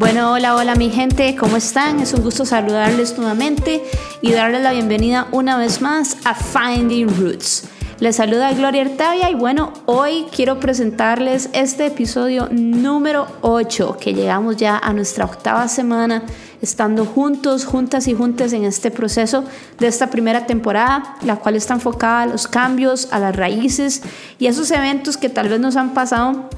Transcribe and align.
Bueno, 0.00 0.32
hola, 0.32 0.56
hola 0.56 0.76
mi 0.76 0.88
gente, 0.88 1.36
¿cómo 1.36 1.58
están? 1.58 2.00
Es 2.00 2.14
un 2.14 2.22
gusto 2.22 2.46
saludarles 2.46 3.18
nuevamente 3.18 3.84
y 4.22 4.32
darles 4.32 4.62
la 4.62 4.72
bienvenida 4.72 5.28
una 5.30 5.58
vez 5.58 5.82
más 5.82 6.16
a 6.24 6.34
Finding 6.34 7.14
Roots. 7.18 7.64
Les 7.98 8.16
saluda 8.16 8.50
Gloria 8.54 8.80
Artavia 8.80 9.28
y 9.28 9.34
bueno, 9.34 9.74
hoy 9.84 10.24
quiero 10.34 10.58
presentarles 10.58 11.50
este 11.52 11.84
episodio 11.84 12.48
número 12.50 13.26
8, 13.42 13.98
que 14.00 14.14
llegamos 14.14 14.56
ya 14.56 14.78
a 14.78 14.94
nuestra 14.94 15.26
octava 15.26 15.68
semana 15.68 16.22
estando 16.62 17.04
juntos, 17.04 17.66
juntas 17.66 18.08
y 18.08 18.14
juntas 18.14 18.54
en 18.54 18.64
este 18.64 18.90
proceso 18.90 19.44
de 19.78 19.86
esta 19.86 20.08
primera 20.08 20.46
temporada, 20.46 21.16
la 21.20 21.36
cual 21.36 21.56
está 21.56 21.74
enfocada 21.74 22.22
a 22.22 22.26
los 22.26 22.48
cambios, 22.48 23.08
a 23.12 23.18
las 23.18 23.36
raíces 23.36 24.00
y 24.38 24.46
a 24.46 24.50
esos 24.50 24.70
eventos 24.70 25.18
que 25.18 25.28
tal 25.28 25.50
vez 25.50 25.60
nos 25.60 25.76
han 25.76 25.92
pasado, 25.92 26.48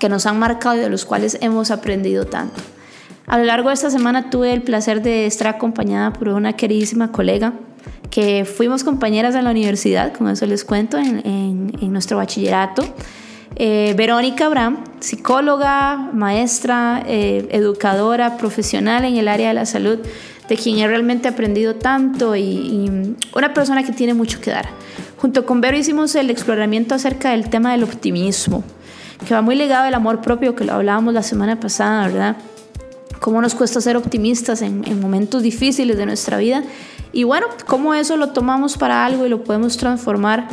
que 0.00 0.08
nos 0.08 0.24
han 0.24 0.38
marcado 0.38 0.76
y 0.76 0.80
de 0.80 0.88
los 0.88 1.04
cuales 1.04 1.36
hemos 1.42 1.70
aprendido 1.70 2.24
tanto. 2.24 2.62
A 3.28 3.36
lo 3.36 3.44
largo 3.44 3.68
de 3.68 3.74
esta 3.74 3.90
semana 3.90 4.30
tuve 4.30 4.54
el 4.54 4.62
placer 4.62 5.02
de 5.02 5.26
estar 5.26 5.48
acompañada 5.48 6.14
por 6.14 6.28
una 6.28 6.54
queridísima 6.54 7.12
colega 7.12 7.52
que 8.10 8.46
fuimos 8.46 8.84
compañeras 8.84 9.34
en 9.34 9.44
la 9.44 9.50
universidad, 9.50 10.14
como 10.14 10.30
eso 10.30 10.46
les 10.46 10.64
cuento, 10.64 10.96
en, 10.96 11.92
nuestro 11.92 12.16
bachillerato. 12.16 12.82
Eh, 13.56 13.92
Verónica 13.98 14.46
Abraham, 14.46 14.78
psicóloga, 15.00 16.10
maestra, 16.14 17.02
eh, 17.06 17.46
educadora, 17.50 18.38
profesional 18.38 19.04
en 19.04 19.16
el 19.16 19.28
área 19.28 19.48
de 19.48 19.54
la 19.54 19.66
salud, 19.66 19.98
de 20.48 20.56
quien 20.56 20.78
he 20.78 20.88
realmente 20.88 21.28
aprendido 21.28 21.74
tanto 21.74 22.34
y, 22.34 22.40
y, 22.40 23.16
una 23.34 23.52
persona 23.52 23.82
que 23.82 23.92
tiene 23.92 24.14
mucho 24.14 24.40
que 24.40 24.52
dar. 24.52 24.70
Junto 25.18 25.44
con 25.44 25.60
Vero 25.60 25.76
hicimos 25.76 26.14
el 26.14 26.30
exploramiento 26.30 26.94
acerca 26.94 27.32
del 27.32 27.50
tema 27.50 27.72
del 27.72 27.84
optimismo, 27.84 28.64
que 29.26 29.34
va 29.34 29.42
muy 29.42 29.54
ligado 29.54 29.84
al 29.84 29.94
amor 29.94 30.22
propio, 30.22 30.54
que 30.54 30.64
lo 30.64 30.72
hablábamos 30.72 31.12
la 31.12 31.22
semana 31.22 31.60
pasada, 31.60 32.06
¿verdad? 32.06 32.36
Cómo 33.20 33.40
nos 33.40 33.54
cuesta 33.54 33.80
ser 33.80 33.96
optimistas 33.96 34.62
en, 34.62 35.00
momentos 35.00 35.42
difíciles 35.42 35.96
de 35.96 36.06
nuestra 36.06 36.38
vida 36.38 36.62
y 37.12 37.24
bueno, 37.24 37.46
cómo 37.66 37.94
eso 37.94 38.16
lo 38.16 38.30
tomamos 38.30 38.76
para 38.76 39.04
algo 39.04 39.26
y 39.26 39.28
lo 39.28 39.44
podemos 39.44 39.76
transformar 39.76 40.48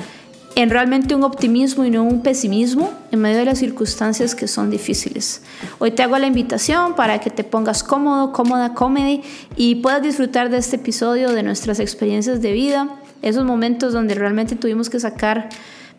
en 0.56 0.70
realmente 0.70 1.14
un 1.16 1.24
optimismo 1.24 1.84
y 1.84 1.90
no 1.90 2.04
un 2.04 2.22
pesimismo 2.22 2.90
en 3.12 3.20
medio 3.20 3.40
de 3.40 3.46
las 3.46 3.60
circunstancias 3.60 4.36
que 4.36 4.48
son 4.48 4.70
difíciles. 4.70 5.42
Hoy 5.80 5.92
te 5.92 6.02
hago 6.02 6.18
la 6.18 6.28
invitación 6.28 6.96
para 6.96 7.20
que 7.20 7.30
te 7.30 7.44
pongas 7.44 7.84
cómodo, 7.84 8.32
cómoda, 8.32 8.74
comedy 8.74 9.22
y 9.58 9.76
puedas 9.76 10.02
disfrutar 10.02 10.50
de 10.50 10.58
este 10.58 10.78
episodio, 10.78 11.34
de 11.34 11.44
nuestras 11.44 11.80
experiencias 11.80 12.42
de 12.42 12.54
vida, 12.54 12.90
esos 13.22 13.44
momentos 13.44 13.92
donde 13.92 14.16
realmente 14.16 14.56
tuvimos 14.56 14.90
que 14.90 15.00
sacar 15.00 15.50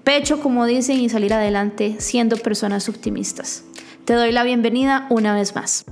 pecho, 0.05 0.41
como 0.41 0.64
dicen, 0.64 1.00
y 1.00 1.09
salir 1.11 1.34
adelante 1.34 1.97
siendo 1.98 2.37
personas 2.37 2.89
optimistas. 2.89 3.64
Te 4.05 4.14
doy 4.14 4.33
la 4.33 4.44
bienvenida 4.44 5.06
una 5.11 5.34
vez 5.34 5.55
más. 5.55 5.84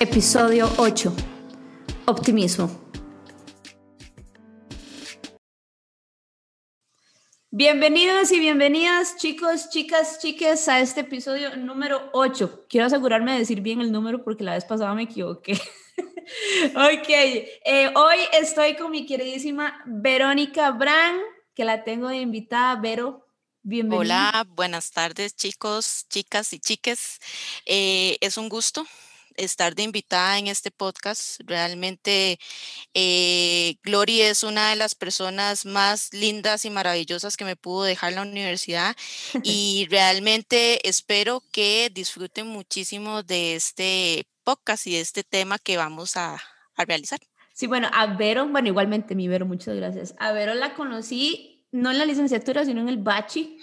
Episodio 0.00 0.70
8. 0.76 1.12
Optimismo. 2.06 2.70
Bienvenidos 7.50 8.30
y 8.30 8.38
bienvenidas 8.38 9.16
chicos, 9.16 9.70
chicas, 9.70 10.20
chiques 10.20 10.68
a 10.68 10.78
este 10.78 11.00
episodio 11.00 11.56
número 11.56 12.10
8. 12.12 12.66
Quiero 12.68 12.86
asegurarme 12.86 13.32
de 13.32 13.38
decir 13.40 13.60
bien 13.60 13.80
el 13.80 13.90
número 13.90 14.22
porque 14.22 14.44
la 14.44 14.54
vez 14.54 14.64
pasada 14.64 14.94
me 14.94 15.02
equivoqué. 15.02 15.54
ok, 16.76 17.08
eh, 17.08 17.92
hoy 17.96 18.18
estoy 18.34 18.76
con 18.76 18.92
mi 18.92 19.04
queridísima 19.04 19.82
Verónica 19.84 20.70
Brand, 20.70 21.20
que 21.56 21.64
la 21.64 21.82
tengo 21.82 22.06
de 22.06 22.18
invitada. 22.18 22.76
Vero, 22.76 23.26
bienvenida. 23.62 24.30
Hola, 24.30 24.46
buenas 24.48 24.92
tardes 24.92 25.34
chicos, 25.34 26.06
chicas 26.08 26.52
y 26.52 26.60
chiques. 26.60 27.18
Eh, 27.66 28.16
es 28.20 28.38
un 28.38 28.48
gusto 28.48 28.86
estar 29.38 29.74
de 29.74 29.84
invitada 29.84 30.38
en 30.38 30.48
este 30.48 30.70
podcast. 30.70 31.40
Realmente 31.46 32.38
eh, 32.94 33.76
Gloria 33.82 34.28
es 34.28 34.42
una 34.42 34.70
de 34.70 34.76
las 34.76 34.94
personas 34.94 35.64
más 35.64 36.12
lindas 36.12 36.64
y 36.64 36.70
maravillosas 36.70 37.36
que 37.36 37.44
me 37.44 37.56
pudo 37.56 37.84
dejar 37.84 38.12
la 38.12 38.22
universidad 38.22 38.94
y 39.42 39.86
realmente 39.90 40.86
espero 40.86 41.42
que 41.50 41.90
disfruten 41.92 42.46
muchísimo 42.48 43.22
de 43.22 43.54
este 43.54 44.26
podcast 44.44 44.86
y 44.86 44.92
de 44.92 45.00
este 45.00 45.24
tema 45.24 45.58
que 45.58 45.76
vamos 45.76 46.16
a, 46.16 46.34
a 46.76 46.84
realizar. 46.84 47.18
Sí, 47.52 47.66
bueno, 47.66 47.88
a 47.92 48.06
Vero, 48.06 48.46
bueno, 48.48 48.68
igualmente 48.68 49.14
mi 49.14 49.26
Vero, 49.26 49.46
muchas 49.46 49.74
gracias. 49.74 50.14
A 50.18 50.32
Vero 50.32 50.54
la 50.54 50.74
conocí 50.74 51.66
no 51.70 51.90
en 51.90 51.98
la 51.98 52.06
licenciatura, 52.06 52.64
sino 52.64 52.80
en 52.80 52.88
el 52.88 52.98
Bachi 52.98 53.58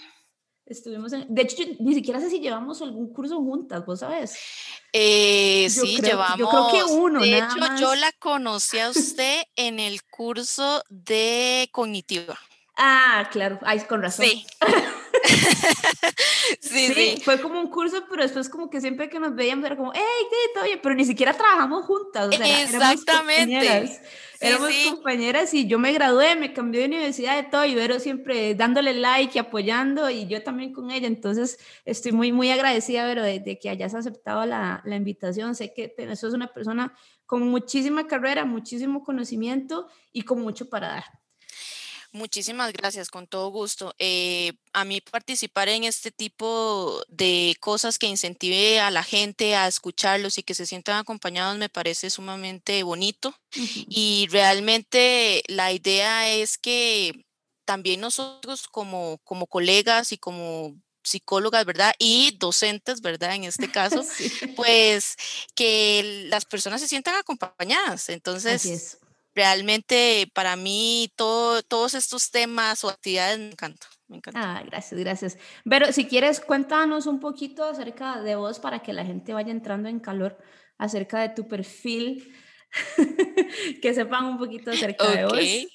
Estuvimos 0.66 1.12
en, 1.12 1.32
de 1.32 1.42
hecho, 1.42 1.62
ni 1.78 1.94
siquiera 1.94 2.20
sé 2.20 2.28
si 2.28 2.40
llevamos 2.40 2.82
algún 2.82 3.12
curso 3.12 3.36
juntas, 3.36 3.86
¿vos 3.86 4.00
sabes? 4.00 4.36
Eh, 4.92 5.68
sí, 5.70 6.00
llevamos. 6.02 6.38
Yo 6.38 6.48
creo 6.48 6.68
que 6.72 6.92
uno. 6.92 7.20
De 7.20 7.38
hecho, 7.38 7.56
yo 7.78 7.94
la 7.94 8.10
conocí 8.18 8.80
a 8.80 8.90
usted 8.90 9.42
en 9.54 9.78
el 9.78 10.02
curso 10.02 10.82
de 10.88 11.68
cognitiva. 11.70 12.36
Ah, 12.76 13.28
claro, 13.30 13.60
ay, 13.62 13.80
con 13.80 14.02
razón. 14.02 14.26
Sí. 14.26 14.44
sí, 16.60 16.88
sí, 16.94 17.20
Fue 17.24 17.40
como 17.40 17.60
un 17.60 17.70
curso, 17.70 18.04
pero 18.08 18.22
después 18.22 18.48
como 18.48 18.70
que 18.70 18.80
siempre 18.80 19.08
que 19.08 19.18
nos 19.18 19.34
veíamos 19.34 19.64
era 19.64 19.76
como, 19.76 19.92
hey. 19.94 20.02
¿Todo 20.54 20.64
bien? 20.64 20.80
Pero 20.82 20.94
ni 20.94 21.04
siquiera 21.04 21.34
trabajamos 21.34 21.84
juntas. 21.84 22.28
O 22.28 22.32
sea, 22.32 22.62
Exactamente. 22.62 24.00
Éramos 24.40 24.70
compañeras 24.90 25.54
y 25.54 25.66
yo 25.66 25.78
me 25.78 25.92
gradué, 25.92 26.36
me 26.36 26.52
cambié 26.52 26.82
de 26.82 26.86
universidad 26.88 27.36
de 27.36 27.44
todo 27.44 27.64
y 27.64 27.74
Vero 27.74 27.98
siempre 27.98 28.54
dándole 28.54 28.92
like 28.92 29.32
y 29.34 29.38
apoyando 29.38 30.10
y 30.10 30.26
yo 30.26 30.42
también 30.42 30.72
con 30.72 30.90
ella. 30.90 31.06
Entonces 31.06 31.58
estoy 31.84 32.12
muy, 32.12 32.32
muy 32.32 32.50
agradecida, 32.50 33.06
Vero, 33.06 33.22
de, 33.22 33.58
que 33.58 33.70
hayas 33.70 33.94
aceptado 33.94 34.44
la, 34.44 34.82
la, 34.84 34.96
invitación. 34.96 35.54
Sé 35.54 35.72
que 35.72 35.94
eso 35.96 36.28
es 36.28 36.34
una 36.34 36.48
persona 36.48 36.94
con 37.24 37.48
muchísima 37.48 38.06
carrera, 38.06 38.44
muchísimo 38.44 39.02
conocimiento 39.04 39.88
y 40.12 40.22
con 40.22 40.42
mucho 40.42 40.68
para 40.68 40.88
dar. 40.88 41.04
Muchísimas 42.12 42.72
gracias, 42.72 43.08
con 43.08 43.26
todo 43.26 43.48
gusto. 43.48 43.94
Eh, 43.98 44.52
a 44.72 44.84
mí 44.84 45.00
participar 45.00 45.68
en 45.68 45.84
este 45.84 46.10
tipo 46.10 47.02
de 47.08 47.56
cosas 47.60 47.98
que 47.98 48.06
incentive 48.06 48.80
a 48.80 48.90
la 48.90 49.02
gente 49.02 49.54
a 49.56 49.68
escucharlos 49.68 50.38
y 50.38 50.42
que 50.42 50.54
se 50.54 50.66
sientan 50.66 50.98
acompañados 50.98 51.58
me 51.58 51.68
parece 51.68 52.10
sumamente 52.10 52.82
bonito. 52.82 53.34
Y 53.54 54.28
realmente 54.30 55.42
la 55.48 55.72
idea 55.72 56.30
es 56.30 56.58
que 56.58 57.26
también 57.64 58.00
nosotros 58.00 58.68
como, 58.68 59.18
como 59.24 59.46
colegas 59.46 60.12
y 60.12 60.18
como 60.18 60.74
psicólogas, 61.06 61.64
¿verdad? 61.64 61.94
Y 61.98 62.36
docentes, 62.38 63.00
¿verdad? 63.00 63.34
En 63.34 63.44
este 63.44 63.70
caso, 63.72 64.04
pues 64.56 65.16
que 65.54 66.26
las 66.28 66.44
personas 66.44 66.80
se 66.80 66.88
sientan 66.88 67.14
acompañadas. 67.14 68.08
Entonces, 68.08 68.98
realmente 69.36 70.28
para 70.34 70.56
mí 70.56 71.12
todo, 71.14 71.62
todos 71.62 71.94
estos 71.94 72.30
temas 72.30 72.82
o 72.82 72.88
actividades 72.88 73.38
me 73.38 73.50
encantan. 73.50 73.88
Me 74.08 74.20
Ah, 74.34 74.62
gracias, 74.64 74.98
gracias. 75.00 75.38
Pero 75.68 75.92
si 75.92 76.06
quieres, 76.06 76.40
cuéntanos 76.40 77.06
un 77.06 77.20
poquito 77.20 77.64
acerca 77.64 78.22
de 78.22 78.36
vos 78.36 78.58
para 78.58 78.80
que 78.80 78.92
la 78.92 79.04
gente 79.04 79.34
vaya 79.34 79.50
entrando 79.50 79.88
en 79.88 80.00
calor 80.00 80.38
acerca 80.78 81.20
de 81.20 81.30
tu 81.30 81.46
perfil, 81.48 82.34
que 83.82 83.94
sepan 83.94 84.24
un 84.24 84.38
poquito 84.38 84.70
acerca 84.70 85.10
de 85.10 85.24
vos. 85.24 85.68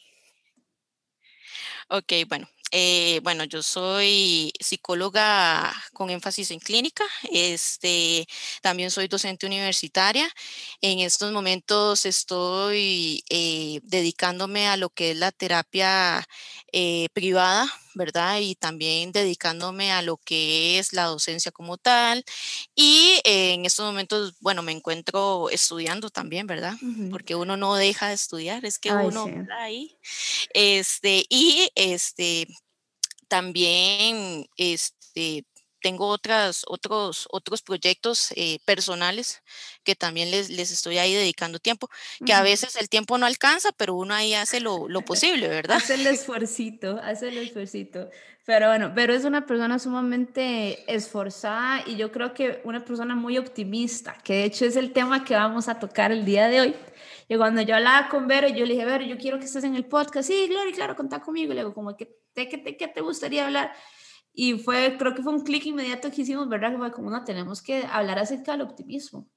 Ok, 1.89 2.13
bueno, 2.27 2.47
eh, 2.71 3.19
bueno, 3.21 3.43
yo 3.43 3.61
soy 3.61 4.53
psicóloga 4.57 5.73
con 5.91 6.09
énfasis 6.09 6.51
en 6.51 6.59
clínica, 6.59 7.03
este, 7.29 8.25
también 8.61 8.89
soy 8.91 9.09
docente 9.09 9.45
universitaria. 9.45 10.29
En 10.79 10.99
estos 10.99 11.33
momentos 11.33 12.05
estoy 12.05 13.25
eh, 13.29 13.81
dedicándome 13.83 14.69
a 14.69 14.77
lo 14.77 14.89
que 14.89 15.11
es 15.11 15.17
la 15.17 15.33
terapia 15.33 16.25
eh, 16.71 17.09
privada, 17.11 17.69
¿verdad? 17.93 18.39
Y 18.39 18.55
también 18.55 19.11
dedicándome 19.11 19.91
a 19.91 20.01
lo 20.01 20.15
que 20.15 20.79
es 20.79 20.93
la 20.93 21.05
docencia 21.05 21.51
como 21.51 21.77
tal. 21.77 22.23
Y 22.73 23.19
en 23.25 23.65
estos 23.65 23.85
momentos, 23.85 24.35
bueno, 24.39 24.61
me 24.63 24.71
encuentro 24.71 25.49
estudiando 25.49 26.09
también, 26.09 26.47
¿verdad? 26.47 26.75
Porque 27.09 27.35
uno 27.35 27.57
no 27.57 27.75
deja 27.75 28.07
de 28.07 28.13
estudiar, 28.13 28.63
es 28.63 28.79
que 28.79 28.93
uno 28.93 29.27
está 29.27 29.63
ahí. 29.63 29.97
Este, 30.53 31.25
y 31.29 31.69
este, 31.75 32.47
también 33.31 34.45
este, 34.57 35.45
tengo 35.81 36.07
otras, 36.07 36.65
otros, 36.67 37.29
otros 37.31 37.61
proyectos 37.61 38.33
eh, 38.35 38.59
personales 38.65 39.41
que 39.85 39.95
también 39.95 40.31
les, 40.31 40.49
les, 40.49 40.69
estoy 40.69 40.97
ahí 40.97 41.13
dedicando 41.13 41.57
tiempo, 41.57 41.89
que 42.25 42.33
a 42.33 42.43
veces 42.43 42.75
el 42.75 42.89
tiempo 42.89 43.17
no 43.17 43.25
alcanza, 43.25 43.71
pero 43.77 43.93
uno 43.93 44.13
ahí 44.13 44.33
hace 44.33 44.59
lo, 44.59 44.89
lo 44.89 45.01
posible, 45.05 45.47
¿verdad? 45.47 45.77
Hace 45.77 45.93
el 45.93 46.07
esfuercito, 46.07 46.99
hace 47.01 47.29
el 47.29 47.37
esfuercito. 47.37 48.09
Pero 48.45 48.67
bueno, 48.67 48.91
pero 48.93 49.13
es 49.13 49.23
una 49.23 49.45
persona 49.45 49.79
sumamente 49.79 50.93
esforzada 50.93 51.83
y 51.87 51.95
yo 51.95 52.11
creo 52.11 52.33
que 52.33 52.59
una 52.65 52.83
persona 52.83 53.15
muy 53.15 53.37
optimista, 53.37 54.17
que 54.25 54.33
de 54.33 54.43
hecho 54.43 54.65
es 54.65 54.75
el 54.75 54.91
tema 54.91 55.23
que 55.23 55.35
vamos 55.35 55.69
a 55.69 55.79
tocar 55.79 56.11
el 56.11 56.25
día 56.25 56.49
de 56.49 56.59
hoy. 56.59 56.75
Y 57.31 57.37
cuando 57.37 57.61
yo 57.61 57.77
hablaba 57.77 58.09
con 58.09 58.27
Vero, 58.27 58.49
yo 58.49 58.65
le 58.65 58.73
dije, 58.73 58.83
Vero, 58.83 59.05
yo 59.05 59.17
quiero 59.17 59.39
que 59.39 59.45
estés 59.45 59.63
en 59.63 59.73
el 59.73 59.85
podcast. 59.85 60.27
Sí, 60.27 60.47
Gloria, 60.49 60.75
claro, 60.75 60.97
contá 60.97 61.21
conmigo. 61.21 61.53
Y 61.53 61.55
le 61.55 61.61
digo, 61.61 61.73
como, 61.73 61.95
¿qué, 61.95 62.19
qué, 62.35 62.49
qué 62.49 62.87
te 62.89 62.99
gustaría 62.99 63.45
hablar? 63.45 63.71
Y 64.33 64.59
fue, 64.59 64.97
creo 64.99 65.15
que 65.15 65.23
fue 65.23 65.31
un 65.31 65.45
clic 65.45 65.65
inmediato 65.65 66.11
que 66.11 66.23
hicimos, 66.23 66.49
¿verdad? 66.49 66.75
Fue 66.77 66.91
como, 66.91 67.09
no, 67.09 67.23
tenemos 67.23 67.61
que 67.61 67.85
hablar 67.89 68.19
acerca 68.19 68.51
del 68.51 68.63
optimismo 68.63 69.29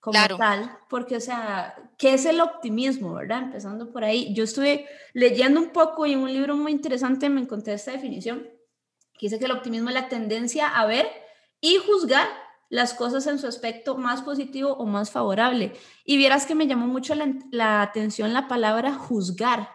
como 0.00 0.18
tal, 0.36 0.78
porque, 0.90 1.14
o 1.14 1.20
sea, 1.20 1.76
¿qué 1.96 2.14
es 2.14 2.24
el 2.24 2.40
optimismo, 2.40 3.14
verdad? 3.14 3.44
Empezando 3.44 3.92
por 3.92 4.02
ahí. 4.02 4.34
Yo 4.34 4.42
estuve 4.42 4.88
leyendo 5.12 5.60
un 5.60 5.70
poco 5.70 6.06
y 6.06 6.14
en 6.14 6.18
un 6.18 6.32
libro 6.32 6.56
muy 6.56 6.72
interesante 6.72 7.28
me 7.28 7.40
encontré 7.40 7.74
esta 7.74 7.92
definición, 7.92 8.48
que 9.12 9.26
dice 9.26 9.38
que 9.38 9.44
el 9.44 9.52
optimismo 9.52 9.90
es 9.90 9.94
la 9.94 10.08
tendencia 10.08 10.66
a 10.66 10.86
ver 10.86 11.06
y 11.60 11.76
juzgar 11.76 12.26
las 12.68 12.94
cosas 12.94 13.26
en 13.26 13.38
su 13.38 13.46
aspecto 13.46 13.96
más 13.96 14.22
positivo 14.22 14.72
o 14.74 14.86
más 14.86 15.10
favorable. 15.10 15.72
Y 16.04 16.16
vieras 16.16 16.46
que 16.46 16.54
me 16.54 16.66
llamó 16.66 16.86
mucho 16.86 17.14
la, 17.14 17.32
la 17.50 17.82
atención 17.82 18.32
la 18.32 18.48
palabra 18.48 18.94
juzgar, 18.94 19.70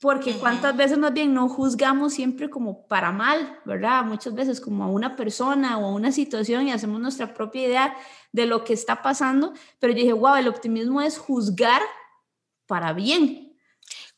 porque 0.00 0.34
cuántas 0.34 0.76
veces 0.76 0.98
más 0.98 1.14
bien 1.14 1.32
no 1.32 1.48
juzgamos 1.48 2.12
siempre 2.12 2.50
como 2.50 2.86
para 2.86 3.12
mal, 3.12 3.60
¿verdad? 3.64 4.04
Muchas 4.04 4.34
veces 4.34 4.60
como 4.60 4.84
a 4.84 4.88
una 4.88 5.16
persona 5.16 5.78
o 5.78 5.86
a 5.86 5.92
una 5.92 6.12
situación 6.12 6.68
y 6.68 6.72
hacemos 6.72 7.00
nuestra 7.00 7.32
propia 7.32 7.66
idea 7.66 7.96
de 8.30 8.44
lo 8.44 8.62
que 8.62 8.74
está 8.74 9.00
pasando, 9.00 9.54
pero 9.78 9.94
yo 9.94 10.00
dije, 10.00 10.12
wow, 10.12 10.36
el 10.36 10.48
optimismo 10.48 11.00
es 11.00 11.16
juzgar 11.16 11.80
para 12.66 12.92
bien, 12.92 13.45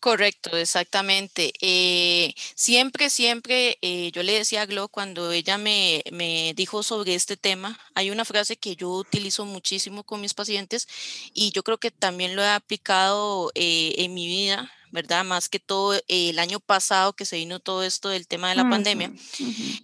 Correcto, 0.00 0.56
exactamente. 0.56 1.52
Eh, 1.60 2.32
siempre, 2.54 3.10
siempre, 3.10 3.78
eh, 3.82 4.12
yo 4.12 4.22
le 4.22 4.34
decía 4.34 4.62
a 4.62 4.66
Glo 4.66 4.88
cuando 4.88 5.32
ella 5.32 5.58
me, 5.58 6.04
me, 6.12 6.54
dijo 6.54 6.84
sobre 6.84 7.16
este 7.16 7.36
tema, 7.36 7.80
hay 7.94 8.10
una 8.10 8.24
frase 8.24 8.56
que 8.56 8.76
yo 8.76 8.90
utilizo 8.90 9.44
muchísimo 9.44 10.04
con 10.04 10.20
mis 10.20 10.34
pacientes 10.34 10.86
y 11.34 11.50
yo 11.50 11.64
creo 11.64 11.78
que 11.78 11.90
también 11.90 12.36
lo 12.36 12.42
he 12.42 12.48
aplicado 12.48 13.50
eh, 13.56 13.94
en 13.98 14.14
mi 14.14 14.28
vida, 14.28 14.70
¿verdad? 14.92 15.24
Más 15.24 15.48
que 15.48 15.58
todo 15.58 16.00
el 16.06 16.38
año 16.38 16.60
pasado 16.60 17.12
que 17.12 17.24
se 17.24 17.36
vino 17.36 17.58
todo 17.58 17.82
esto 17.82 18.08
del 18.08 18.28
tema 18.28 18.50
de 18.50 18.56
la 18.56 18.70
pandemia, 18.70 19.12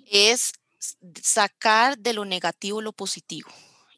es 0.06 0.52
sacar 1.22 1.98
de 1.98 2.12
lo 2.12 2.24
negativo 2.24 2.80
lo 2.80 2.92
positivo. 2.92 3.50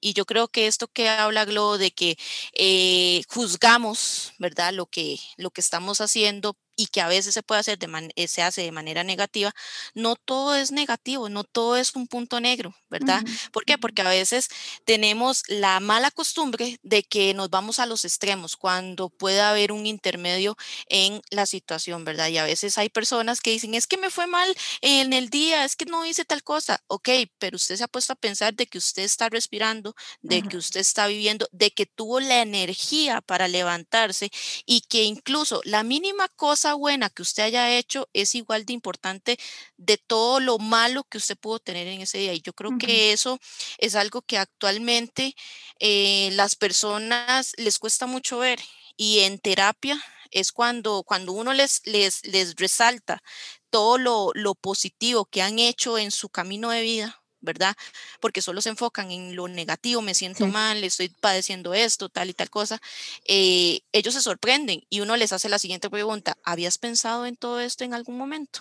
Y 0.06 0.12
yo 0.12 0.24
creo 0.24 0.46
que 0.46 0.68
esto 0.68 0.86
que 0.86 1.08
habla 1.08 1.44
Glo 1.44 1.78
de 1.78 1.90
que 1.90 2.16
eh, 2.52 3.22
juzgamos, 3.28 4.34
¿verdad? 4.38 4.72
Lo 4.72 4.86
que, 4.86 5.18
lo 5.36 5.50
que 5.50 5.60
estamos 5.60 6.00
haciendo 6.00 6.56
y 6.76 6.88
que 6.88 7.00
a 7.00 7.08
veces 7.08 7.34
se 7.34 7.42
puede 7.42 7.60
hacer 7.60 7.78
de 7.78 7.86
eh, 8.16 8.28
se 8.28 8.42
hace 8.42 8.62
de 8.62 8.72
manera 8.72 9.02
negativa, 9.02 9.54
no 9.94 10.14
todo 10.16 10.54
es 10.54 10.70
negativo, 10.70 11.28
no 11.28 11.44
todo 11.44 11.76
es 11.76 11.96
un 11.96 12.06
punto 12.06 12.40
negro, 12.40 12.74
¿verdad? 12.90 13.24
¿Por 13.52 13.64
qué? 13.64 13.78
Porque 13.78 14.02
a 14.02 14.08
veces 14.08 14.48
tenemos 14.84 15.42
la 15.48 15.80
mala 15.80 16.10
costumbre 16.10 16.78
de 16.82 17.02
que 17.02 17.32
nos 17.34 17.48
vamos 17.50 17.78
a 17.78 17.86
los 17.86 18.04
extremos 18.04 18.56
cuando 18.56 19.08
puede 19.08 19.40
haber 19.40 19.72
un 19.72 19.86
intermedio 19.86 20.56
en 20.88 21.22
la 21.30 21.46
situación, 21.46 22.04
¿verdad? 22.04 22.28
Y 22.28 22.38
a 22.38 22.44
veces 22.44 22.76
hay 22.78 22.90
personas 22.90 23.40
que 23.40 23.50
dicen, 23.50 23.74
es 23.74 23.86
que 23.86 23.96
me 23.96 24.10
fue 24.10 24.26
mal 24.26 24.54
en 24.82 25.12
el 25.12 25.30
día, 25.30 25.64
es 25.64 25.76
que 25.76 25.86
no 25.86 26.04
hice 26.04 26.24
tal 26.24 26.42
cosa, 26.42 26.82
ok, 26.88 27.08
pero 27.38 27.56
usted 27.56 27.76
se 27.76 27.84
ha 27.84 27.88
puesto 27.88 28.12
a 28.12 28.16
pensar 28.16 28.54
de 28.54 28.66
que 28.66 28.78
usted 28.78 29.02
está 29.02 29.28
respirando, 29.30 29.94
de 30.20 30.42
que 30.42 30.58
usted 30.58 30.80
está 30.80 31.06
viviendo, 31.06 31.48
de 31.52 31.70
que 31.70 31.86
tuvo 31.86 32.20
la 32.20 32.42
energía 32.42 33.20
para 33.22 33.48
levantarse 33.48 34.30
y 34.66 34.82
que 34.82 35.04
incluso 35.04 35.60
la 35.64 35.82
mínima 35.82 36.28
cosa 36.28 36.65
buena 36.74 37.10
que 37.10 37.22
usted 37.22 37.44
haya 37.44 37.76
hecho 37.76 38.08
es 38.12 38.34
igual 38.34 38.64
de 38.64 38.72
importante 38.72 39.38
de 39.76 39.98
todo 39.98 40.40
lo 40.40 40.58
malo 40.58 41.04
que 41.04 41.18
usted 41.18 41.36
pudo 41.36 41.58
tener 41.58 41.86
en 41.88 42.00
ese 42.00 42.18
día. 42.18 42.32
Y 42.32 42.40
yo 42.40 42.52
creo 42.52 42.76
que 42.78 43.12
eso 43.12 43.38
es 43.78 43.94
algo 43.94 44.22
que 44.22 44.38
actualmente 44.38 45.34
eh, 45.78 46.30
las 46.32 46.56
personas 46.56 47.52
les 47.56 47.78
cuesta 47.78 48.06
mucho 48.06 48.38
ver. 48.38 48.60
Y 48.96 49.20
en 49.20 49.38
terapia 49.38 50.02
es 50.30 50.52
cuando, 50.52 51.02
cuando 51.04 51.32
uno 51.32 51.52
les, 51.52 51.82
les, 51.84 52.24
les 52.26 52.54
resalta 52.56 53.22
todo 53.70 53.98
lo, 53.98 54.30
lo 54.34 54.54
positivo 54.54 55.26
que 55.26 55.42
han 55.42 55.58
hecho 55.58 55.98
en 55.98 56.10
su 56.10 56.28
camino 56.28 56.70
de 56.70 56.82
vida, 56.82 57.22
¿verdad? 57.40 57.76
Porque 58.20 58.42
solo 58.42 58.60
se 58.60 58.70
enfocan 58.70 59.10
en 59.10 59.36
lo 59.36 59.48
negativo, 59.48 60.02
me 60.02 60.14
siento 60.14 60.46
mal, 60.46 60.82
estoy 60.84 61.08
padeciendo 61.08 61.74
esto, 61.74 62.08
tal 62.08 62.30
y 62.30 62.34
tal 62.34 62.50
cosa. 62.50 62.80
Eh, 63.24 63.80
ellos 63.92 64.14
se 64.14 64.20
sorprenden 64.20 64.84
y 64.88 65.00
uno 65.00 65.16
les 65.16 65.32
hace 65.32 65.48
la 65.48 65.58
siguiente 65.58 65.90
pregunta, 65.90 66.36
¿habías 66.42 66.78
pensado 66.78 67.26
en 67.26 67.36
todo 67.36 67.60
esto 67.60 67.84
en 67.84 67.94
algún 67.94 68.18
momento? 68.18 68.60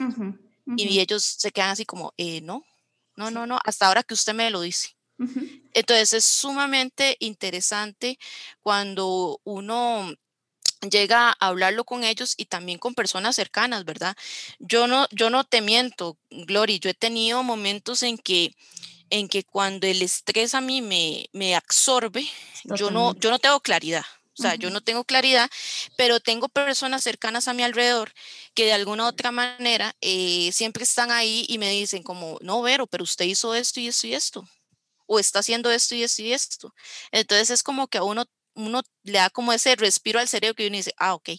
Y 0.77 0.99
ellos 0.99 1.23
se 1.23 1.51
quedan 1.51 1.69
así 1.69 1.85
como, 1.85 2.13
eh, 2.17 2.41
no, 2.41 2.63
no, 3.15 3.31
no, 3.31 3.45
no, 3.45 3.59
hasta 3.63 3.87
ahora 3.87 4.03
que 4.03 4.13
usted 4.13 4.33
me 4.33 4.49
lo 4.49 4.61
dice. 4.61 4.95
Entonces 5.73 6.13
es 6.13 6.25
sumamente 6.25 7.15
interesante 7.19 8.19
cuando 8.61 9.39
uno 9.43 10.13
llega 10.89 11.29
a 11.29 11.47
hablarlo 11.47 11.83
con 11.83 12.03
ellos 12.03 12.33
y 12.37 12.45
también 12.45 12.79
con 12.79 12.95
personas 12.95 13.35
cercanas, 13.35 13.85
¿verdad? 13.85 14.15
Yo 14.59 14.87
no, 14.87 15.07
yo 15.11 15.29
no 15.29 15.43
te 15.43 15.61
miento, 15.61 16.17
Glory, 16.29 16.79
yo 16.79 16.89
he 16.89 16.93
tenido 16.93 17.43
momentos 17.43 18.03
en 18.03 18.17
que, 18.17 18.55
en 19.09 19.27
que 19.27 19.43
cuando 19.43 19.87
el 19.87 20.01
estrés 20.01 20.55
a 20.55 20.61
mí 20.61 20.81
me, 20.81 21.29
me 21.33 21.55
absorbe, 21.55 22.27
yo 22.63 22.91
no, 22.91 23.15
yo 23.15 23.29
no 23.29 23.39
tengo 23.39 23.59
claridad. 23.59 24.05
O 24.37 24.41
sea, 24.41 24.55
yo 24.55 24.69
no 24.69 24.81
tengo 24.81 25.05
claridad, 25.05 25.49
pero 25.95 26.19
tengo 26.19 26.49
personas 26.49 27.03
cercanas 27.03 27.47
a 27.47 27.53
mi 27.53 27.63
alrededor 27.63 28.11
que 28.53 28.65
de 28.65 28.73
alguna 28.73 29.05
u 29.05 29.07
otra 29.07 29.31
manera 29.31 29.95
eh, 30.01 30.49
siempre 30.51 30.83
están 30.83 31.09
ahí 31.09 31.45
y 31.47 31.57
me 31.57 31.69
dicen 31.69 32.03
como, 32.03 32.37
no, 32.41 32.61
Vero, 32.61 32.85
pero 32.85 33.05
usted 33.05 33.23
hizo 33.23 33.55
esto 33.55 33.79
y 33.79 33.87
esto 33.87 34.07
y 34.07 34.13
esto, 34.13 34.45
o 35.05 35.19
está 35.19 35.39
haciendo 35.39 35.71
esto 35.71 35.95
y 35.95 36.03
esto 36.03 36.21
y 36.21 36.33
esto. 36.33 36.75
Entonces 37.11 37.49
es 37.49 37.63
como 37.63 37.87
que 37.87 37.97
a 37.97 38.03
uno 38.03 38.25
uno 38.55 38.81
le 39.03 39.19
da 39.19 39.29
como 39.29 39.53
ese 39.53 39.75
respiro 39.75 40.19
al 40.19 40.27
cerebro 40.27 40.55
que 40.55 40.67
uno 40.67 40.77
dice, 40.77 40.93
ah, 40.97 41.13
ok. 41.13 41.29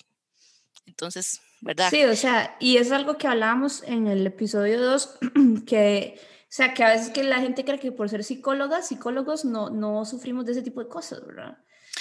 Entonces, 0.87 1.41
¿verdad? 1.61 1.91
Sí, 1.91 2.05
o 2.05 2.15
sea, 2.15 2.57
y 2.61 2.77
es 2.77 2.93
algo 2.93 3.19
que 3.19 3.27
hablábamos 3.27 3.83
en 3.83 4.07
el 4.07 4.27
episodio 4.27 4.81
2, 4.81 5.19
que, 5.67 6.19
o 6.19 6.47
sea, 6.49 6.75
que 6.75 6.85
a 6.85 6.91
veces 6.91 7.11
que 7.11 7.25
la 7.25 7.41
gente 7.41 7.65
cree 7.65 7.81
que 7.81 7.93
por 7.93 8.09
ser 8.09 8.23
psicólogas, 8.23 8.89
psicólogos 8.89 9.45
no, 9.45 9.71
no 9.71 10.05
sufrimos 10.05 10.47
de 10.47 10.53
ese 10.53 10.63
tipo 10.63 10.83
de 10.83 10.89
cosas, 10.89 11.27
¿verdad? 11.27 11.59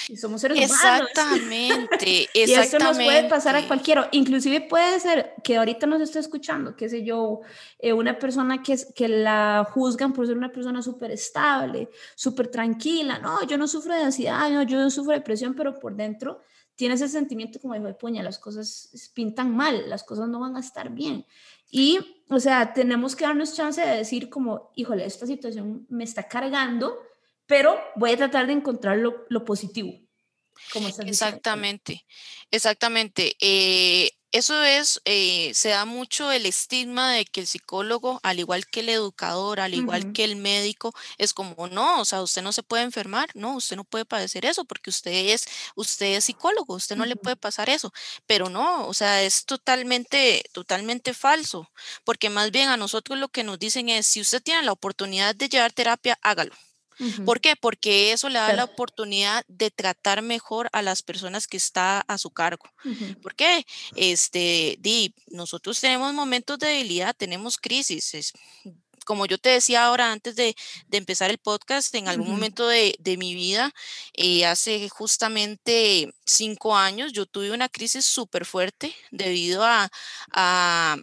Y 0.10 0.18
somos 0.18 0.42
seres 0.42 0.58
humanos. 0.58 1.10
Exactamente, 1.10 2.30
y 2.34 2.42
eso 2.52 2.80
nos 2.80 2.98
puede 2.98 3.30
pasar 3.30 3.56
a 3.56 3.68
cualquiera. 3.68 4.10
Inclusive 4.12 4.62
puede 4.62 5.00
ser 5.00 5.34
que 5.44 5.58
ahorita 5.58 5.88
nos 5.88 6.02
esté 6.02 6.20
escuchando, 6.20 6.76
qué 6.76 6.90
sé 6.90 7.04
yo, 7.04 7.42
eh, 7.80 7.94
una 7.94 8.18
persona 8.20 8.62
que, 8.62 8.78
que 8.96 9.08
la 9.08 9.68
juzgan 9.72 10.14
por 10.14 10.28
ser 10.28 10.38
una 10.38 10.52
persona 10.52 10.82
súper 10.82 11.12
estable, 11.12 11.90
súper 12.16 12.48
tranquila. 12.48 13.20
No, 13.20 13.46
yo 13.48 13.58
no 13.58 13.68
sufro 13.68 13.94
de 13.94 14.04
ansiedad, 14.04 14.50
no, 14.50 14.64
yo 14.64 14.78
no 14.78 14.90
sufro 14.90 15.12
de 15.12 15.20
depresión, 15.20 15.54
pero 15.56 15.80
por 15.80 15.96
dentro 15.96 16.42
tiene 16.76 16.96
ese 16.96 17.08
sentimiento 17.08 17.60
como 17.60 17.74
de, 17.74 17.94
puña, 17.94 18.22
las 18.22 18.38
cosas 18.38 19.12
pintan 19.14 19.56
mal, 19.56 19.90
las 19.90 20.04
cosas 20.04 20.28
no 20.28 20.40
van 20.40 20.58
a 20.58 20.60
estar 20.60 20.90
bien. 20.90 21.26
Y, 21.72 22.00
o 22.30 22.40
sea, 22.40 22.74
tenemos 22.74 23.16
que 23.16 23.26
darnos 23.26 23.56
chance 23.56 23.82
de 23.82 23.98
decir 23.98 24.30
como, 24.30 24.72
híjole, 24.76 25.06
esta 25.06 25.26
situación 25.26 25.86
me 25.90 26.04
está 26.04 26.28
cargando, 26.28 27.00
pero 27.46 27.80
voy 27.96 28.12
a 28.12 28.18
tratar 28.18 28.48
de 28.48 28.54
encontrar 28.54 28.98
lo, 28.98 29.26
lo 29.30 29.46
positivo. 29.46 29.94
Como 30.72 30.88
exactamente, 30.88 32.06
exactamente. 32.50 33.36
Eh, 33.40 34.12
eso 34.36 34.62
es, 34.64 35.02
eh, 35.06 35.54
se 35.54 35.70
da 35.70 35.86
mucho 35.86 36.30
el 36.30 36.46
estigma 36.46 37.14
de 37.14 37.24
que 37.24 37.40
el 37.40 37.48
psicólogo, 37.48 38.20
al 38.22 38.40
igual 38.40 38.68
que 38.68 38.82
el 38.82 38.90
educador, 38.90 39.62
al 39.62 39.74
igual 39.74 40.12
que 40.12 40.26
el 40.26 40.36
médico, 40.36 40.94
es 41.18 41.34
como, 41.34 41.68
no, 41.70 42.02
o 42.02 42.06
sea, 42.06 42.22
usted 42.22 42.42
no 42.42 42.52
se 42.52 42.62
puede 42.62 42.84
enfermar, 42.84 43.30
no, 43.34 43.56
usted 43.56 43.78
no 43.78 43.86
puede 43.86 44.04
padecer 44.04 44.46
eso 44.46 44.66
porque 44.66 44.90
usted 44.90 45.12
es, 45.32 45.46
usted 45.76 46.18
es 46.18 46.26
psicólogo, 46.26 46.76
usted 46.76 46.98
no 46.98 47.06
le 47.06 47.16
puede 47.16 47.38
pasar 47.38 47.70
eso, 47.70 47.94
pero 48.26 48.50
no, 48.50 48.86
o 48.88 48.94
sea, 48.94 49.24
es 49.24 49.46
totalmente, 49.46 50.44
totalmente 50.52 51.14
falso, 51.14 51.72
porque 52.04 52.30
más 52.30 52.52
bien 52.52 52.68
a 52.68 52.76
nosotros 52.76 53.18
lo 53.18 53.30
que 53.30 53.46
nos 53.46 53.58
dicen 53.58 53.88
es, 53.88 54.06
si 54.06 54.20
usted 54.20 54.44
tiene 54.44 54.64
la 54.64 54.74
oportunidad 54.74 55.34
de 55.34 55.48
llevar 55.48 55.72
terapia, 55.72 56.20
hágalo. 56.22 56.54
¿Por 57.26 57.42
qué? 57.42 57.56
Porque 57.56 58.12
eso 58.12 58.30
le 58.30 58.40
da 58.40 58.54
la 58.54 58.64
oportunidad 58.64 59.44
de 59.48 59.72
tratar 59.72 60.22
mejor 60.22 60.70
a 60.72 60.82
las 60.82 61.02
personas 61.02 61.48
que 61.48 61.58
está 61.58 62.02
a 62.02 62.18
su 62.18 62.32
cargo. 62.32 62.66
¿Por 63.22 63.36
qué? 63.36 63.66
Este, 63.96 64.78
di, 64.80 65.14
nosotros 65.28 65.80
tenemos 65.80 66.14
momentos 66.14 66.60
de 66.60 66.68
debilidad, 66.68 67.16
tenemos 67.16 67.58
crisis. 67.58 68.34
como 69.06 69.28
yo 69.28 69.38
te 69.38 69.50
decía 69.50 69.86
ahora 69.86 70.12
antes 70.12 70.36
de, 70.36 70.56
empezar 70.92 71.30
el 71.30 71.38
podcast, 71.38 71.94
en 71.96 72.08
algún 72.08 72.30
momento 72.30 72.68
de, 72.68 73.18
mi 73.18 73.36
vida, 73.36 73.74
eh, 74.14 74.46
hace 74.46 74.90
justamente 74.90 76.14
cinco 76.26 76.76
años, 76.76 77.14
yo 77.14 77.26
tuve 77.26 77.52
una 77.52 77.70
crisis 77.70 78.06
súper 78.06 78.46
fuerte 78.46 78.96
debido 79.12 79.64
a, 79.64 79.90
a 80.32 80.98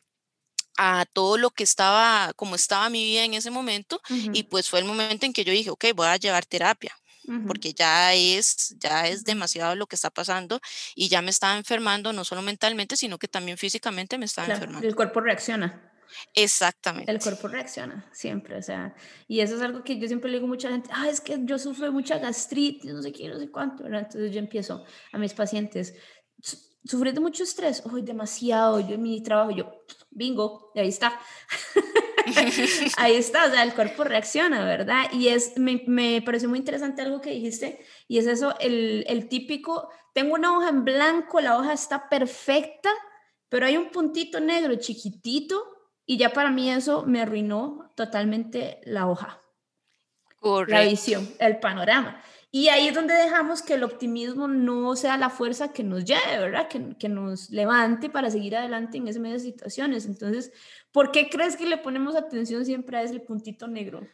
todo 1.13 1.39
lo 1.39 1.51
que 1.51 1.65
estaba, 1.65 2.33
como 2.35 2.55
estaba 2.55 2.89
mi 2.91 3.05
vida 3.05 3.25
en 3.25 3.35
ese 3.35 3.51
momento, 3.51 4.01
y 4.09 4.45
pues 4.45 4.69
fue 4.69 4.81
el 4.81 4.85
momento 4.85 5.27
en 5.27 5.33
que 5.33 5.45
yo 5.45 5.53
dije, 5.53 5.71
ok, 5.71 5.87
voy 5.95 6.07
a 6.07 6.17
llevar 6.17 6.47
terapia, 6.47 6.97
porque 7.47 7.73
ya 7.73 8.15
es, 8.15 8.75
ya 8.79 9.07
es 9.07 9.25
demasiado 9.25 9.77
lo 9.77 9.87
que 9.87 9.97
está 9.97 10.11
pasando 10.11 10.61
y 10.95 11.09
ya 11.09 11.23
me 11.23 11.31
estaba 11.31 11.57
enfermando, 11.57 12.13
no 12.13 12.25
solo 12.25 12.43
mentalmente, 12.43 12.97
sino 12.97 13.19
que 13.19 13.29
también 13.29 13.59
físicamente 13.59 14.19
me 14.19 14.25
estaba 14.25 14.53
enfermando. 14.53 14.87
El 14.87 14.97
cuerpo 14.97 15.21
reacciona. 15.21 15.89
Exactamente. 16.35 17.11
El 17.11 17.21
cuerpo 17.21 17.49
reacciona 17.49 18.07
siempre, 18.13 18.57
o 18.57 18.63
sea, 18.63 18.95
y 19.29 19.41
eso 19.41 19.57
es 19.57 19.63
algo 19.63 19.83
que 19.83 19.99
yo 19.99 20.07
siempre 20.09 20.31
le 20.31 20.37
digo 20.37 20.47
a 20.47 20.49
mucha 20.49 20.69
gente, 20.71 20.91
ah, 20.93 21.09
es 21.09 21.21
que 21.21 21.39
yo 21.45 21.59
sufro 21.59 21.87
de 21.87 21.91
mucha 21.91 22.19
gastritis, 22.19 22.93
no 22.93 23.03
sé 23.03 23.13
qué, 23.13 23.29
no 23.29 23.39
sé 23.39 23.51
cuánto, 23.51 23.87
Entonces 23.87 24.33
yo 24.33 24.39
empiezo 24.39 24.85
a 25.13 25.19
mis 25.19 25.33
pacientes, 25.33 25.95
sufrir 26.85 27.15
de 27.15 27.21
mucho 27.21 27.43
estrés, 27.43 27.83
hoy 27.91 28.03
demasiado, 28.03 28.81
yo 28.81 28.95
en 28.95 29.03
mi 29.03 29.23
trabajo, 29.23 29.51
yo, 29.51 29.85
bingo, 30.11 30.73
ahí 30.75 30.89
está. 30.89 31.19
Ahí 32.99 33.17
está, 33.17 33.47
o 33.47 33.51
sea, 33.51 33.65
el 33.65 33.75
cuerpo 33.75 34.05
reacciona, 34.05 34.65
¿verdad? 34.65 35.07
Y 35.13 35.27
es, 35.27 35.59
me, 35.59 35.83
me 35.89 36.23
pareció 36.23 36.49
muy 36.49 36.61
interesante 36.61 37.03
algo 37.03 37.21
que 37.21 37.31
dijiste, 37.31 37.85
y 38.07 38.19
es 38.19 38.27
eso, 38.29 38.55
el, 38.61 39.05
el 39.09 39.29
típico, 39.29 39.89
tengo 40.15 40.35
una 40.35 40.57
hoja 40.57 40.69
en 40.69 40.85
blanco, 40.85 41.41
la 41.41 41.59
hoja 41.59 41.73
está 41.73 42.09
perfecta, 42.09 42.91
pero 43.49 43.67
hay 43.67 43.77
un 43.77 43.91
puntito 43.91 44.39
negro 44.39 44.77
chiquitito, 44.77 45.67
y 46.07 46.17
ya 46.17 46.33
para 46.33 46.51
mí 46.51 46.71
eso 46.71 47.05
me 47.07 47.21
arruinó 47.21 47.93
totalmente 47.97 48.81
la 48.85 49.09
hoja. 49.09 49.41
Correcto. 50.39 50.75
La 50.75 50.89
visión, 50.89 51.29
el 51.39 51.59
panorama. 51.59 52.23
Y 52.55 52.69
ahí 52.69 52.89
es 52.89 52.95
donde 52.95 53.15
dejamos 53.15 53.63
que 53.63 53.75
el 53.75 53.83
optimismo 53.83 54.47
no 54.47 54.95
sea 54.95 55.17
la 55.17 55.31
fuerza 55.31 55.73
que 55.73 55.83
nos 55.83 56.05
lleve, 56.05 56.39
¿verdad? 56.39 56.69
Que, 56.69 56.95
que 56.99 57.09
nos 57.09 57.49
levante 57.49 58.11
para 58.11 58.31
seguir 58.31 58.55
adelante 58.55 58.99
en 58.99 59.09
ese 59.09 59.21
medio 59.21 59.37
de 59.37 59.41
situaciones. 59.41 60.05
Entonces, 60.05 60.53
¿por 60.93 61.13
qué 61.13 61.31
crees 61.31 61.57
que 61.57 61.65
le 61.65 61.79
ponemos 61.79 62.15
atención 62.15 62.67
siempre 62.67 62.99
a 62.99 63.03
ese 63.03 63.19
puntito 63.21 63.67
negro? 63.69 64.07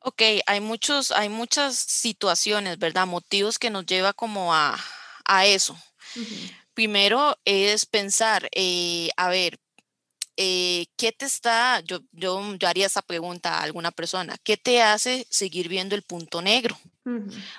Ok, 0.00 0.20
hay 0.46 0.60
muchos, 0.60 1.10
hay 1.10 1.30
muchas 1.30 1.74
situaciones, 1.76 2.78
¿verdad? 2.78 3.06
Motivos 3.06 3.58
que 3.58 3.70
nos 3.70 3.86
lleva 3.86 4.12
como 4.12 4.52
a, 4.52 4.78
a 5.24 5.46
eso. 5.46 5.74
Primero 6.74 7.38
es 7.46 7.86
pensar, 7.86 8.46
eh, 8.52 9.08
a 9.16 9.30
ver, 9.30 9.58
eh, 10.36 10.86
¿qué 10.98 11.12
te 11.12 11.24
está, 11.24 11.80
yo, 11.80 12.00
yo, 12.12 12.56
yo 12.56 12.68
haría 12.68 12.86
esa 12.86 13.00
pregunta 13.00 13.58
a 13.58 13.62
alguna 13.62 13.90
persona, 13.90 14.36
¿qué 14.42 14.58
te 14.58 14.82
hace 14.82 15.26
seguir 15.30 15.68
viendo 15.68 15.94
el 15.94 16.02
punto 16.02 16.42
negro? 16.42 16.78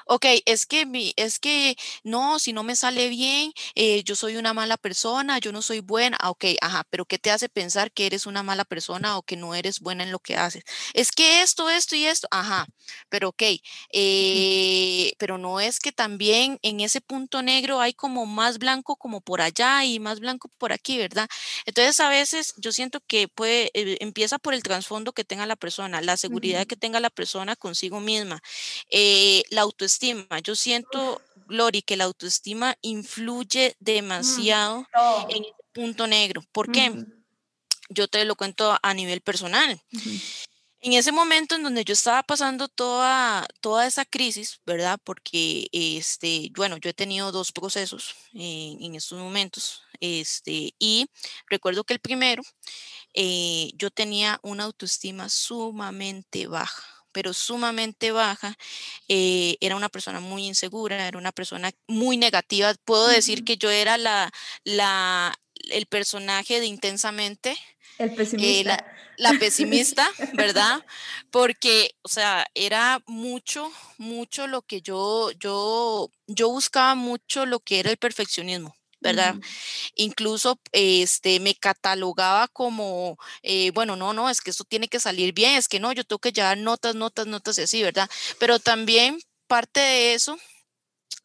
Ok, 0.05 0.25
es 0.45 0.65
que, 0.65 0.85
mi, 0.85 1.13
es 1.15 1.39
que 1.39 1.75
no, 2.03 2.39
si 2.39 2.53
no 2.53 2.63
me 2.63 2.75
sale 2.75 3.09
bien, 3.09 3.53
eh, 3.75 4.03
yo 4.03 4.15
soy 4.15 4.35
una 4.37 4.53
mala 4.53 4.77
persona, 4.77 5.39
yo 5.39 5.51
no 5.51 5.61
soy 5.61 5.79
buena. 5.81 6.17
Ah, 6.19 6.29
ok, 6.31 6.45
ajá, 6.61 6.83
pero 6.89 7.05
¿qué 7.05 7.17
te 7.19 7.31
hace 7.31 7.49
pensar 7.49 7.91
que 7.91 8.05
eres 8.05 8.25
una 8.25 8.43
mala 8.43 8.65
persona 8.65 9.17
o 9.17 9.23
que 9.23 9.35
no 9.35 9.55
eres 9.55 9.79
buena 9.79 10.03
en 10.03 10.11
lo 10.11 10.19
que 10.19 10.35
haces? 10.37 10.63
Es 10.93 11.11
que 11.11 11.41
esto, 11.41 11.69
esto 11.69 11.95
y 11.95 12.05
esto, 12.05 12.27
ajá, 12.31 12.65
pero 13.09 13.29
ok, 13.29 13.43
eh, 13.91 15.13
pero 15.17 15.37
no 15.37 15.59
es 15.59 15.79
que 15.79 15.91
también 15.91 16.59
en 16.61 16.79
ese 16.81 17.01
punto 17.01 17.41
negro 17.41 17.79
hay 17.79 17.93
como 17.93 18.25
más 18.25 18.59
blanco 18.59 18.95
como 18.97 19.21
por 19.21 19.41
allá 19.41 19.85
y 19.85 19.99
más 19.99 20.19
blanco 20.19 20.49
por 20.57 20.71
aquí, 20.73 20.97
¿verdad? 20.97 21.27
Entonces 21.65 21.99
a 21.99 22.09
veces 22.09 22.53
yo 22.57 22.71
siento 22.71 22.99
que 23.07 23.27
puede, 23.27 23.71
eh, 23.73 23.97
empieza 24.01 24.39
por 24.39 24.53
el 24.53 24.63
trasfondo 24.63 25.13
que 25.13 25.23
tenga 25.23 25.45
la 25.45 25.55
persona, 25.55 26.01
la 26.01 26.17
seguridad 26.17 26.65
que 26.67 26.75
tenga 26.75 26.99
la 26.99 27.09
persona 27.09 27.55
consigo 27.55 27.99
misma. 27.99 28.41
Eh, 28.89 29.32
eh, 29.39 29.45
la 29.49 29.61
autoestima. 29.61 30.39
Yo 30.43 30.55
siento, 30.55 31.21
Glory, 31.47 31.81
que 31.81 31.97
la 31.97 32.03
autoestima 32.03 32.75
influye 32.81 33.75
mm, 33.79 33.83
demasiado 33.83 34.87
en 35.29 35.43
el 35.43 35.53
punto 35.71 36.07
negro. 36.07 36.43
¿Por 36.51 36.71
qué? 36.71 36.93
Yo 37.89 38.07
te 38.07 38.23
lo 38.25 38.35
cuento 38.35 38.77
a 38.81 38.93
nivel 38.93 39.21
personal. 39.21 39.81
En 40.81 40.93
ese 40.93 41.11
momento 41.11 41.55
en 41.55 41.63
donde 41.63 41.85
yo 41.85 41.93
estaba 41.93 42.23
pasando 42.23 42.67
toda, 42.67 43.47
toda 43.61 43.87
esa 43.87 44.03
crisis, 44.03 44.59
¿verdad? 44.65 44.99
Porque, 45.03 45.67
este, 45.71 46.51
bueno, 46.55 46.77
yo 46.77 46.89
he 46.89 46.93
tenido 46.93 47.31
dos 47.31 47.51
procesos 47.51 48.15
en 48.33 48.93
estos 48.95 49.17
momentos, 49.17 49.81
este, 50.01 50.73
y 50.79 51.07
recuerdo 51.47 51.85
que 51.85 51.93
el 51.93 51.99
primero, 52.01 52.43
eh, 53.13 53.71
yo 53.75 53.91
tenía 53.91 54.39
una 54.43 54.65
autoestima 54.65 55.29
sumamente 55.29 56.47
baja 56.47 56.92
pero 57.13 57.31
sumamente 57.33 58.11
baja. 58.11 58.57
Eh, 59.07 59.55
era 59.61 59.77
una 59.77 59.89
persona 59.89 60.19
muy 60.19 60.45
insegura, 60.45 61.07
era 61.07 61.17
una 61.17 61.31
persona 61.31 61.71
muy 61.87 62.17
negativa. 62.17 62.73
Puedo 62.83 63.07
decir 63.07 63.45
que 63.45 63.57
yo 63.57 63.69
era 63.69 63.97
la, 63.97 64.31
la, 64.65 65.33
el 65.69 65.85
personaje 65.85 66.59
de 66.59 66.65
intensamente. 66.65 67.55
El 67.97 68.09
eh, 68.09 68.15
pesimista. 68.15 68.85
la, 69.17 69.33
pesimista, 69.39 70.09
¿verdad? 70.33 70.85
Porque, 71.31 71.95
o 72.01 72.09
sea, 72.09 72.45
era 72.55 73.01
mucho, 73.05 73.71
mucho 73.97 74.47
lo 74.47 74.63
que 74.63 74.81
yo, 74.81 75.31
yo, 75.39 76.11
yo 76.27 76.49
buscaba 76.49 76.95
mucho 76.95 77.45
lo 77.45 77.59
que 77.59 77.79
era 77.79 77.91
el 77.91 77.97
perfeccionismo. 77.97 78.75
¿Verdad? 79.03 79.35
Incluso 79.95 80.59
este, 80.71 81.39
me 81.39 81.55
catalogaba 81.55 82.47
como, 82.47 83.17
eh, 83.43 83.71
bueno, 83.71 83.95
no, 83.95 84.13
no, 84.13 84.29
es 84.29 84.41
que 84.41 84.49
esto 84.49 84.63
tiene 84.63 84.87
que 84.87 84.99
salir 84.99 85.33
bien, 85.33 85.55
es 85.55 85.67
que 85.67 85.79
no, 85.79 85.91
yo 85.91 86.03
tengo 86.03 86.19
que 86.19 86.31
llevar 86.31 86.57
notas, 86.57 86.95
notas, 86.95 87.27
notas 87.27 87.57
y 87.59 87.61
así, 87.61 87.83
¿verdad? 87.83 88.09
Pero 88.39 88.59
también 88.59 89.19
parte 89.47 89.79
de 89.79 90.13
eso 90.15 90.37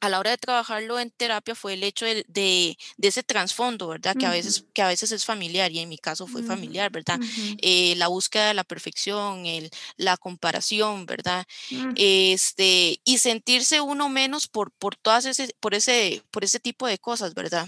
a 0.01 0.09
la 0.09 0.19
hora 0.19 0.31
de 0.31 0.39
trabajarlo 0.39 1.01
en 1.01 1.11
terapia 1.11 1.55
fue 1.55 1.75
el 1.75 1.83
hecho 1.83 2.07
de, 2.07 2.25
de, 2.29 2.77
ese 3.03 3.23
trasfondo, 3.23 3.89
¿verdad? 3.89 4.17
Que 4.17 4.27
a, 4.27 4.31
veces, 4.31 4.65
que 4.73 4.83
a 4.83 4.89
veces 4.89 5.11
es 5.13 5.25
familiar 5.25 5.73
y 5.73 5.81
en 5.81 5.89
mi 5.89 5.99
caso 5.99 6.27
fue 6.27 6.43
familiar, 6.43 6.91
¿verdad? 6.91 7.19
Eh, 7.61 7.95
la 7.97 8.09
búsqueda 8.09 8.49
de 8.49 8.55
la 8.55 8.65
perfección, 8.65 9.47
el, 9.47 9.71
la 9.97 10.17
comparación, 10.17 11.07
¿verdad? 11.07 11.47
Mm. 11.71 11.95
Este, 11.97 13.01
y 13.05 13.19
sentirse 13.19 13.81
uno 13.81 14.09
menos 14.09 14.47
por, 14.47 14.71
por, 14.73 14.95
todas 14.97 15.25
ese, 15.25 15.55
por, 15.61 15.75
ese, 15.75 16.23
por 16.31 16.45
ese 16.45 16.61
tipo 16.61 16.87
de 16.87 16.99
cosas, 16.99 17.35
¿verdad? 17.35 17.67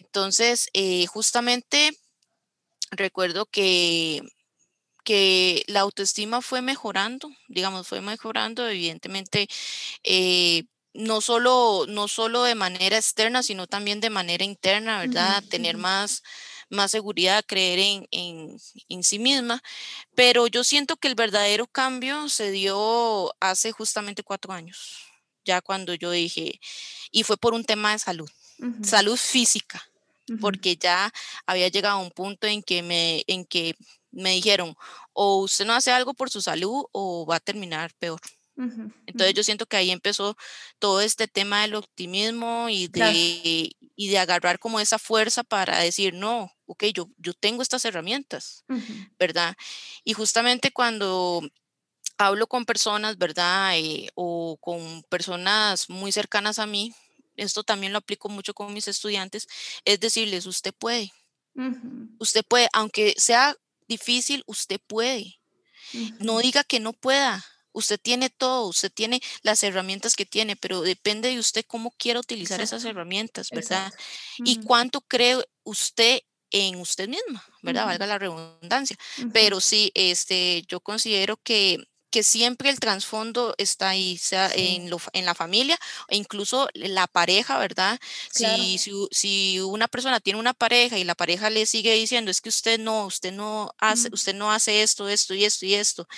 Entonces, 0.00 0.68
eh, 0.74 1.06
justamente 1.06 1.96
recuerdo 2.90 3.46
que 3.46 4.22
que 5.02 5.64
la 5.66 5.80
autoestima 5.80 6.42
fue 6.42 6.60
mejorando, 6.60 7.30
digamos, 7.48 7.88
fue 7.88 8.00
mejorando, 8.00 8.68
evidentemente 8.68 9.48
eh, 10.04 10.64
no 10.92 11.20
solo, 11.20 11.86
no 11.88 12.08
solo 12.08 12.42
de 12.42 12.54
manera 12.54 12.96
externa, 12.96 13.42
sino 13.42 13.66
también 13.66 14.00
de 14.00 14.10
manera 14.10 14.44
interna, 14.44 14.98
¿verdad? 14.98 15.42
Tener 15.48 15.76
más, 15.76 16.22
más 16.68 16.90
seguridad, 16.90 17.44
creer 17.46 17.78
en, 17.78 18.08
en, 18.10 18.56
en, 18.88 19.04
sí 19.04 19.18
misma. 19.18 19.62
Pero 20.14 20.46
yo 20.46 20.64
siento 20.64 20.96
que 20.96 21.08
el 21.08 21.14
verdadero 21.14 21.66
cambio 21.66 22.28
se 22.28 22.50
dio 22.50 23.32
hace 23.40 23.72
justamente 23.72 24.22
cuatro 24.22 24.52
años, 24.52 24.98
ya 25.44 25.60
cuando 25.60 25.94
yo 25.94 26.10
dije, 26.10 26.60
y 27.10 27.22
fue 27.22 27.36
por 27.36 27.54
un 27.54 27.64
tema 27.64 27.92
de 27.92 27.98
salud, 27.98 28.30
salud 28.82 29.16
física, 29.16 29.82
porque 30.40 30.76
ya 30.76 31.12
había 31.46 31.68
llegado 31.68 31.98
a 31.98 32.02
un 32.02 32.10
punto 32.10 32.46
en 32.46 32.62
que 32.62 32.82
me, 32.82 33.24
en 33.26 33.44
que 33.44 33.74
me 34.12 34.32
dijeron, 34.32 34.76
o 35.12 35.38
usted 35.38 35.64
no 35.64 35.72
hace 35.72 35.90
algo 35.90 36.14
por 36.14 36.30
su 36.30 36.40
salud 36.40 36.84
o 36.92 37.26
va 37.26 37.36
a 37.36 37.40
terminar 37.40 37.92
peor. 37.98 38.20
Entonces 39.06 39.34
yo 39.34 39.42
siento 39.42 39.66
que 39.66 39.76
ahí 39.76 39.90
empezó 39.90 40.36
todo 40.78 41.00
este 41.00 41.28
tema 41.28 41.62
del 41.62 41.74
optimismo 41.74 42.68
y 42.68 42.88
de, 42.88 43.70
y 43.96 44.08
de 44.08 44.18
agarrar 44.18 44.58
como 44.58 44.80
esa 44.80 44.98
fuerza 44.98 45.42
para 45.44 45.78
decir, 45.78 46.14
no, 46.14 46.52
ok, 46.66 46.84
yo, 46.94 47.08
yo 47.16 47.32
tengo 47.34 47.62
estas 47.62 47.84
herramientas, 47.84 48.64
¿verdad? 49.18 49.56
Y 50.04 50.12
justamente 50.12 50.70
cuando 50.72 51.42
hablo 52.18 52.46
con 52.46 52.64
personas, 52.66 53.16
¿verdad? 53.16 53.78
Eh, 53.78 54.08
o 54.14 54.58
con 54.60 55.02
personas 55.08 55.88
muy 55.88 56.12
cercanas 56.12 56.58
a 56.58 56.66
mí, 56.66 56.92
esto 57.36 57.62
también 57.64 57.92
lo 57.92 57.98
aplico 57.98 58.28
mucho 58.28 58.52
con 58.52 58.72
mis 58.74 58.88
estudiantes, 58.88 59.48
es 59.86 59.98
decirles, 60.00 60.44
usted 60.46 60.74
puede, 60.74 61.10
usted 62.18 62.44
puede, 62.46 62.68
aunque 62.74 63.14
sea 63.16 63.56
difícil, 63.88 64.42
usted 64.46 64.78
puede. 64.86 65.40
No 66.20 66.38
diga 66.38 66.62
que 66.62 66.78
no 66.78 66.92
pueda, 66.92 67.44
Usted 67.72 68.00
tiene 68.00 68.30
todo, 68.30 68.66
usted 68.68 68.90
tiene 68.92 69.20
las 69.42 69.62
herramientas 69.62 70.14
que 70.16 70.26
tiene, 70.26 70.56
pero 70.56 70.82
depende 70.82 71.28
de 71.28 71.38
usted 71.38 71.64
cómo 71.66 71.90
quiera 71.92 72.20
utilizar 72.20 72.60
esas 72.60 72.84
herramientas, 72.84 73.50
¿verdad? 73.50 73.92
Y 74.38 74.56
cuánto 74.62 75.00
cree 75.02 75.38
usted 75.62 76.20
en 76.50 76.76
usted 76.80 77.08
misma, 77.08 77.44
¿verdad? 77.62 77.86
Valga 77.86 78.06
la 78.06 78.18
redundancia. 78.18 78.96
Pero 79.32 79.60
sí, 79.60 79.92
este, 79.94 80.64
yo 80.68 80.80
considero 80.80 81.36
que 81.36 81.78
que 82.10 82.22
siempre 82.22 82.70
el 82.70 82.80
trasfondo 82.80 83.54
está 83.56 83.90
ahí, 83.90 84.18
sea 84.18 84.50
en, 84.54 84.90
en, 85.12 85.24
la 85.24 85.34
familia 85.34 85.78
o 86.08 86.14
incluso 86.14 86.68
la 86.74 87.06
pareja, 87.06 87.58
¿verdad? 87.58 87.98
Si, 88.30 88.78
si, 89.10 89.60
una 89.60 89.88
persona 89.88 90.20
tiene 90.20 90.38
una 90.38 90.54
pareja 90.54 90.98
y 90.98 91.04
la 91.04 91.14
pareja 91.14 91.50
le 91.50 91.66
sigue 91.66 91.94
diciendo, 91.94 92.30
es 92.30 92.40
que 92.40 92.48
usted 92.48 92.78
no, 92.78 93.06
usted 93.06 93.32
no 93.32 93.72
hace, 93.78 94.08
usted 94.12 94.34
no 94.34 94.52
hace 94.52 94.82
esto, 94.82 95.08
esto 95.08 95.34
y 95.34 95.44
esto 95.44 95.66
y 95.66 95.74
esto, 95.74 96.08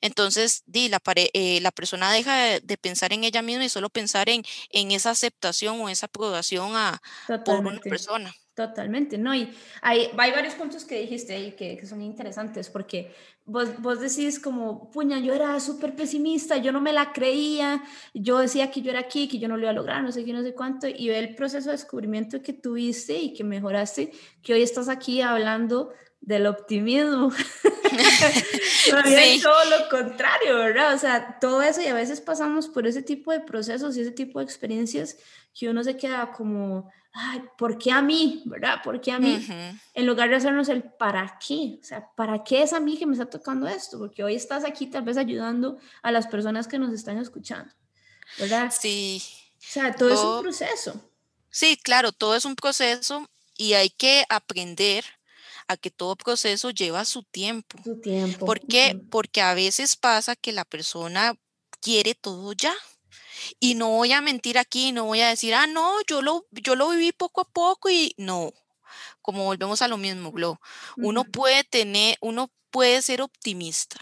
entonces 0.00 0.62
di, 0.66 0.88
la, 0.88 1.02
eh, 1.14 1.60
la 1.60 1.72
persona 1.72 2.12
deja 2.12 2.60
de, 2.60 2.78
pensar 2.80 3.12
en 3.12 3.24
ella 3.24 3.42
misma 3.42 3.64
y 3.64 3.68
solo 3.68 3.90
pensar 3.90 4.28
en, 4.28 4.42
en 4.70 4.90
esa 4.92 5.10
aceptación 5.10 5.80
o 5.80 5.88
esa 5.88 6.06
aprobación 6.06 6.76
a, 6.76 7.02
por 7.44 7.66
una 7.66 7.80
persona. 7.80 8.32
Totalmente, 8.54 9.16
¿no? 9.16 9.34
Y 9.34 9.50
hay, 9.80 10.10
hay 10.18 10.30
varios 10.32 10.54
puntos 10.54 10.84
que 10.84 11.00
dijiste 11.00 11.34
ahí 11.34 11.52
que, 11.52 11.78
que 11.78 11.86
son 11.86 12.02
interesantes 12.02 12.68
porque 12.68 13.14
vos, 13.50 13.80
vos 13.82 13.98
decís 14.00 14.38
como, 14.38 14.90
puña, 14.90 15.18
yo 15.18 15.34
era 15.34 15.58
súper 15.58 15.96
pesimista, 15.96 16.56
yo 16.58 16.70
no 16.70 16.80
me 16.80 16.92
la 16.92 17.12
creía, 17.12 17.82
yo 18.14 18.38
decía 18.38 18.70
que 18.70 18.80
yo 18.80 18.90
era 18.90 19.00
aquí, 19.00 19.26
que 19.28 19.38
yo 19.38 19.48
no 19.48 19.56
lo 19.56 19.62
iba 19.62 19.70
a 19.70 19.74
lograr, 19.74 20.02
no 20.02 20.12
sé 20.12 20.24
qué, 20.24 20.32
no 20.32 20.42
sé 20.42 20.54
cuánto, 20.54 20.86
y 20.86 21.08
ve 21.08 21.18
el 21.18 21.34
proceso 21.34 21.70
de 21.70 21.76
descubrimiento 21.76 22.40
que 22.42 22.52
tuviste 22.52 23.18
y 23.18 23.32
que 23.32 23.42
mejoraste, 23.42 24.12
que 24.42 24.54
hoy 24.54 24.62
estás 24.62 24.88
aquí 24.88 25.20
hablando 25.20 25.90
del 26.20 26.46
optimismo. 26.46 27.30
sí. 29.04 29.40
todo 29.42 29.64
lo 29.64 29.88
contrario, 29.88 30.56
¿verdad? 30.56 30.94
O 30.94 30.98
sea, 30.98 31.38
todo 31.40 31.62
eso 31.62 31.80
y 31.80 31.86
a 31.86 31.94
veces 31.94 32.20
pasamos 32.20 32.68
por 32.68 32.86
ese 32.86 33.02
tipo 33.02 33.32
de 33.32 33.40
procesos 33.40 33.96
y 33.96 34.02
ese 34.02 34.12
tipo 34.12 34.38
de 34.38 34.44
experiencias 34.44 35.16
que 35.58 35.68
uno 35.68 35.82
se 35.82 35.96
queda 35.96 36.30
como, 36.32 36.90
ay, 37.12 37.42
¿por 37.58 37.78
qué 37.78 37.90
a 37.90 38.02
mí? 38.02 38.42
¿Verdad? 38.46 38.80
¿Por 38.84 39.00
qué 39.00 39.12
a 39.12 39.18
mí? 39.18 39.44
En 39.94 40.06
lugar 40.06 40.30
de 40.30 40.36
hacernos 40.36 40.68
el 40.68 40.82
para 40.82 41.38
qué, 41.44 41.78
o 41.80 41.84
sea, 41.84 42.08
¿para 42.14 42.44
qué 42.44 42.62
es 42.62 42.72
a 42.72 42.80
mí 42.80 42.96
que 42.96 43.06
me 43.06 43.12
está 43.12 43.28
tocando 43.28 43.66
esto? 43.66 43.98
Porque 43.98 44.22
hoy 44.22 44.34
estás 44.34 44.64
aquí 44.64 44.86
tal 44.86 45.02
vez 45.02 45.16
ayudando 45.16 45.78
a 46.02 46.12
las 46.12 46.26
personas 46.26 46.68
que 46.68 46.78
nos 46.78 46.92
están 46.92 47.18
escuchando, 47.18 47.72
¿verdad? 48.38 48.72
Sí. 48.78 49.22
O 49.58 49.72
sea, 49.72 49.94
todo 49.94 50.10
es 50.10 50.20
un 50.20 50.42
proceso. 50.42 51.10
Sí, 51.50 51.76
claro, 51.76 52.12
todo 52.12 52.36
es 52.36 52.44
un 52.44 52.54
proceso 52.54 53.28
y 53.56 53.72
hay 53.72 53.90
que 53.90 54.24
aprender 54.28 55.04
a 55.70 55.76
que 55.76 55.90
todo 55.92 56.16
proceso 56.16 56.70
lleva 56.70 57.04
su 57.04 57.22
tiempo. 57.22 57.78
Su 57.84 58.00
tiempo. 58.00 58.44
¿Por 58.44 58.60
qué? 58.60 59.00
Porque 59.08 59.40
a 59.40 59.54
veces 59.54 59.94
pasa 59.94 60.34
que 60.34 60.52
la 60.52 60.64
persona 60.64 61.36
quiere 61.80 62.16
todo 62.16 62.52
ya. 62.52 62.74
Y 63.60 63.74
no 63.76 63.90
voy 63.90 64.12
a 64.12 64.20
mentir 64.20 64.58
aquí, 64.58 64.90
no 64.90 65.04
voy 65.04 65.20
a 65.20 65.28
decir, 65.28 65.54
ah, 65.54 65.68
no, 65.68 65.94
yo 66.08 66.22
lo, 66.22 66.46
yo 66.50 66.74
lo 66.74 66.90
viví 66.90 67.12
poco 67.12 67.40
a 67.40 67.48
poco 67.48 67.88
y 67.88 68.14
no, 68.18 68.52
como 69.22 69.44
volvemos 69.44 69.80
a 69.80 69.88
lo 69.88 69.96
mismo, 69.96 70.32
Glo. 70.32 70.60
Uno 70.96 71.24
puede 71.24 71.62
tener, 71.64 72.18
uno 72.20 72.50
puede 72.70 73.00
ser 73.00 73.22
optimista, 73.22 73.96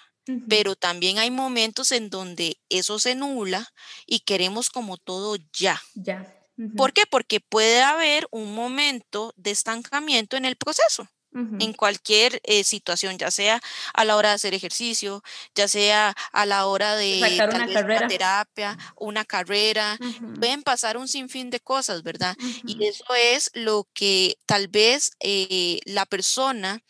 pero 0.49 0.75
también 0.75 1.19
hay 1.19 1.31
momentos 1.31 1.93
en 1.93 2.11
donde 2.11 2.59
eso 2.69 2.99
se 2.99 3.15
nula 3.15 3.73
y 4.07 4.21
queremos 4.21 4.71
como 4.71 4.97
todo 4.97 5.37
ya. 5.53 5.81
Ya. 5.95 6.35
¿Por 6.77 6.93
qué? 6.93 7.05
Porque 7.09 7.39
puede 7.39 7.83
haber 7.83 8.27
un 8.33 8.55
momento 8.55 9.33
de 9.37 9.53
estancamiento 9.53 10.37
en 10.37 10.47
el 10.47 10.57
proceso 10.57 11.09
en 11.33 11.73
cualquier 11.73 12.41
eh, 12.45 12.65
situación, 12.65 13.19
ya 13.19 13.31
sea 13.31 13.61
a 13.95 14.05
la 14.05 14.17
hora 14.17 14.31
de 14.31 14.35
hacer 14.37 14.55
ejercicio, 14.55 15.23
ya 15.55 15.69
sea 15.69 16.15
a 16.33 16.47
la 16.47 16.67
hora 16.67 16.97
de 16.97 17.21
una 17.21 17.69
carrera. 17.73 18.09
terapia, 18.09 18.79
una 18.97 19.25
carrera, 19.25 19.99
pueden 20.39 20.63
pasar 20.63 20.97
un 20.97 21.07
sinfín 21.07 21.51
de 21.51 21.61
cosas, 21.61 22.03
¿verdad? 22.03 22.37
Y 22.67 22.85
eso 22.87 23.05
es 23.15 23.51
lo 23.55 23.89
que 23.93 24.37
tal 24.47 24.69
vez 24.69 25.13
eh, 25.21 25.81
la 25.85 26.07
persona 26.07 26.83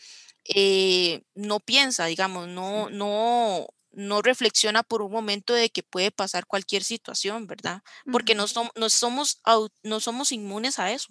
eh, 0.55 1.23
no 1.35 1.61
piensa, 1.61 2.07
digamos, 2.07 2.49
no, 2.49 2.89
no, 2.91 3.67
no 3.93 4.23
reflexiona 4.23 4.83
por 4.83 5.03
un 5.03 5.13
momento 5.13 5.53
de 5.53 5.69
que 5.71 5.83
puede 5.83 6.11
pasar 6.11 6.47
cualquier 6.47 6.85
situación, 6.85 7.47
¿verdad? 7.47 7.83
Porque 8.11 8.35
no, 8.35 8.47
no, 8.77 8.89
somos, 8.89 9.41
no 9.83 10.01
somos 10.01 10.33
inmunes 10.33 10.79
a 10.79 10.93
eso, 10.93 11.09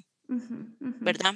¿verdad? 0.79 1.35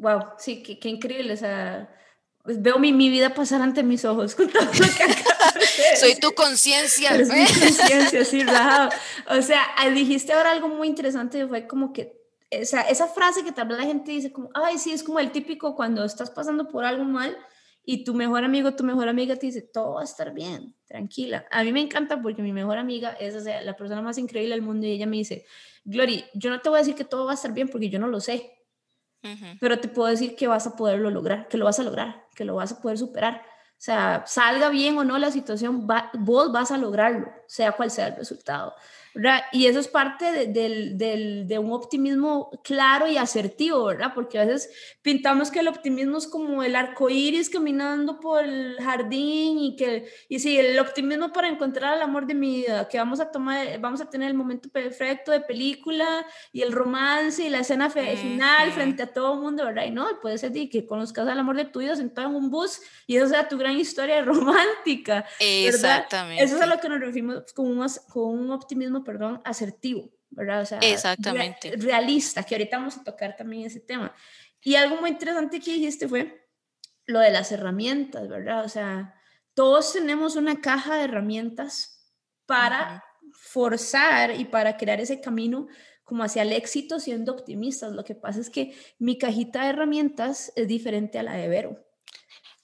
Wow, 0.00 0.20
sí, 0.38 0.62
qué, 0.62 0.88
increíble. 0.88 1.34
O 1.34 1.36
sea, 1.36 1.94
pues, 2.42 2.60
veo 2.62 2.78
mi, 2.78 2.92
mi, 2.92 3.10
vida 3.10 3.34
pasar 3.34 3.60
ante 3.60 3.82
mis 3.82 4.04
ojos 4.04 4.34
Soy 6.00 6.14
tu 6.14 6.32
conciencia. 6.32 7.10
Soy 7.26 7.40
mi 7.40 7.46
conciencia, 7.46 8.24
sí, 8.24 8.42
rajado. 8.42 8.90
O 9.28 9.42
sea, 9.42 9.62
dijiste 9.92 10.32
ahora 10.32 10.52
algo 10.52 10.68
muy 10.68 10.88
interesante, 10.88 11.46
fue 11.46 11.66
como 11.66 11.92
que 11.92 12.18
esa, 12.48 12.80
esa 12.80 13.08
frase 13.08 13.44
que 13.44 13.52
tal 13.52 13.68
vez 13.68 13.78
la 13.78 13.84
gente 13.84 14.10
dice 14.10 14.32
como, 14.32 14.48
ay, 14.54 14.78
sí, 14.78 14.90
es 14.90 15.02
como 15.02 15.20
el 15.20 15.32
típico 15.32 15.76
cuando 15.76 16.02
estás 16.04 16.30
pasando 16.30 16.66
por 16.66 16.84
algo 16.84 17.04
mal 17.04 17.36
y 17.84 18.04
tu 18.04 18.14
mejor 18.14 18.42
amigo, 18.42 18.74
tu 18.74 18.84
mejor 18.84 19.08
amiga 19.08 19.36
te 19.36 19.46
dice, 19.46 19.60
todo 19.60 19.94
va 19.94 20.00
a 20.00 20.04
estar 20.04 20.32
bien, 20.32 20.74
tranquila. 20.86 21.44
A 21.50 21.62
mí 21.62 21.72
me 21.72 21.80
encanta 21.82 22.22
porque 22.22 22.40
mi 22.40 22.52
mejor 22.52 22.78
amiga 22.78 23.10
es 23.20 23.34
o 23.34 23.40
sea, 23.40 23.60
la 23.62 23.76
persona 23.76 24.00
más 24.00 24.16
increíble 24.16 24.54
del 24.54 24.62
mundo 24.62 24.86
y 24.86 24.92
ella 24.92 25.06
me 25.06 25.18
dice, 25.18 25.44
Glory, 25.84 26.24
yo 26.32 26.48
no 26.48 26.60
te 26.60 26.70
voy 26.70 26.78
a 26.78 26.80
decir 26.80 26.94
que 26.94 27.04
todo 27.04 27.26
va 27.26 27.32
a 27.32 27.34
estar 27.34 27.52
bien 27.52 27.68
porque 27.68 27.90
yo 27.90 27.98
no 27.98 28.08
lo 28.08 28.20
sé 28.20 28.59
pero 29.60 29.78
te 29.80 29.88
puedo 29.88 30.08
decir 30.08 30.36
que 30.36 30.46
vas 30.46 30.66
a 30.66 30.76
poderlo 30.76 31.10
lograr, 31.10 31.48
que 31.48 31.58
lo 31.58 31.64
vas 31.64 31.78
a 31.78 31.82
lograr, 31.82 32.26
que 32.34 32.44
lo 32.44 32.54
vas 32.54 32.72
a 32.72 32.80
poder 32.80 32.98
superar. 32.98 33.42
O 33.44 33.82
sea, 33.82 34.24
salga 34.26 34.68
bien 34.68 34.98
o 34.98 35.04
no 35.04 35.18
la 35.18 35.30
situación, 35.30 35.86
vos 36.18 36.52
vas 36.52 36.70
a 36.70 36.78
lograrlo, 36.78 37.32
sea 37.46 37.72
cual 37.72 37.90
sea 37.90 38.08
el 38.08 38.16
resultado. 38.16 38.74
Y 39.52 39.66
eso 39.66 39.80
es 39.80 39.88
parte 39.88 40.46
de, 40.46 41.58
un 41.58 41.72
optimismo 41.72 42.50
claro 42.62 43.08
y 43.08 43.16
asertivo, 43.16 43.86
¿verdad? 43.86 44.12
Porque 44.14 44.38
a 44.38 44.44
veces 44.44 44.70
pintamos 45.02 45.50
que 45.50 45.60
el 45.60 45.68
optimismo 45.68 46.18
es 46.18 46.26
como 46.26 46.62
el 46.62 46.76
arco 46.76 47.10
iris 47.10 47.50
caminando 47.50 48.20
por 48.20 48.44
el 48.44 48.76
jardín 48.80 49.58
y 49.58 49.76
que, 49.76 50.06
y 50.28 50.38
sí, 50.38 50.58
el 50.58 50.78
optimismo 50.78 51.32
para 51.32 51.48
encontrar 51.48 51.96
el 51.96 52.02
amor 52.02 52.26
de 52.26 52.34
mi 52.34 52.56
vida, 52.56 52.88
que 52.88 52.98
vamos 52.98 53.20
a 53.20 53.30
tomar, 53.30 53.78
vamos 53.80 54.00
a 54.00 54.08
tener 54.08 54.28
el 54.28 54.36
momento 54.36 54.68
perfecto 54.68 55.32
de 55.32 55.40
película 55.40 56.24
y 56.52 56.62
el 56.62 56.72
romance 56.72 57.42
y 57.42 57.48
la 57.48 57.60
escena 57.60 57.90
final 57.90 58.72
frente 58.72 59.02
a 59.02 59.12
todo 59.12 59.34
el 59.34 59.40
mundo, 59.40 59.64
¿verdad? 59.64 59.84
Y 59.86 59.90
no, 59.90 60.06
puede 60.20 60.38
ser 60.38 60.50
que 60.52 60.86
conozcas 60.86 61.28
al 61.28 61.38
amor 61.38 61.56
de 61.56 61.64
tu 61.64 61.78
vida 61.78 61.96
sentado 61.96 62.28
en 62.28 62.34
un 62.34 62.50
bus 62.50 62.80
y 63.06 63.16
eso 63.16 63.28
sea 63.28 63.48
tu 63.48 63.56
gran 63.56 63.78
historia 63.78 64.22
romántica. 64.24 65.24
Exactamente. 65.38 66.42
Eso 66.42 66.56
es 66.56 66.62
a 66.62 66.66
lo 66.66 66.78
que 66.78 66.88
nos 66.88 67.00
referimos 67.00 67.52
con 67.52 67.66
un, 67.66 67.86
con 68.08 68.38
un 68.38 68.50
optimismo 68.50 68.99
perdón, 69.04 69.40
asertivo, 69.44 70.10
¿verdad? 70.30 70.62
O 70.62 70.66
sea, 70.66 70.78
Exactamente. 70.78 71.72
realista, 71.76 72.42
que 72.42 72.54
ahorita 72.54 72.78
vamos 72.78 72.96
a 72.98 73.04
tocar 73.04 73.36
también 73.36 73.66
ese 73.66 73.80
tema. 73.80 74.14
Y 74.62 74.74
algo 74.74 75.00
muy 75.00 75.10
interesante 75.10 75.60
que 75.60 75.72
dijiste 75.72 76.08
fue 76.08 76.48
lo 77.06 77.20
de 77.20 77.30
las 77.30 77.52
herramientas, 77.52 78.28
¿verdad? 78.28 78.64
O 78.64 78.68
sea, 78.68 79.14
todos 79.54 79.92
tenemos 79.92 80.36
una 80.36 80.60
caja 80.60 80.96
de 80.96 81.04
herramientas 81.04 82.12
para 82.46 83.04
forzar 83.32 84.38
y 84.38 84.44
para 84.44 84.76
crear 84.76 85.00
ese 85.00 85.20
camino 85.20 85.68
como 86.04 86.24
hacia 86.24 86.42
el 86.42 86.52
éxito 86.52 86.98
siendo 86.98 87.32
optimistas. 87.32 87.92
Lo 87.92 88.04
que 88.04 88.14
pasa 88.14 88.40
es 88.40 88.50
que 88.50 88.74
mi 88.98 89.18
cajita 89.18 89.62
de 89.62 89.70
herramientas 89.70 90.52
es 90.56 90.66
diferente 90.66 91.18
a 91.18 91.22
la 91.22 91.34
de 91.34 91.48
Vero. 91.48 91.86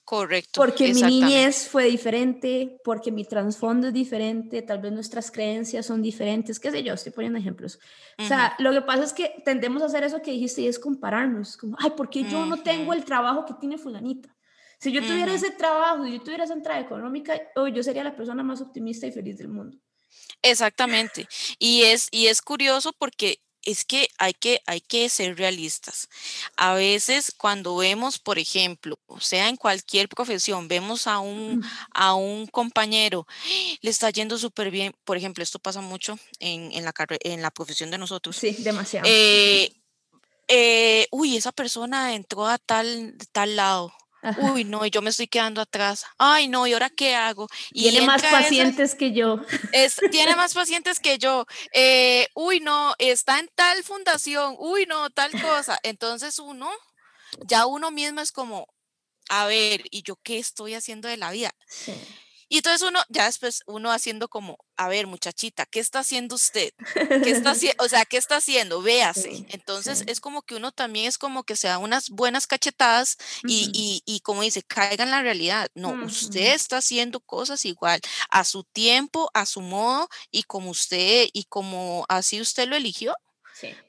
Correcto. 0.07 0.61
Porque 0.61 0.93
mi 0.93 1.01
niñez 1.01 1.67
fue 1.67 1.83
diferente, 1.83 2.79
porque 2.85 3.11
mi 3.11 3.25
trasfondo 3.25 3.87
es 3.87 3.93
diferente, 3.93 4.61
tal 4.61 4.79
vez 4.79 4.93
nuestras 4.93 5.29
creencias 5.29 5.85
son 5.85 6.01
diferentes, 6.01 6.61
qué 6.61 6.71
sé 6.71 6.81
yo, 6.81 6.93
estoy 6.93 7.11
poniendo 7.11 7.37
ejemplos. 7.37 7.77
O 8.17 8.23
sea, 8.23 8.55
lo 8.59 8.71
que 8.71 8.81
pasa 8.83 9.03
es 9.03 9.11
que 9.11 9.43
tendemos 9.43 9.81
a 9.81 9.87
hacer 9.87 10.05
eso 10.05 10.21
que 10.21 10.31
dijiste 10.31 10.61
y 10.61 10.67
es 10.67 10.79
compararnos, 10.79 11.57
como, 11.57 11.75
ay, 11.77 11.89
¿por 11.89 12.09
qué 12.09 12.23
yo 12.23 12.45
no 12.45 12.63
tengo 12.63 12.93
el 12.93 13.03
trabajo 13.03 13.45
que 13.45 13.55
tiene 13.55 13.77
fulanita? 13.77 14.33
Si 14.79 14.93
yo 14.93 15.01
tuviera 15.01 15.33
ese 15.33 15.51
trabajo, 15.51 16.05
si 16.05 16.13
yo 16.13 16.21
tuviera 16.21 16.45
esa 16.45 16.53
entrada 16.53 16.79
económica, 16.79 17.37
hoy 17.57 17.73
yo 17.73 17.83
sería 17.83 18.05
la 18.05 18.15
persona 18.15 18.43
más 18.43 18.61
optimista 18.61 19.07
y 19.07 19.11
feliz 19.11 19.37
del 19.37 19.49
mundo. 19.49 19.77
Exactamente. 20.41 21.27
Y 21.59 21.81
es, 21.81 22.07
y 22.11 22.27
es 22.27 22.41
curioso 22.41 22.93
porque 22.97 23.41
es 23.67 23.83
que 23.83 24.07
hay 24.17 24.33
que, 24.33 24.61
hay 24.65 24.79
que 24.79 25.09
ser 25.09 25.37
realistas. 25.37 26.07
A 26.55 26.73
veces 26.73 27.33
cuando 27.35 27.75
vemos, 27.75 28.17
por 28.17 28.39
ejemplo, 28.39 28.97
sea 29.19 29.49
en 29.49 29.57
cualquier 29.57 30.07
profesión, 30.07 30.69
vemos 30.69 31.05
a 31.05 31.19
un, 31.19 31.65
a 31.93 32.15
un 32.15 32.47
compañero, 32.47 33.27
le 33.81 33.89
está 33.89 34.09
yendo 34.09 34.37
súper 34.37 34.71
bien, 34.71 34.95
por 35.03 35.17
ejemplo, 35.17 35.43
esto 35.43 35.59
pasa 35.59 35.81
mucho 35.81 36.17
en, 36.39 36.71
en, 36.71 36.85
la, 36.85 36.93
en 37.25 37.41
la 37.41 37.51
profesión 37.51 37.91
de 37.91 37.97
nosotros. 37.97 38.37
Sí, 38.37 38.55
demasiado. 38.59 39.05
Eh, 39.05 39.73
eh, 40.47 41.07
uy, 41.11 41.35
esa 41.35 41.51
persona 41.51 42.15
entró 42.15 42.47
a 42.47 42.57
tal, 42.57 43.17
tal 43.33 43.57
lado 43.57 43.93
Uy, 44.37 44.63
no, 44.63 44.85
yo 44.85 45.01
me 45.01 45.09
estoy 45.09 45.27
quedando 45.27 45.61
atrás. 45.61 46.05
Ay, 46.17 46.47
no, 46.47 46.67
¿y 46.67 46.73
ahora 46.73 46.89
qué 46.89 47.15
hago? 47.15 47.47
tiene 47.71 48.01
más 48.01 48.21
pacientes 48.23 48.95
que 48.95 49.13
yo. 49.13 49.39
Es, 49.71 49.99
tiene 50.11 50.35
más 50.35 50.53
pacientes 50.53 50.99
que 50.99 51.17
yo. 51.17 51.45
Eh, 51.73 52.27
uy, 52.35 52.59
no, 52.59 52.93
está 52.97 53.39
en 53.39 53.49
tal 53.55 53.83
fundación. 53.83 54.55
Uy, 54.59 54.85
no, 54.85 55.09
tal 55.09 55.31
cosa. 55.41 55.79
Entonces 55.83 56.39
uno, 56.39 56.69
ya 57.45 57.65
uno 57.65 57.91
mismo 57.91 58.21
es 58.21 58.31
como, 58.31 58.67
a 59.29 59.45
ver, 59.45 59.83
¿y 59.91 60.03
yo 60.03 60.15
qué 60.23 60.39
estoy 60.39 60.73
haciendo 60.73 61.07
de 61.07 61.17
la 61.17 61.31
vida? 61.31 61.51
Sí. 61.67 61.93
Y 62.49 62.57
entonces 62.57 62.87
uno, 62.87 62.99
ya 63.09 63.25
después 63.25 63.61
uno 63.65 63.91
haciendo 63.91 64.29
como, 64.29 64.57
a 64.77 64.87
ver, 64.87 65.07
muchachita, 65.07 65.65
¿qué 65.65 65.79
está 65.79 65.99
haciendo 65.99 66.35
usted? 66.35 66.71
¿Qué 66.93 67.31
está 67.31 67.51
haciendo? 67.51 67.83
O 67.83 67.89
sea, 67.89 68.05
¿qué 68.05 68.17
está 68.17 68.37
haciendo? 68.37 68.81
Véase. 68.81 69.45
Entonces 69.49 70.03
es 70.07 70.19
como 70.21 70.41
que 70.43 70.55
uno 70.55 70.71
también 70.71 71.07
es 71.07 71.17
como 71.17 71.43
que 71.43 71.55
se 71.55 71.67
da 71.67 71.77
unas 71.77 72.09
buenas 72.09 72.47
cachetadas 72.47 73.17
y, 73.45 74.01
y, 74.05 74.19
como 74.21 74.41
dice, 74.41 74.63
caiga 74.63 75.03
en 75.03 75.11
la 75.11 75.21
realidad. 75.21 75.69
No, 75.75 75.89
usted 76.05 76.53
está 76.53 76.77
haciendo 76.77 77.19
cosas 77.19 77.65
igual, 77.65 77.99
a 78.29 78.43
su 78.43 78.63
tiempo, 78.63 79.29
a 79.33 79.45
su 79.45 79.61
modo 79.61 80.07
y 80.31 80.43
como 80.43 80.71
usted, 80.71 81.27
y 81.33 81.45
como 81.45 82.05
así 82.09 82.39
usted 82.41 82.67
lo 82.67 82.75
eligió. 82.75 83.13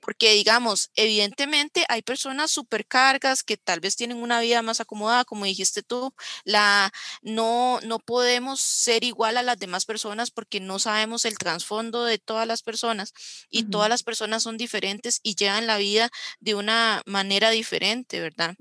Porque 0.01 0.33
digamos, 0.33 0.91
evidentemente 0.95 1.85
hay 1.89 2.03
personas 2.03 2.51
supercargas 2.51 3.43
que 3.43 3.57
tal 3.57 3.81
vez 3.81 3.97
tienen 3.97 4.19
una 4.19 4.41
vida 4.41 4.63
más 4.63 4.81
acomodada, 4.81 5.25
como 5.25 5.45
dijiste 5.45 5.83
tú, 5.83 6.15
la 6.45 6.93
no 7.23 7.81
no 7.83 7.99
podemos 7.99 8.61
ser 8.61 9.05
igual 9.05 9.37
a 9.37 9.43
las 9.43 9.59
demás 9.59 9.85
personas 9.85 10.31
porque 10.31 10.61
no 10.61 10.79
sabemos 10.79 11.25
el 11.25 11.39
trasfondo 11.39 12.05
de 12.05 12.19
todas 12.19 12.47
las 12.47 12.63
personas 12.63 13.13
y 13.51 13.65
todas 13.65 13.89
las 13.89 14.03
personas 14.03 14.43
son 14.43 14.57
diferentes 14.57 15.21
y 15.23 15.35
llevan 15.35 15.67
la 15.67 15.79
vida 15.79 16.11
de 16.41 16.55
una 16.55 17.03
manera 17.07 17.51
diferente, 17.51 18.21
¿verdad? 18.21 18.57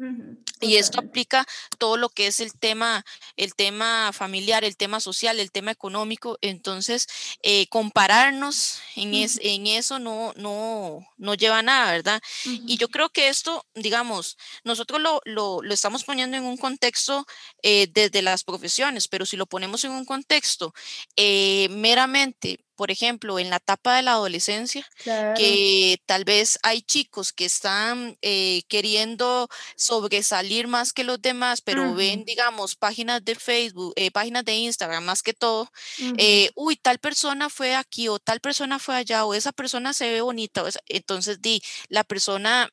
Y 0.59 0.75
esto 0.77 0.99
aplica 0.99 1.45
todo 1.77 1.97
lo 1.97 2.09
que 2.09 2.27
es 2.27 2.39
el 2.39 2.53
tema 2.53 3.05
el 3.35 3.53
tema 3.55 4.11
familiar, 4.13 4.63
el 4.63 4.77
tema 4.77 4.99
social, 4.99 5.39
el 5.39 5.51
tema 5.51 5.71
económico, 5.71 6.37
entonces 6.41 7.07
eh, 7.43 7.67
compararnos 7.67 8.79
en, 8.95 9.13
en 9.13 9.67
eso 9.67 9.99
no 9.99 10.33
no 10.35 10.96
no, 10.99 11.07
no 11.17 11.33
lleva 11.35 11.61
nada, 11.61 11.91
¿verdad? 11.91 12.21
Y 12.43 12.77
yo 12.77 12.89
creo 12.89 13.09
que 13.09 13.29
esto, 13.29 13.65
digamos, 13.73 14.37
nosotros 14.63 15.01
lo, 15.01 15.21
lo, 15.25 15.61
lo 15.61 15.73
estamos 15.73 16.03
poniendo 16.03 16.37
en 16.37 16.43
un 16.43 16.57
contexto 16.57 17.25
eh, 17.61 17.87
desde 17.91 18.21
las 18.21 18.43
profesiones, 18.43 19.07
pero 19.07 19.25
si 19.25 19.37
lo 19.37 19.45
ponemos 19.45 19.83
en 19.83 19.91
un 19.91 20.05
contexto 20.05 20.73
eh, 21.15 21.67
meramente 21.69 22.59
por 22.77 22.91
ejemplo, 22.91 23.39
en 23.39 23.49
la 23.49 23.55
etapa 23.55 23.95
de 23.95 24.03
la 24.03 24.11
adolescencia, 24.11 24.87
que 25.03 25.99
tal 26.05 26.23
vez 26.25 26.59
hay 26.61 26.83
chicos 26.83 27.33
que 27.33 27.45
están 27.45 28.17
eh, 28.21 28.61
queriendo 28.67 29.49
sobresalir 29.75 30.67
más 30.67 30.93
que 30.93 31.03
los 31.03 31.19
demás, 31.19 31.61
pero 31.61 31.95
ven, 31.95 32.23
digamos, 32.23 32.75
páginas 32.75 33.25
de 33.25 33.33
Facebook, 33.33 33.93
eh, 33.95 34.11
páginas 34.11 34.45
de 34.45 34.53
Instagram 34.53 35.03
más 35.03 35.23
que 35.23 35.33
todo, 35.33 35.71
eh, 36.19 36.51
uy, 36.53 36.75
tal 36.75 36.99
persona 36.99 37.49
fue 37.49 37.73
aquí 37.73 38.09
o 38.09 38.19
tal 38.19 38.39
persona 38.41 38.77
fue 38.77 38.95
allá 38.95 39.25
o 39.25 39.33
esa 39.33 39.51
persona 39.51 39.91
se 39.91 40.11
ve 40.11 40.21
bonita. 40.21 40.63
entonces, 40.87 41.41
di, 41.41 41.61
la 41.89 42.03
persona 42.03 42.69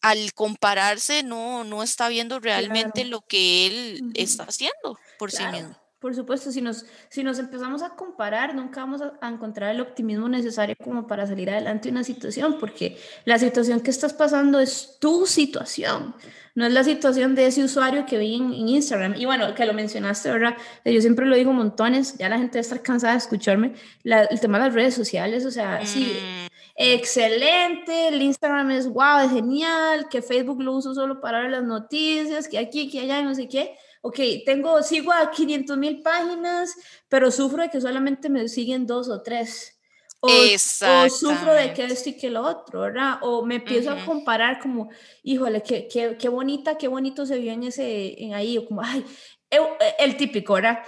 al 0.00 0.32
compararse 0.32 1.24
no, 1.24 1.64
no 1.64 1.82
está 1.82 2.08
viendo 2.08 2.38
realmente 2.38 3.04
lo 3.04 3.20
que 3.20 3.66
él 3.66 4.12
está 4.14 4.44
haciendo 4.44 4.96
por 5.18 5.32
sí 5.32 5.44
mismo. 5.48 5.79
Por 6.00 6.14
supuesto, 6.14 6.50
si 6.50 6.62
nos, 6.62 6.86
si 7.10 7.22
nos 7.22 7.38
empezamos 7.38 7.82
a 7.82 7.90
comparar, 7.90 8.54
nunca 8.54 8.80
vamos 8.80 9.02
a, 9.02 9.28
encontrar 9.28 9.74
el 9.74 9.82
optimismo 9.82 10.30
necesario 10.30 10.74
como 10.82 11.06
para 11.06 11.26
salir 11.26 11.50
adelante 11.50 11.88
de 11.88 11.92
una 11.92 12.04
situación, 12.04 12.56
porque 12.58 12.96
la 13.26 13.38
situación 13.38 13.80
que 13.80 13.90
estás 13.90 14.14
pasando 14.14 14.60
es 14.60 14.96
tu 14.98 15.26
situación, 15.26 16.14
no 16.54 16.64
es 16.64 16.72
la 16.72 16.84
situación 16.84 17.34
de 17.34 17.46
ese 17.46 17.62
usuario 17.62 18.06
que 18.06 18.16
vi 18.16 18.36
en, 18.36 18.54
Instagram. 18.54 19.14
Y 19.18 19.26
bueno, 19.26 19.54
que 19.54 19.66
lo 19.66 19.74
mencionaste, 19.74 20.30
¿verdad? 20.30 20.56
Yo 20.86 21.02
siempre 21.02 21.26
lo 21.26 21.36
digo 21.36 21.52
montones, 21.52 22.16
ya 22.16 22.30
la 22.30 22.38
gente 22.38 22.58
estar 22.58 22.80
cansada 22.80 23.12
de 23.12 23.18
escucharme, 23.18 23.74
el 24.02 24.40
tema 24.40 24.58
de 24.58 24.64
las 24.64 24.74
redes 24.74 24.94
sociales, 24.94 25.44
o 25.44 25.50
sea, 25.50 25.84
sí, 25.84 26.16
mm. 26.18 26.46
excelente, 26.76 28.08
el 28.08 28.22
Instagram 28.22 28.70
es 28.70 28.88
wow, 28.88 29.18
es 29.26 29.32
genial, 29.32 30.08
que 30.08 30.22
Facebook 30.22 30.62
lo 30.62 30.72
uso 30.72 30.94
solo 30.94 31.20
para 31.20 31.42
ver 31.42 31.50
las 31.50 31.64
noticias, 31.64 32.48
que 32.48 32.58
aquí, 32.58 32.88
que 32.88 33.00
allá, 33.00 33.20
no 33.20 33.34
sé 33.34 33.46
qué 33.46 33.76
ok, 34.02 34.18
tengo, 34.44 34.82
sigo 34.82 35.12
a 35.12 35.30
500 35.30 35.76
mil 35.76 36.02
páginas, 36.02 36.74
pero 37.08 37.30
sufro 37.30 37.62
de 37.62 37.70
que 37.70 37.80
solamente 37.80 38.28
me 38.28 38.48
siguen 38.48 38.86
dos 38.86 39.08
o 39.08 39.22
tres. 39.22 39.76
O, 40.22 40.28
o, 40.28 41.08
sufro 41.08 41.54
de 41.54 41.72
que 41.72 41.84
esto 41.84 42.10
y 42.10 42.16
que 42.16 42.28
lo 42.28 42.42
otro, 42.42 42.80
¿verdad? 42.80 43.18
O 43.22 43.44
me 43.44 43.56
empiezo 43.56 43.90
a 43.90 44.04
comparar 44.04 44.60
como, 44.60 44.90
híjole, 45.22 45.62
qué, 45.62 45.88
qué, 45.88 46.18
qué, 46.18 46.28
bonita, 46.28 46.76
qué 46.76 46.88
bonito 46.88 47.24
se 47.24 47.38
vio 47.38 47.52
en 47.52 47.62
ese, 47.64 48.22
en 48.22 48.34
ahí, 48.34 48.58
o 48.58 48.66
como, 48.66 48.82
ay, 48.82 49.02
el, 49.48 49.62
el 49.98 50.16
típico, 50.18 50.54
¿verdad? 50.54 50.80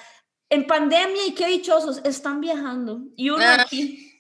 En 0.51 0.67
pandemia 0.67 1.27
y 1.27 1.33
qué 1.33 1.47
dichosos, 1.47 2.03
están 2.05 2.43
viajando. 2.43 3.05
Y 3.17 3.31
uno 3.31 3.43
ah. 3.43 3.63
aquí. 3.63 4.19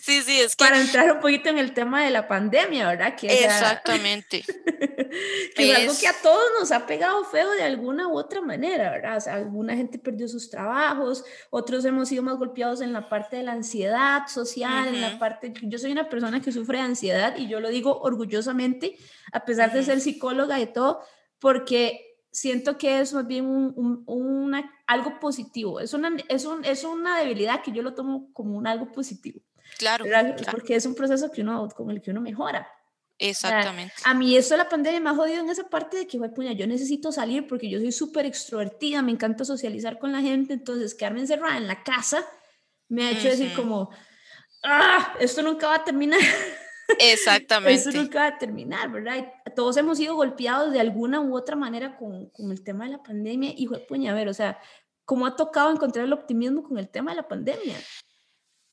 Sí, 0.00 0.22
sí, 0.22 0.40
es 0.40 0.56
que... 0.56 0.64
Para 0.64 0.80
entrar 0.80 1.12
un 1.12 1.20
poquito 1.20 1.50
en 1.50 1.58
el 1.58 1.74
tema 1.74 2.02
de 2.02 2.10
la 2.10 2.26
pandemia, 2.26 2.88
¿verdad? 2.88 3.14
Que 3.14 3.26
Exactamente. 3.44 4.42
que 5.54 5.70
es... 5.70 5.76
algo 5.76 5.92
que 6.00 6.08
a 6.08 6.14
todos 6.22 6.44
nos 6.58 6.72
ha 6.72 6.86
pegado 6.86 7.24
feo 7.24 7.50
de 7.50 7.62
alguna 7.62 8.08
u 8.08 8.16
otra 8.16 8.40
manera, 8.40 8.90
¿verdad? 8.90 9.18
O 9.18 9.20
sea, 9.20 9.34
alguna 9.34 9.76
gente 9.76 9.98
perdió 9.98 10.28
sus 10.28 10.48
trabajos, 10.48 11.24
otros 11.50 11.84
hemos 11.84 12.08
sido 12.08 12.22
más 12.22 12.38
golpeados 12.38 12.80
en 12.80 12.94
la 12.94 13.10
parte 13.10 13.36
de 13.36 13.42
la 13.42 13.52
ansiedad 13.52 14.26
social, 14.28 14.88
en 14.88 15.00
la 15.02 15.18
parte... 15.18 15.52
Yo 15.62 15.78
soy 15.78 15.92
una 15.92 16.08
persona 16.08 16.40
que 16.40 16.52
sufre 16.52 16.78
de 16.78 16.84
ansiedad 16.84 17.36
y 17.36 17.46
yo 17.46 17.60
lo 17.60 17.68
digo 17.68 18.00
orgullosamente, 18.00 18.96
a 19.32 19.44
pesar 19.44 19.72
de 19.72 19.82
ser 19.82 20.00
psicóloga 20.00 20.58
y 20.58 20.72
todo, 20.72 21.00
porque 21.38 22.10
siento 22.32 22.78
que 22.78 23.00
es 23.00 23.12
más 23.12 23.26
bien 23.26 23.46
un, 23.46 24.04
una, 24.06 24.72
algo 24.86 25.18
positivo, 25.20 25.80
es 25.80 25.94
una, 25.94 26.16
es, 26.28 26.44
un, 26.44 26.64
es 26.64 26.84
una 26.84 27.18
debilidad 27.18 27.62
que 27.62 27.72
yo 27.72 27.82
lo 27.82 27.94
tomo 27.94 28.32
como 28.32 28.56
un 28.56 28.66
algo 28.66 28.92
positivo. 28.92 29.40
Claro, 29.78 30.04
Porque 30.50 30.76
es 30.76 30.86
un 30.86 30.94
proceso 30.94 31.30
que 31.30 31.42
uno, 31.42 31.68
con 31.68 31.90
el 31.90 32.00
que 32.00 32.10
uno 32.10 32.20
mejora. 32.20 32.68
Exactamente. 33.22 33.92
a 34.04 34.14
mí 34.14 34.34
eso 34.34 34.54
de 34.54 34.58
la 34.58 34.68
pandemia 34.70 34.98
me 34.98 35.10
ha 35.10 35.14
jodido 35.14 35.40
en 35.40 35.50
esa 35.50 35.68
parte 35.68 35.98
de 35.98 36.06
que, 36.06 36.18
puña, 36.18 36.52
yo 36.52 36.66
necesito 36.66 37.12
salir 37.12 37.46
porque 37.46 37.68
yo 37.68 37.78
soy 37.78 37.92
súper 37.92 38.24
extrovertida, 38.24 39.02
me 39.02 39.12
encanta 39.12 39.44
socializar 39.44 39.98
con 39.98 40.10
la 40.10 40.22
gente, 40.22 40.54
entonces 40.54 40.94
quedarme 40.94 41.20
encerrada 41.20 41.58
en 41.58 41.66
la 41.66 41.82
casa 41.82 42.24
me 42.90 43.04
ha 43.04 43.10
hecho 43.12 43.28
decir 43.28 43.54
como, 43.54 43.88
ah, 44.64 45.14
esto 45.20 45.42
nunca 45.42 45.68
va 45.68 45.76
a 45.76 45.84
terminar. 45.84 46.20
Exactamente. 46.98 47.88
Eso 47.88 47.92
nunca 47.92 48.18
va 48.18 48.26
a 48.26 48.38
terminar, 48.38 48.90
¿verdad? 48.90 49.32
todos 49.54 49.76
hemos 49.76 49.96
sido 49.96 50.16
golpeados 50.16 50.72
de 50.72 50.80
alguna 50.80 51.20
u 51.20 51.36
otra 51.36 51.54
manera 51.54 51.96
con, 51.96 52.30
con 52.30 52.50
el 52.50 52.62
tema 52.64 52.84
de 52.84 52.90
la 52.90 53.02
pandemia. 53.02 53.52
Y, 53.56 53.68
puña, 53.88 54.10
a 54.10 54.14
ver, 54.14 54.28
o 54.28 54.34
sea, 54.34 54.58
¿cómo 55.04 55.24
ha 55.24 55.36
tocado 55.36 55.70
encontrar 55.70 56.04
el 56.04 56.12
optimismo 56.12 56.64
con 56.64 56.78
el 56.78 56.88
tema 56.88 57.12
de 57.12 57.18
la 57.18 57.28
pandemia? 57.28 57.76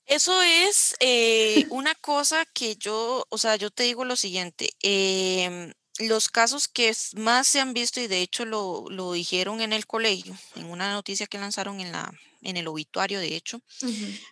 Eso 0.07 0.41
es 0.41 0.95
eh, 1.01 1.65
una 1.69 1.93
cosa 1.93 2.45
que 2.53 2.77
yo, 2.77 3.25
o 3.29 3.37
sea, 3.37 3.57
yo 3.57 3.69
te 3.69 3.83
digo 3.83 4.05
lo 4.05 4.15
siguiente, 4.15 4.69
em, 4.81 5.73
los 5.99 6.29
casos 6.29 6.69
que 6.69 6.95
más 7.15 7.45
se 7.45 7.59
han 7.59 7.73
visto, 7.73 7.99
y 7.99 8.07
de 8.07 8.21
hecho 8.21 8.45
lo, 8.45 8.85
lo, 8.89 9.11
dijeron 9.11 9.59
en 9.59 9.73
el 9.73 9.85
colegio, 9.85 10.37
en 10.55 10.65
una 10.65 10.93
noticia 10.93 11.27
que 11.27 11.37
lanzaron 11.37 11.81
en, 11.81 11.91
la, 11.91 12.13
en 12.41 12.55
el 12.55 12.67
obituario, 12.69 13.19
de 13.19 13.35
hecho, 13.35 13.61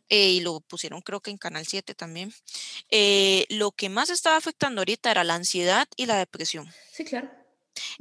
eh, 0.07 0.29
y 0.29 0.39
lo 0.39 0.61
pusieron 0.61 1.01
creo 1.01 1.19
que 1.19 1.31
en 1.31 1.37
Canal 1.37 1.65
7 1.67 1.93
también, 1.93 2.33
eh, 2.89 3.45
lo 3.49 3.71
que 3.71 3.89
más 3.89 4.09
estaba 4.09 4.37
afectando 4.37 4.79
ahorita 4.79 5.11
era 5.11 5.25
la 5.25 5.35
ansiedad 5.35 5.87
y 5.97 6.05
la 6.05 6.17
depresión. 6.17 6.71
Sí, 6.93 7.03
claro. 7.03 7.44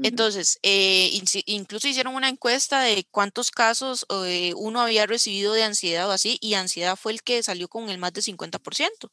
Entonces, 0.03 0.59
eh, 0.63 1.11
incluso 1.47 1.89
hicieron 1.89 2.15
una 2.15 2.29
encuesta 2.29 2.81
de 2.81 3.07
cuántos 3.11 3.51
casos 3.51 4.07
eh, 4.27 4.53
uno 4.57 4.81
había 4.81 5.07
recibido 5.07 5.53
de 5.53 5.65
ansiedad 5.65 6.09
o 6.09 6.13
así, 6.13 6.39
y 6.41 6.55
ansiedad 6.55 6.97
fue 6.97 7.13
el 7.13 7.23
que 7.23 7.43
salió 7.43 7.69
con 7.69 7.89
el 7.89 7.99
más 7.99 8.13
de 8.13 8.23
50%. 8.23 9.11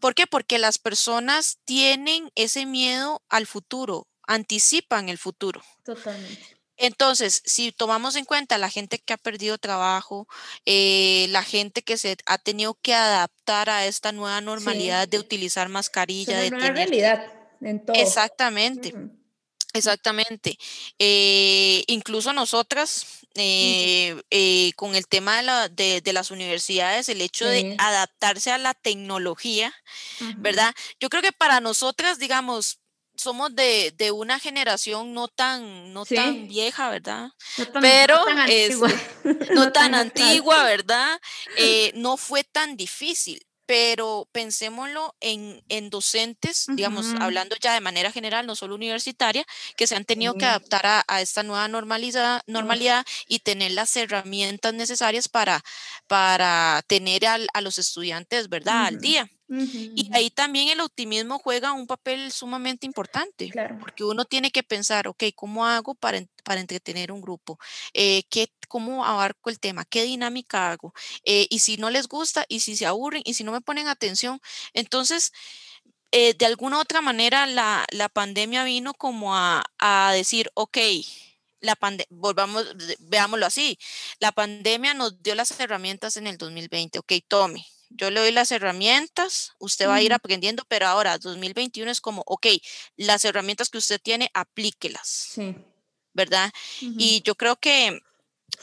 ¿Por 0.00 0.14
qué? 0.14 0.26
Porque 0.26 0.58
las 0.58 0.78
personas 0.78 1.58
tienen 1.64 2.30
ese 2.34 2.66
miedo 2.66 3.22
al 3.28 3.46
futuro, 3.46 4.06
anticipan 4.26 5.08
el 5.08 5.18
futuro. 5.18 5.62
Totalmente. 5.84 6.58
Entonces, 6.78 7.42
si 7.44 7.72
tomamos 7.72 8.14
en 8.14 8.24
cuenta 8.24 8.56
la 8.56 8.70
gente 8.70 9.00
que 9.00 9.12
ha 9.12 9.16
perdido 9.16 9.58
trabajo, 9.58 10.28
eh, 10.64 11.26
la 11.30 11.42
gente 11.42 11.82
que 11.82 11.98
se 11.98 12.16
ha 12.24 12.38
tenido 12.38 12.78
que 12.80 12.94
adaptar 12.94 13.68
a 13.68 13.84
esta 13.86 14.12
nueva 14.12 14.40
normalidad 14.40 15.08
de 15.08 15.18
utilizar 15.18 15.68
mascarilla, 15.68 16.44
es 16.44 16.52
una 16.52 16.66
de 16.66 16.70
realidad 16.70 17.32
en 17.60 17.84
todo. 17.84 17.96
Exactamente. 17.96 18.94
Exactamente. 19.78 20.58
Eh, 20.98 21.84
incluso 21.86 22.32
nosotras, 22.32 23.06
eh, 23.34 24.20
eh, 24.30 24.72
con 24.76 24.94
el 24.94 25.06
tema 25.06 25.42
de, 25.70 26.02
las 26.12 26.30
universidades, 26.30 27.08
el 27.08 27.20
hecho 27.20 27.46
de 27.46 27.76
adaptarse 27.78 28.50
a 28.50 28.58
la 28.58 28.74
tecnología, 28.74 29.72
¿verdad? 30.36 30.74
Yo 31.00 31.08
creo 31.08 31.22
que 31.22 31.32
para 31.32 31.60
nosotras, 31.60 32.18
digamos, 32.18 32.80
somos 33.14 33.54
de, 33.54 33.94
una 34.12 34.38
generación 34.38 35.12
no 35.12 35.28
tan, 35.28 35.92
no 35.92 36.04
tan 36.04 36.48
vieja, 36.48 36.90
¿verdad? 36.90 37.30
Pero 37.80 38.18
no 38.18 38.24
tan 38.24 38.38
antigua, 38.38 38.90
no 39.54 39.72
tan 39.72 39.94
antigua 39.94 40.64
¿verdad? 40.64 41.20
no 41.94 42.16
fue 42.16 42.44
tan 42.44 42.76
difícil 42.76 43.47
pero 43.68 44.28
pensémoslo 44.32 45.14
en, 45.20 45.62
en 45.68 45.90
docentes, 45.90 46.70
digamos, 46.74 47.14
hablando 47.18 47.54
ya 47.60 47.74
de 47.74 47.82
manera 47.82 48.10
general, 48.12 48.46
no 48.46 48.56
solo 48.56 48.74
universitaria, 48.74 49.44
que 49.76 49.86
se 49.86 49.94
han 49.94 50.06
tenido 50.06 50.34
que 50.36 50.46
adaptar 50.46 50.86
a, 50.86 51.04
a 51.06 51.20
esta 51.20 51.42
nueva 51.42 51.68
normalidad, 51.68 52.40
normalidad 52.46 53.04
y 53.26 53.40
tener 53.40 53.72
las 53.72 53.94
herramientas 53.96 54.72
necesarias 54.74 55.28
para, 55.28 55.62
para 56.06 56.82
tener 56.86 57.26
al, 57.26 57.46
a 57.52 57.60
los 57.60 57.78
estudiantes, 57.78 58.48
¿verdad?, 58.48 58.86
al 58.86 58.98
día. 58.98 59.28
Y 59.48 60.10
ahí 60.12 60.30
también 60.30 60.68
el 60.68 60.80
optimismo 60.80 61.38
juega 61.38 61.72
un 61.72 61.86
papel 61.86 62.30
sumamente 62.32 62.86
importante, 62.86 63.50
porque 63.80 64.04
uno 64.04 64.26
tiene 64.26 64.50
que 64.50 64.62
pensar, 64.62 65.08
ok, 65.08 65.24
¿cómo 65.34 65.64
hago 65.66 65.94
para, 65.94 66.22
para 66.44 66.60
entretener 66.60 67.10
un 67.12 67.22
grupo? 67.22 67.58
Eh, 67.94 68.24
¿qué, 68.28 68.52
¿Cómo 68.68 69.06
abarco 69.06 69.48
el 69.48 69.58
tema? 69.58 69.86
¿Qué 69.86 70.04
dinámica 70.04 70.70
hago? 70.70 70.92
Eh, 71.24 71.46
y 71.48 71.60
si 71.60 71.78
no 71.78 71.88
les 71.88 72.08
gusta, 72.08 72.44
y 72.48 72.60
si 72.60 72.76
se 72.76 72.84
aburren, 72.84 73.22
y 73.24 73.34
si 73.34 73.44
no 73.44 73.52
me 73.52 73.60
ponen 73.60 73.88
atención, 73.88 74.40
entonces... 74.72 75.32
Eh, 76.10 76.32
de 76.32 76.46
alguna 76.46 76.78
u 76.78 76.80
otra 76.80 77.02
manera 77.02 77.44
la, 77.44 77.84
la 77.90 78.08
pandemia 78.08 78.64
vino 78.64 78.94
como 78.94 79.36
a, 79.36 79.62
a 79.78 80.10
decir, 80.14 80.50
ok, 80.54 80.78
la 81.60 81.76
volvamos, 82.08 82.64
veámoslo 83.00 83.44
así, 83.44 83.78
la 84.18 84.32
pandemia 84.32 84.94
nos 84.94 85.22
dio 85.22 85.34
las 85.34 85.58
herramientas 85.60 86.16
en 86.16 86.26
el 86.26 86.38
2020, 86.38 86.98
ok, 87.00 87.12
tome, 87.28 87.66
yo 87.90 88.10
le 88.10 88.20
doy 88.20 88.32
las 88.32 88.52
herramientas, 88.52 89.52
usted 89.58 89.88
va 89.88 89.96
a 89.96 90.02
ir 90.02 90.12
aprendiendo, 90.12 90.64
pero 90.68 90.86
ahora 90.86 91.18
2021 91.18 91.90
es 91.90 92.00
como, 92.00 92.22
ok, 92.26 92.46
las 92.96 93.24
herramientas 93.24 93.70
que 93.70 93.78
usted 93.78 94.00
tiene, 94.00 94.30
aplíquelas. 94.34 95.08
Sí. 95.08 95.54
¿Verdad? 96.12 96.50
Y 96.80 97.22
yo 97.22 97.36
creo 97.36 97.56
que 97.56 98.00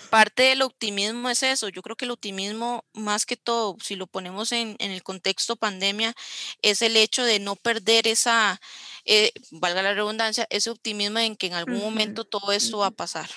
parte 0.09 0.43
del 0.43 0.61
optimismo 0.61 1.29
es 1.29 1.43
eso. 1.43 1.69
Yo 1.69 1.81
creo 1.81 1.95
que 1.95 2.05
el 2.05 2.11
optimismo, 2.11 2.83
más 2.93 3.25
que 3.25 3.38
todo, 3.38 3.77
si 3.81 3.95
lo 3.95 4.07
ponemos 4.07 4.51
en, 4.51 4.75
en 4.79 4.91
el 4.91 5.03
contexto 5.03 5.55
pandemia, 5.55 6.13
es 6.61 6.81
el 6.81 6.97
hecho 6.97 7.23
de 7.23 7.39
no 7.39 7.55
perder 7.55 8.07
esa, 8.07 8.59
eh, 9.05 9.31
valga 9.51 9.81
la 9.83 9.93
redundancia, 9.93 10.47
ese 10.49 10.69
optimismo 10.69 11.19
en 11.19 11.35
que 11.35 11.47
en 11.47 11.53
algún 11.53 11.79
momento 11.79 12.25
todo 12.25 12.51
esto 12.51 12.79
va 12.79 12.87
a 12.87 12.91
pasar, 12.91 13.29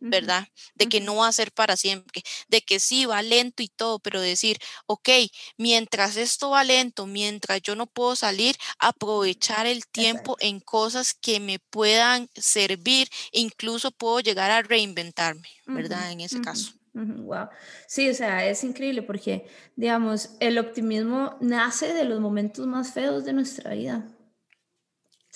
¿verdad? 0.00 0.46
De 0.74 0.86
que 0.86 1.00
no 1.00 1.16
va 1.16 1.28
a 1.28 1.32
ser 1.32 1.52
para 1.52 1.76
siempre, 1.76 2.22
de 2.48 2.60
que 2.62 2.80
sí 2.80 3.06
va 3.06 3.22
lento 3.22 3.62
y 3.62 3.68
todo, 3.68 3.98
pero 4.00 4.20
decir, 4.20 4.58
ok, 4.86 5.08
mientras 5.56 6.16
esto 6.16 6.50
va 6.50 6.64
lento, 6.64 7.06
mientras 7.06 7.62
yo 7.62 7.76
no 7.76 7.86
puedo 7.86 8.16
salir, 8.16 8.56
aprovechar 8.78 9.66
el 9.66 9.86
tiempo 9.86 10.36
en 10.40 10.60
cosas 10.60 11.14
que 11.14 11.40
me 11.40 11.58
puedan 11.58 12.28
servir, 12.34 13.08
incluso 13.32 13.90
puedo 13.92 14.20
llegar 14.20 14.50
a 14.50 14.62
reinventarme, 14.62 15.48
¿verdad? 15.66 16.12
En 16.12 16.20
ese 16.20 16.40
caso. 16.40 16.72
Wow. 16.94 17.48
Sí, 17.86 18.10
o 18.10 18.14
sea, 18.14 18.46
es 18.46 18.64
increíble 18.64 19.02
porque, 19.02 19.46
digamos, 19.76 20.36
el 20.40 20.58
optimismo 20.58 21.36
nace 21.40 21.94
de 21.94 22.04
los 22.04 22.20
momentos 22.20 22.66
más 22.66 22.92
feos 22.92 23.24
de 23.24 23.32
nuestra 23.32 23.72
vida. 23.72 24.06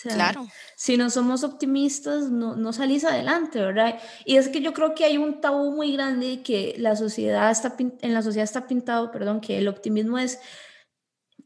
Claro. 0.02 0.46
Si 0.76 0.96
no 0.96 1.10
somos 1.10 1.44
optimistas, 1.44 2.30
no, 2.30 2.56
no 2.56 2.72
salís 2.72 3.04
adelante, 3.04 3.60
¿verdad? 3.60 3.98
Y 4.24 4.36
es 4.36 4.48
que 4.48 4.60
yo 4.60 4.72
creo 4.72 4.94
que 4.94 5.04
hay 5.04 5.16
un 5.16 5.40
tabú 5.40 5.72
muy 5.72 5.92
grande 5.92 6.42
que 6.42 6.74
la 6.78 6.96
sociedad 6.96 7.50
está, 7.50 7.76
en 7.78 8.14
la 8.14 8.22
sociedad 8.22 8.44
está 8.44 8.66
pintado, 8.66 9.10
perdón, 9.10 9.40
que 9.40 9.58
el 9.58 9.68
optimismo 9.68 10.18
es 10.18 10.38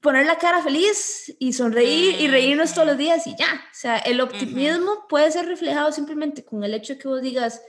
poner 0.00 0.26
la 0.26 0.38
cara 0.38 0.62
feliz 0.62 1.34
y 1.38 1.52
sonreír 1.52 2.20
y 2.20 2.28
reírnos 2.28 2.72
todos 2.72 2.88
los 2.88 2.98
días 2.98 3.26
y 3.26 3.36
ya. 3.36 3.54
O 3.54 3.74
sea, 3.74 3.98
el 3.98 4.20
optimismo 4.20 5.06
puede 5.08 5.30
ser 5.30 5.46
reflejado 5.46 5.92
simplemente 5.92 6.44
con 6.44 6.64
el 6.64 6.74
hecho 6.74 6.94
de 6.94 6.98
que 6.98 7.08
vos 7.08 7.22
digas, 7.22 7.62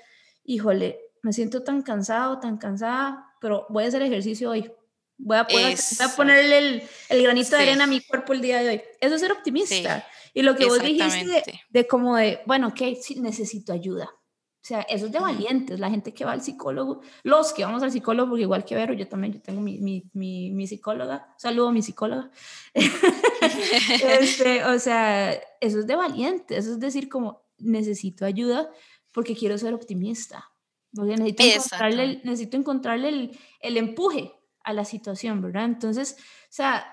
híjole, 0.44 1.00
me 1.22 1.34
siento 1.34 1.64
tan 1.64 1.82
cansado, 1.82 2.40
tan 2.40 2.58
cansada, 2.58 3.26
pero 3.40 3.66
voy 3.70 3.84
a 3.84 3.88
hacer 3.88 4.02
ejercicio 4.02 4.50
hoy. 4.50 4.72
Voy 5.18 5.38
a, 5.38 5.46
poner, 5.46 5.78
voy 5.78 6.08
a 6.08 6.16
ponerle 6.16 6.58
el, 6.58 6.84
el 7.10 7.24
granito 7.24 7.56
de 7.56 7.62
arena 7.62 7.84
a 7.84 7.88
mi 7.88 8.02
cuerpo 8.02 8.34
el 8.34 8.42
día 8.42 8.60
de 8.62 8.70
hoy. 8.70 8.82
Eso 9.00 9.16
es 9.16 9.22
ser 9.22 9.32
optimista. 9.32 10.04
Y 10.34 10.42
lo 10.44 10.56
que 10.56 10.66
vos 10.66 10.82
dijiste 10.82 11.26
de, 11.26 11.44
de, 11.70 11.88
como 11.88 12.16
de, 12.16 12.40
bueno, 12.46 12.70
ok, 12.70 12.82
sí, 13.02 13.20
necesito 13.20 13.74
ayuda. 13.74 14.06
O 14.06 14.64
sea, 14.64 14.82
eso 14.82 15.08
es 15.08 15.12
de 15.12 15.20
valientes, 15.20 15.80
la 15.80 15.90
gente 15.90 16.14
que 16.14 16.24
va 16.24 16.34
al 16.34 16.44
psicólogo, 16.44 17.02
los 17.24 17.52
que 17.52 17.66
vamos 17.66 17.82
al 17.82 17.92
psicólogo, 17.92 18.30
porque 18.30 18.44
igual 18.44 18.64
que 18.64 18.76
Vero, 18.76 18.94
yo 18.94 19.08
también, 19.08 19.34
yo 19.34 19.42
tengo 19.42 19.60
mi, 19.60 19.80
mi, 19.80 20.04
mi, 20.14 20.52
mi 20.52 20.68
psicóloga, 20.68 21.34
saludo 21.38 21.70
a 21.70 21.72
mi 21.72 21.82
psicóloga. 21.82 22.30
este, 22.76 24.64
o 24.66 24.78
sea, 24.78 25.34
eso 25.60 25.80
es 25.80 25.88
de 25.88 25.96
valientes, 25.96 26.66
eso 26.66 26.74
es 26.74 26.80
decir 26.80 27.10
como, 27.10 27.44
necesito 27.58 28.24
ayuda 28.24 28.70
porque 29.12 29.36
quiero 29.36 29.58
ser 29.58 29.74
optimista 29.74 30.52
necesito 30.92 31.44
encontrarle, 31.44 32.04
el, 32.04 32.22
necesito 32.24 32.58
encontrarle 32.58 33.10
el, 33.10 33.40
el, 33.62 33.78
empuje 33.78 34.34
a 34.64 34.74
la 34.74 34.86
situación, 34.86 35.42
¿verdad? 35.42 35.66
Entonces, 35.66 36.18
o 36.20 36.48
sea, 36.50 36.86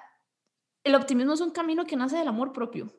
el 0.85 0.95
optimismo 0.95 1.33
es 1.33 1.41
un 1.41 1.51
camino 1.51 1.85
que 1.85 1.97
nace 1.97 2.17
del 2.17 2.29
amor 2.29 2.53
propio. 2.53 2.93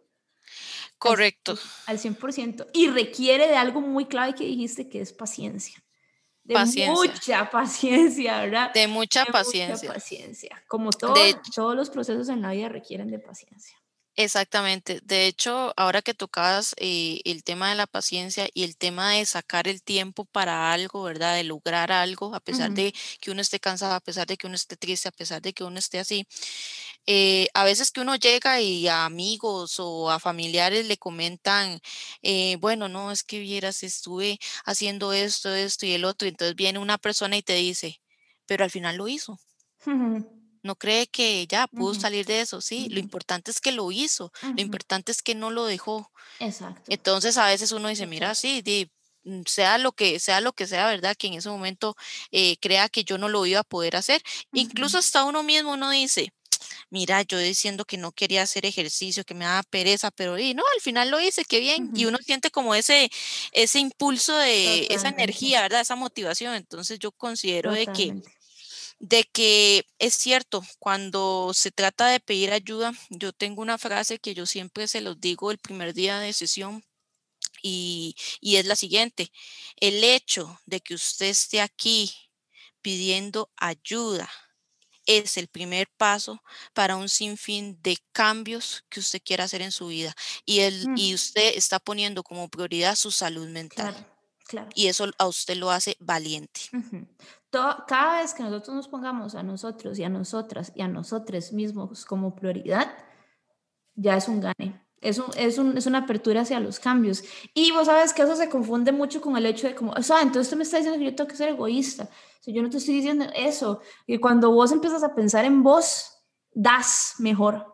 Correcto. 1.00 1.58
Al, 1.86 1.98
100%. 1.98 2.68
Y 2.74 2.90
requiere 2.90 3.48
de 3.48 3.56
algo 3.56 3.82
muy 3.82 4.06
clave 4.06 4.36
que 4.36 4.44
dijiste, 4.44 4.90
que 4.90 5.02
es 5.02 5.14
paciencia. 5.14 5.82
De 6.44 6.56
mucha 6.88 7.50
paciencia, 7.50 8.42
¿verdad? 8.42 8.74
De 8.74 8.88
mucha 8.88 9.26
paciencia. 9.26 9.90
Mucha 9.90 9.94
paciencia. 9.94 10.64
Como 10.68 10.90
todo, 10.90 11.16
todos 11.56 11.76
los 11.76 11.90
procesos 11.90 12.28
en 12.30 12.42
la 12.42 12.52
vida 12.52 12.70
requieren 12.70 13.10
de 13.10 13.20
paciencia. 13.20 13.80
Exactamente. 14.16 15.00
De 15.04 15.28
hecho, 15.28 15.74
ahora 15.78 16.02
que 16.02 16.14
tocabas 16.14 16.76
eh, 16.78 17.22
el 17.24 17.46
tema 17.46 17.70
de 17.70 17.76
la 17.76 17.88
paciencia 17.88 18.50
y 18.54 18.66
el 18.66 18.76
tema 18.76 19.12
de 19.12 19.26
sacar 19.26 19.70
el 19.70 19.82
tiempo 19.82 20.26
para 20.26 20.74
algo, 20.74 21.04
¿verdad? 21.04 21.36
De 21.36 21.46
lograr 21.46 21.94
algo, 21.94 22.36
a 22.36 22.42
pesar 22.42 22.72
de 22.72 22.94
que 23.22 23.32
uno 23.32 23.40
esté 23.40 23.62
cansado, 23.62 23.94
a 23.94 24.02
pesar 24.02 24.28
de 24.28 24.36
que 24.36 24.46
uno 24.46 24.58
esté 24.58 24.76
triste, 24.76 25.08
a 25.08 25.14
pesar 25.14 25.42
de 25.42 25.54
que 25.54 25.64
uno 25.64 25.80
esté 25.80 26.00
así. 26.00 26.28
Eh, 27.12 27.48
a 27.56 27.64
veces 27.64 27.90
que 27.90 28.02
uno 28.02 28.16
llega 28.18 28.62
y 28.62 28.88
a 28.88 29.06
amigos 29.06 29.80
o 29.80 30.12
a 30.12 30.20
familiares 30.20 30.86
le 30.86 30.98
comentan, 30.98 31.80
eh, 32.22 32.56
bueno, 32.58 32.88
no, 32.88 33.12
es 33.12 33.24
que 33.24 33.40
vieras, 33.40 33.82
estuve 33.82 34.38
haciendo 34.64 35.12
esto, 35.12 35.52
esto 35.52 35.88
y 35.88 35.94
el 35.94 36.06
otro. 36.06 36.28
Y 36.28 36.30
entonces 36.30 36.56
viene 36.56 36.78
una 36.78 37.00
persona 37.00 37.36
y 37.36 37.42
te 37.42 37.56
dice, 37.56 38.00
pero 38.46 38.64
al 38.64 38.70
final 38.70 38.98
lo 38.98 39.08
hizo. 39.08 39.40
no 40.62 40.76
cree 40.76 41.08
que 41.08 41.48
ya 41.48 41.66
pudo 41.66 41.96
salir 41.96 42.28
de 42.28 42.42
eso, 42.42 42.62
sí, 42.62 42.90
lo 42.90 43.00
importante 43.00 43.50
es 43.50 43.60
que 43.60 43.72
lo 43.72 43.92
hizo, 43.92 44.32
lo 44.44 44.62
importante 44.62 45.12
es 45.12 45.24
que 45.24 45.34
no 45.34 45.50
lo 45.50 45.66
dejó. 45.66 46.12
Exacto. 46.40 46.84
Entonces 46.90 47.38
a 47.38 47.48
veces 47.48 47.72
uno 47.72 47.88
dice, 47.88 48.06
mira, 48.06 48.36
sí, 48.36 48.62
mm, 49.24 49.42
sea 49.48 49.80
lo 49.80 49.94
que 49.94 50.20
sea 50.20 50.42
lo 50.42 50.54
que 50.54 50.68
sea, 50.68 50.86
¿verdad? 50.86 51.16
Que 51.18 51.26
en 51.26 51.34
ese 51.36 51.50
momento 51.50 51.96
eh, 52.32 52.58
crea 52.58 52.88
que 52.88 53.04
yo 53.04 53.18
no 53.18 53.30
lo 53.30 53.48
iba 53.48 53.62
a 53.62 53.64
poder 53.64 53.96
hacer. 53.96 54.22
Incluso 54.54 55.00
hasta 55.00 55.24
uno 55.24 55.42
mismo 55.42 55.74
uno 55.74 55.90
dice, 55.90 56.34
mira, 56.90 57.22
yo 57.24 57.38
diciendo 57.38 57.86
que 57.86 57.98
no 57.98 58.12
quería 58.12 58.44
hacer 58.44 58.66
ejercicio, 58.66 59.24
que 59.24 59.34
me 59.34 59.46
daba 59.46 59.64
pereza, 59.64 60.12
pero 60.12 60.38
y 60.38 60.54
no, 60.54 60.64
al 60.76 60.82
final 60.82 61.10
lo 61.10 61.20
hice, 61.20 61.46
qué 61.46 61.60
bien. 61.60 61.92
Y 61.96 62.06
uno 62.06 62.18
siente 62.20 62.52
como 62.52 62.76
ese, 62.76 63.10
ese 63.52 63.80
impulso 63.80 64.36
de 64.38 64.88
esa 64.90 65.10
energía, 65.10 65.62
¿verdad? 65.62 65.82
Esa 65.82 65.96
motivación. 65.96 66.56
Entonces 66.56 67.00
yo 67.00 67.12
considero 67.12 67.72
de 67.72 67.88
que 67.88 68.14
de 69.00 69.24
que 69.24 69.86
es 69.98 70.14
cierto, 70.16 70.62
cuando 70.78 71.52
se 71.54 71.72
trata 71.72 72.08
de 72.08 72.20
pedir 72.20 72.52
ayuda, 72.52 72.94
yo 73.10 73.32
tengo 73.32 73.62
una 73.62 73.78
frase 73.78 74.20
que 74.20 74.34
yo 74.34 74.46
siempre 74.46 74.88
se 74.88 75.02
los 75.02 75.20
digo 75.22 75.52
el 75.52 75.58
primer 75.58 75.94
día 75.94 76.20
de 76.20 76.34
sesión 76.34 76.84
y, 77.62 78.16
es 78.42 78.66
la 78.66 78.76
siguiente, 78.76 79.32
el 79.78 80.04
hecho 80.04 80.60
de 80.66 80.82
que 80.82 80.96
usted 80.96 81.28
esté 81.28 81.62
aquí 81.62 82.14
pidiendo 82.82 83.50
ayuda 83.58 84.30
es 85.18 85.38
el 85.38 85.48
primer 85.48 85.88
paso 85.98 86.42
para 86.74 86.96
un 86.96 87.10
sinfín 87.10 87.80
de 87.82 87.98
cambios 88.12 88.86
que 88.90 89.00
usted 89.00 89.22
quiera 89.24 89.46
hacer 89.46 89.62
en 89.62 89.72
su 89.72 89.88
vida 89.88 90.14
y, 90.46 90.60
el, 90.60 90.88
y 90.96 91.14
usted 91.14 91.54
está 91.56 91.80
poniendo 91.80 92.24
como 92.24 92.50
prioridad 92.50 92.96
su 92.96 93.12
salud 93.12 93.48
mental. 93.48 93.96
Y 94.74 94.88
eso 94.88 95.06
a 95.20 95.28
usted 95.28 95.58
lo 95.58 95.70
hace 95.70 95.96
valiente 96.00 96.62
cada 97.52 98.22
vez 98.22 98.34
que 98.34 98.44
nosotros 98.44 98.76
nos 98.76 98.88
pongamos 98.88 99.36
a 99.36 99.44
nosotros 99.44 99.98
y 99.98 100.04
a 100.04 100.10
nosotras 100.10 100.72
y 100.76 100.82
a 100.82 100.88
nosotros 100.88 101.52
mismos 101.52 102.06
como 102.06 102.36
prioridad, 102.36 102.96
ya 103.96 104.16
es 104.16 104.28
un 104.28 104.40
gane. 104.40 104.86
Es, 105.02 105.18
un, 105.18 105.26
es, 105.38 105.58
un, 105.58 105.78
es, 105.78 105.86
una 105.86 106.00
apertura 106.00 106.42
hacia 106.42 106.60
los 106.60 106.80
cambios. 106.80 107.24
Y 107.54 107.72
vos 107.72 107.86
sabes 107.86 108.14
que 108.14 108.22
eso 108.22 108.36
se 108.36 108.50
confunde 108.50 108.92
mucho 108.92 109.22
con 109.22 109.38
el 109.38 109.46
hecho 109.46 109.68
de 109.68 109.76
como, 109.76 109.92
o 109.94 110.04
sea, 110.04 110.22
entonces 110.22 110.48
usted 110.48 110.58
me 110.58 110.64
está 110.64 110.78
diciendo 110.78 111.00
que 111.00 111.06
yo 111.06 111.16
tengo 111.16 111.30
que 111.30 111.38
ser 111.38 111.50
egoísta. 111.50 112.10
O 112.48 112.52
yo 112.52 112.62
no 112.62 112.70
te 112.70 112.78
estoy 112.78 112.96
diciendo 112.96 113.26
eso. 113.36 113.82
Y 114.08 114.18
cuando 114.18 114.52
vos 114.52 114.72
empiezas 114.72 115.04
a 115.04 115.14
pensar 115.14 115.46
en 115.46 115.64
vos, 115.64 116.18
das 116.54 117.16
mejor. 117.20 117.74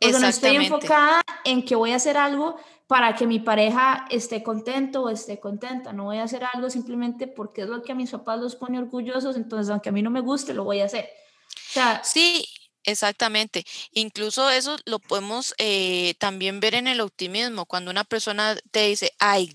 Porque 0.00 0.18
no 0.18 0.26
estoy 0.26 0.56
enfocada 0.56 1.22
en 1.44 1.64
que 1.64 1.76
voy 1.76 1.92
a 1.92 1.96
hacer 1.96 2.16
algo 2.16 2.56
para 2.86 3.14
que 3.14 3.26
mi 3.26 3.38
pareja 3.38 4.06
esté 4.10 4.42
contento 4.42 5.02
o 5.02 5.10
esté 5.10 5.38
contenta. 5.38 5.92
No 5.92 6.06
voy 6.06 6.16
a 6.16 6.24
hacer 6.24 6.42
algo 6.52 6.70
simplemente 6.70 7.28
porque 7.28 7.62
es 7.62 7.68
lo 7.68 7.82
que 7.82 7.92
a 7.92 7.94
mis 7.94 8.10
papás 8.10 8.40
los 8.40 8.56
pone 8.56 8.78
orgullosos, 8.78 9.36
entonces 9.36 9.70
aunque 9.70 9.90
a 9.90 9.92
mí 9.92 10.02
no 10.02 10.10
me 10.10 10.20
guste, 10.20 10.54
lo 10.54 10.64
voy 10.64 10.80
a 10.80 10.86
hacer. 10.86 11.08
sí, 12.02 12.44
exactamente. 12.84 13.64
Incluso 13.92 14.50
eso 14.50 14.76
lo 14.84 14.98
podemos 14.98 15.54
eh, 15.58 16.14
también 16.18 16.60
ver 16.60 16.74
en 16.74 16.86
el 16.88 17.00
optimismo, 17.00 17.66
cuando 17.66 17.90
una 17.90 18.04
persona 18.04 18.56
te 18.70 18.86
dice, 18.88 19.12
ay, 19.18 19.54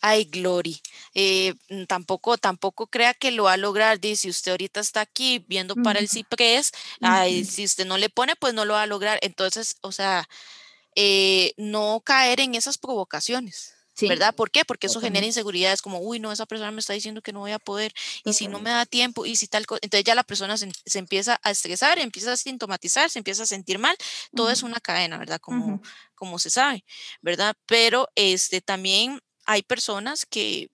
ay, 0.00 0.24
Glory, 0.24 0.80
eh, 1.14 1.54
mm, 1.68 1.84
tampoco, 1.84 2.38
tampoco 2.38 2.86
crea 2.86 3.14
que 3.14 3.30
lo 3.30 3.44
va 3.44 3.54
a 3.54 3.56
lograr. 3.56 4.00
Dice, 4.00 4.28
usted 4.28 4.52
ahorita 4.52 4.80
está 4.80 5.00
aquí 5.02 5.44
viendo 5.48 5.76
para 5.76 6.00
el 6.00 6.08
ciprés, 6.08 6.72
ay, 7.00 7.44
si 7.44 7.64
usted 7.64 7.86
no 7.86 7.98
le 7.98 8.08
pone, 8.10 8.36
pues 8.36 8.54
no 8.54 8.64
lo 8.64 8.74
va 8.74 8.82
a 8.82 8.86
lograr. 8.86 9.18
Entonces, 9.22 9.76
o 9.82 9.92
sea, 9.92 10.28
eh, 10.96 11.54
no 11.56 12.02
caer 12.04 12.40
en 12.40 12.54
esas 12.54 12.78
provocaciones. 12.78 13.71
¿Verdad? 14.00 14.34
¿Por 14.34 14.50
qué? 14.50 14.64
Porque 14.64 14.86
eso 14.86 15.00
genera 15.00 15.26
inseguridades 15.26 15.82
como, 15.82 16.00
uy, 16.00 16.18
no, 16.18 16.32
esa 16.32 16.46
persona 16.46 16.70
me 16.70 16.80
está 16.80 16.92
diciendo 16.92 17.22
que 17.22 17.32
no 17.32 17.40
voy 17.40 17.52
a 17.52 17.58
poder, 17.58 17.92
y 18.24 18.32
si 18.32 18.48
no 18.48 18.58
me 18.58 18.70
da 18.70 18.86
tiempo, 18.86 19.26
y 19.26 19.36
si 19.36 19.46
tal 19.46 19.66
cosa, 19.66 19.80
entonces 19.82 20.04
ya 20.04 20.14
la 20.14 20.24
persona 20.24 20.56
se, 20.56 20.70
empieza 20.94 21.38
a 21.42 21.50
estresar, 21.50 21.98
empieza 21.98 22.32
a 22.32 22.36
sintomatizar, 22.36 23.10
se 23.10 23.18
empieza 23.18 23.42
a 23.42 23.46
sentir 23.46 23.78
mal, 23.78 23.96
todo 24.34 24.50
es 24.50 24.62
una 24.62 24.80
cadena, 24.80 25.18
¿verdad? 25.18 25.40
Como, 25.40 25.82
como 26.14 26.38
se 26.38 26.50
sabe, 26.50 26.84
¿verdad? 27.20 27.54
Pero 27.66 28.08
este, 28.14 28.60
también 28.60 29.20
hay 29.44 29.62
personas 29.62 30.24
que, 30.26 30.70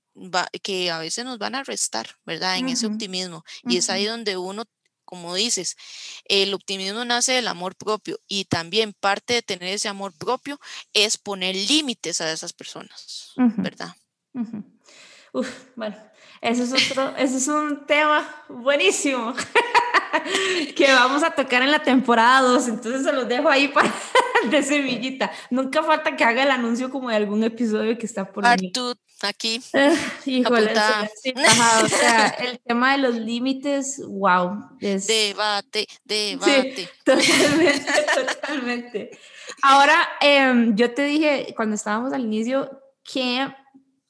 que 0.63 0.91
a 0.91 0.99
veces 0.99 1.25
nos 1.25 1.39
van 1.39 1.55
a 1.55 1.65
restar, 1.65 2.19
¿verdad? 2.25 2.57
En 2.57 2.69
ese 2.69 2.87
optimismo, 2.87 3.45
y 3.65 3.77
es 3.79 3.91
ahí 3.91 4.07
donde 4.07 4.37
uno 4.37 4.65
como 5.09 5.35
dices, 5.35 5.79
el 6.27 6.53
optimismo 6.53 7.03
nace 7.03 7.33
del 7.33 7.49
amor 7.49 7.75
propio 7.77 8.21
y 8.29 8.45
también 8.45 8.93
parte 8.93 9.33
de 9.33 9.41
tener 9.41 9.73
ese 9.73 9.89
amor 9.89 10.13
propio 10.13 10.61
es 10.93 11.17
poner 11.17 11.57
límites 11.57 12.21
a 12.21 12.31
esas 12.31 12.53
personas, 12.53 13.33
¿verdad? 13.57 13.97
Uf, 15.33 15.49
bueno, 15.77 15.97
eso 16.43 16.63
es 16.63 16.91
otro, 16.91 17.17
eso 17.17 17.39
es 17.39 17.49
un 17.49 17.87
tema 17.87 18.45
buenísimo 18.51 19.35
que 20.77 20.93
vamos 20.93 21.23
a 21.23 21.31
tocar 21.31 21.63
en 21.63 21.73
la 21.73 21.83
temporada 21.83 22.43
2, 22.43 22.69
entonces 22.69 23.03
se 23.03 23.13
los 23.15 23.27
dejo 23.27 23.49
ahí 23.49 23.69
para, 23.69 23.91
de 24.51 24.63
semillita. 24.63 25.31
Nunca 25.51 25.83
falta 25.83 26.17
que 26.17 26.25
haga 26.25 26.43
el 26.43 26.51
anuncio 26.51 26.91
como 26.91 27.11
de 27.11 27.17
algún 27.17 27.43
episodio 27.45 27.97
que 27.99 28.07
está 28.07 28.31
por 28.33 28.47
aquí. 28.47 28.73
híjole, 30.27 30.75
sí, 31.23 31.35
o 31.85 31.89
sea, 31.89 32.29
el 32.29 32.61
tema 32.61 32.93
de 32.93 32.99
los 32.99 33.17
límites, 33.17 34.01
wow. 34.07 34.77
Es... 34.81 35.07
Debate, 35.07 35.87
debate. 36.05 36.89
totalmente, 37.05 38.07
totalmente. 38.15 39.19
Ahora, 39.63 40.09
em, 40.21 40.77
yo 40.77 40.95
te 40.95 41.05
dije 41.05 41.53
cuando 41.57 41.75
estábamos 41.75 42.13
al 42.13 42.23
inicio 42.23 42.71
que 43.03 43.49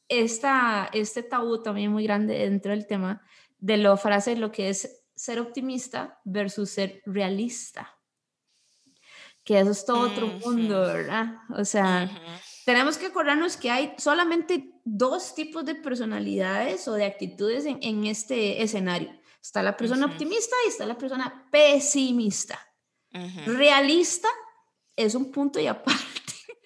esta, 0.09 0.91
este 0.93 1.23
tabú 1.23 1.63
también 1.63 1.93
muy 1.93 2.05
grande 2.05 2.39
dentro 2.39 2.73
del 2.73 2.87
tema 2.87 3.23
de 3.59 3.77
la 3.77 3.97
frase 3.97 4.37
lo 4.37 4.53
que 4.53 4.69
es 4.69 5.03
ser 5.15 5.41
optimista 5.41 6.21
versus 6.25 6.71
ser 6.71 7.03
realista. 7.07 7.98
Que 9.49 9.59
eso 9.59 9.71
es 9.71 9.87
todo 9.87 10.01
otro 10.01 10.27
mundo, 10.27 10.79
¿verdad? 10.83 11.39
O 11.57 11.65
sea, 11.65 12.11
tenemos 12.67 12.99
que 12.99 13.07
acordarnos 13.07 13.57
que 13.57 13.71
hay 13.71 13.95
solamente 13.97 14.75
dos 14.85 15.35
tipos 15.35 15.65
de 15.65 15.75
personalidades 15.75 16.87
o 16.87 16.93
de 16.93 17.07
actitudes 17.07 17.65
en, 17.65 18.05
este 18.05 18.63
escenario. 18.63 19.11
Está 19.41 19.63
la 19.63 19.75
persona 19.75 20.05
optimista 20.05 20.55
y 20.67 20.69
está 20.69 20.85
la 20.85 20.99
persona 20.99 21.49
pesimista. 21.51 22.61
Realista 23.47 24.29
es 24.95 25.15
un 25.15 25.33
punto 25.33 25.59
y 25.61 25.67
aparte. 25.67 26.03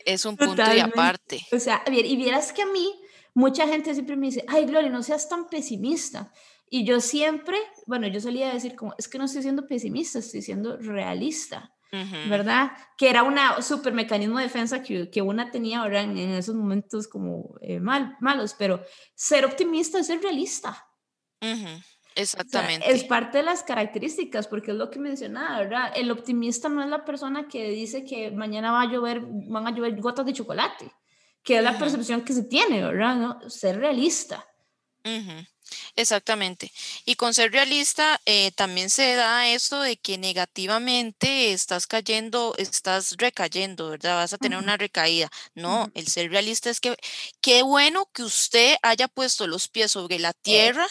Es 0.05 0.25
un 0.25 0.37
punto 0.37 0.65
y 0.75 0.81
aparte. 0.81 1.47
O 1.53 1.61
sea, 1.61 1.85
y 1.87 2.17
vieras 2.17 2.53
que 2.53 2.63
a 2.63 2.67
mí, 2.67 3.01
mucha 3.33 3.69
gente 3.69 3.95
siempre 3.95 4.17
me 4.17 4.27
dice, 4.27 4.45
ay, 4.49 4.65
Gloria, 4.65 4.91
no 4.91 5.05
seas 5.05 5.29
tan 5.29 5.49
pesimista. 5.49 6.33
Y 6.69 6.85
yo 6.85 7.01
siempre, 7.01 7.59
bueno, 7.87 8.09
yo 8.09 8.21
solía 8.21 8.53
decir 8.53 8.75
como, 8.75 8.97
es 8.99 9.07
que 9.07 9.19
no 9.19 9.27
estoy 9.27 9.43
siendo 9.43 9.69
pesimista, 9.69 10.19
estoy 10.19 10.43
siendo 10.43 10.79
realista, 10.79 11.73
¿verdad? 12.29 12.73
Que 12.97 13.11
era 13.11 13.23
una 13.23 13.61
super 13.61 13.93
mecanismo 13.93 14.39
de 14.39 14.45
defensa 14.45 14.83
que, 14.83 15.11
que 15.11 15.21
una 15.21 15.51
tenía 15.51 15.81
ahora 15.81 16.01
en, 16.01 16.17
esos 16.17 16.55
momentos 16.55 17.07
como 17.07 17.57
eh, 17.61 17.81
mal, 17.81 18.17
malos, 18.21 18.55
pero 18.59 18.83
ser 19.15 19.45
optimista 19.45 19.99
es 19.99 20.07
ser 20.07 20.23
realista. 20.23 20.87
Exactamente. 22.15 22.91
es 22.91 23.05
parte 23.05 23.39
de 23.39 23.45
las 23.45 23.63
características, 23.63 24.47
porque 24.47 24.71
es 24.71 24.77
lo 24.77 24.91
que 24.91 24.99
mencionaba, 24.99 25.59
¿verdad? 25.59 25.93
El 25.95 26.11
optimista 26.11 26.69
no 26.69 26.83
es 26.83 26.89
la 26.89 27.05
persona 27.05 27.47
que 27.49 27.71
dice 27.71 28.05
que 28.05 28.31
mañana 28.31 28.73
va 28.73 28.83
a 28.83 28.91
llover, 28.91 29.23
van 29.23 29.67
a 29.67 29.75
llover 29.75 30.01
gotas 30.01 30.27
de 30.27 30.33
chocolate, 30.33 30.93
que 31.43 31.59
es 31.59 31.63
la 31.63 31.79
percepción 31.79 32.23
que 32.23 32.33
se 32.33 32.45
tiene, 32.45 32.83
¿verdad? 32.83 33.17
¿No? 33.17 33.51
Ser 33.51 33.79
realista. 33.79 34.47
Exactamente. 35.97 36.73
Y 37.05 37.17
con 37.17 37.35
ser 37.35 37.53
realista 37.53 38.21
eh, 38.27 38.53
también 38.53 38.91
se 38.91 39.15
da 39.15 39.49
esto 39.49 39.81
de 39.81 39.97
que 39.97 40.19
negativamente 40.19 41.53
estás 41.53 41.87
cayendo, 41.87 42.55
estás 42.59 43.15
recayendo, 43.19 43.91
¿verdad? 43.91 44.17
Vas 44.17 44.33
a 44.33 44.39
tener 44.39 44.59
una 44.59 44.77
recaída. 44.77 45.31
No, 45.55 45.91
el 45.95 46.09
ser 46.09 46.31
realista 46.31 46.71
es 46.71 46.81
que 46.81 46.97
qué 47.41 47.63
bueno 47.63 48.09
que 48.13 48.23
usted 48.23 48.77
haya 48.83 49.09
puesto 49.09 49.47
los 49.47 49.69
pies 49.69 49.93
sobre 49.93 50.19
la 50.19 50.33
tierra 50.33 50.87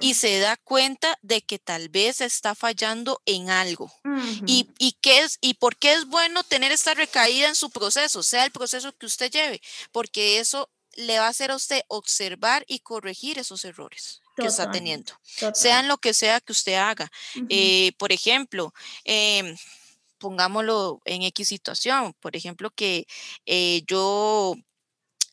y 0.00 0.14
se 0.14 0.38
da 0.38 0.56
cuenta 0.56 1.18
de 1.22 1.42
que 1.42 1.58
tal 1.58 1.88
vez 1.88 2.20
está 2.20 2.54
fallando 2.54 3.20
en 3.26 3.50
algo. 3.50 3.92
y, 4.46 4.68
y, 4.78 4.92
qué 5.00 5.20
es, 5.20 5.38
y 5.40 5.54
por 5.54 5.76
qué 5.76 5.92
es 5.94 6.06
bueno 6.06 6.42
tener 6.44 6.72
esta 6.72 6.94
recaída 6.94 7.48
en 7.48 7.54
su 7.54 7.70
proceso, 7.70 8.22
sea 8.22 8.44
el 8.44 8.50
proceso 8.50 8.92
que 8.96 9.06
usted 9.06 9.30
lleve, 9.30 9.60
porque 9.90 10.38
eso 10.38 10.68
le 10.94 11.18
va 11.18 11.26
a 11.26 11.30
hacer 11.30 11.50
a 11.50 11.56
usted 11.56 11.82
observar 11.88 12.64
y 12.66 12.80
corregir 12.80 13.38
esos 13.38 13.64
errores 13.64 14.20
que 14.36 14.46
está 14.46 14.70
teniendo, 14.70 15.12
sean 15.54 15.88
lo 15.88 15.98
que 15.98 16.14
sea 16.14 16.40
que 16.40 16.52
usted 16.52 16.74
haga. 16.74 17.10
Eh, 17.48 17.92
por 17.98 18.12
ejemplo, 18.12 18.72
em, 19.04 19.56
pongámoslo 20.18 21.00
en 21.04 21.22
X 21.22 21.48
situación, 21.48 22.14
por 22.20 22.36
ejemplo, 22.36 22.70
que 22.70 23.06
eh, 23.44 23.82
yo 23.86 24.56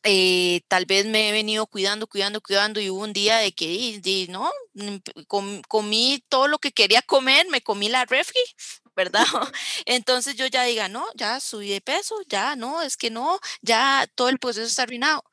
eh, 0.03 0.61
tal 0.69 0.85
vez 0.85 1.05
me 1.05 1.29
he 1.29 1.31
venido 1.31 1.67
cuidando, 1.67 2.07
cuidando, 2.07 2.41
cuidando 2.41 2.79
y 2.79 2.89
hubo 2.89 3.03
un 3.03 3.13
día 3.13 3.37
de 3.37 3.51
que, 3.51 4.27
no, 4.29 4.51
mm, 4.73 5.59
comí 5.67 6.23
todo 6.29 6.47
lo 6.47 6.59
que 6.59 6.71
quería 6.71 7.01
comer, 7.01 7.47
me 7.49 7.61
comí 7.61 7.89
la 7.89 8.05
refri, 8.05 8.39
¿verdad? 8.95 9.25
Entonces 9.85 10.35
yo 10.35 10.47
ya 10.47 10.63
diga, 10.63 10.87
no, 10.87 11.05
ya 11.15 11.39
subí 11.39 11.69
de 11.69 11.81
peso, 11.81 12.15
ya 12.27 12.55
no, 12.55 12.81
es 12.81 12.97
que 12.97 13.09
no, 13.09 13.39
ya 13.61 14.07
todo 14.15 14.29
el 14.29 14.39
proceso 14.39 14.67
está 14.67 14.83
arruinado. 14.83 15.23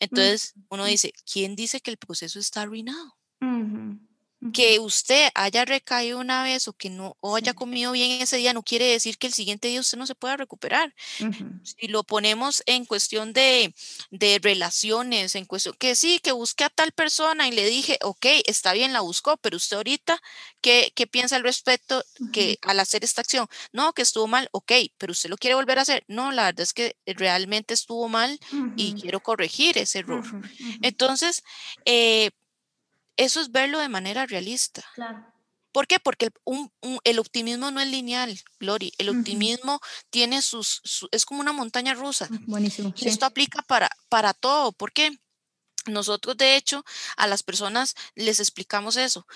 Entonces 0.00 0.54
uno 0.70 0.84
dice, 0.86 1.12
¿quién 1.30 1.56
dice 1.56 1.80
que 1.80 1.90
el 1.90 1.96
proceso 1.98 2.38
está 2.38 2.62
arruinado? 2.62 3.16
Que 4.52 4.78
usted 4.78 5.30
haya 5.34 5.64
recaído 5.64 6.18
una 6.18 6.42
vez 6.42 6.68
o 6.68 6.72
que 6.72 6.90
no 6.90 7.16
o 7.20 7.36
haya 7.36 7.54
comido 7.54 7.92
bien 7.92 8.22
ese 8.22 8.36
día 8.36 8.52
no 8.52 8.62
quiere 8.62 8.86
decir 8.86 9.18
que 9.18 9.26
el 9.26 9.32
siguiente 9.32 9.68
día 9.68 9.80
usted 9.80 9.98
no 9.98 10.06
se 10.06 10.14
pueda 10.14 10.36
recuperar. 10.36 10.94
Si 11.62 11.88
lo 11.88 12.04
ponemos 12.04 12.62
en 12.66 12.84
cuestión 12.84 13.32
de, 13.32 13.74
de, 14.10 14.38
relaciones, 14.42 15.34
en 15.34 15.44
cuestión 15.44 15.74
que 15.78 15.94
sí, 15.94 16.20
que 16.22 16.32
busque 16.32 16.64
a 16.64 16.70
tal 16.70 16.92
persona 16.92 17.48
y 17.48 17.52
le 17.52 17.66
dije, 17.68 17.98
ok, 18.02 18.26
está 18.46 18.72
bien, 18.72 18.92
la 18.92 19.00
buscó, 19.00 19.36
pero 19.36 19.56
usted 19.56 19.76
ahorita, 19.76 20.20
¿qué, 20.60 20.92
qué 20.94 21.06
piensa 21.06 21.36
al 21.36 21.42
respecto 21.42 22.02
que 22.32 22.58
al 22.62 22.80
hacer 22.80 23.04
esta 23.04 23.20
acción? 23.20 23.46
No, 23.72 23.92
que 23.92 24.02
estuvo 24.02 24.26
mal, 24.26 24.48
ok, 24.52 24.72
pero 24.98 25.12
usted 25.12 25.30
lo 25.30 25.36
quiere 25.36 25.54
volver 25.54 25.78
a 25.78 25.82
hacer. 25.82 26.04
No, 26.08 26.32
la 26.32 26.44
verdad 26.44 26.62
es 26.62 26.72
que 26.72 26.96
realmente 27.06 27.74
estuvo 27.74 28.08
mal 28.08 28.38
y 28.76 28.94
quiero 29.00 29.20
corregir 29.20 29.78
ese 29.78 30.00
error. 30.00 30.24
Entonces, 30.82 31.42
eh, 31.84 32.30
eso 33.16 33.40
es 33.40 33.50
verlo 33.50 33.78
de 33.78 33.88
manera 33.88 34.26
realista. 34.26 34.84
Claro. 34.94 35.24
¿Por 35.76 35.86
qué? 35.86 36.00
Porque 36.00 36.30
el, 37.04 37.18
optimismo 37.18 37.70
no 37.70 37.82
es 37.82 37.88
lineal, 37.88 38.40
Glory. 38.58 38.94
El 38.96 39.10
optimismo 39.10 39.78
tiene 40.08 40.40
sus, 40.40 40.80
es 41.12 41.26
como 41.26 41.42
una 41.42 41.52
montaña 41.52 41.92
rusa. 41.92 42.30
Ah, 42.32 42.38
buenísimo. 42.46 42.94
Y 42.96 43.08
esto 43.08 43.26
aplica 43.26 43.60
para, 43.60 43.90
para 44.08 44.32
todo. 44.32 44.72
¿Por 44.72 44.92
qué? 44.92 45.10
Nosotros, 45.84 46.34
de 46.38 46.56
hecho, 46.56 46.82
a 47.18 47.26
las 47.26 47.42
personas 47.42 47.94
les 48.14 48.40
explicamos 48.40 48.96
eso. 48.96 49.26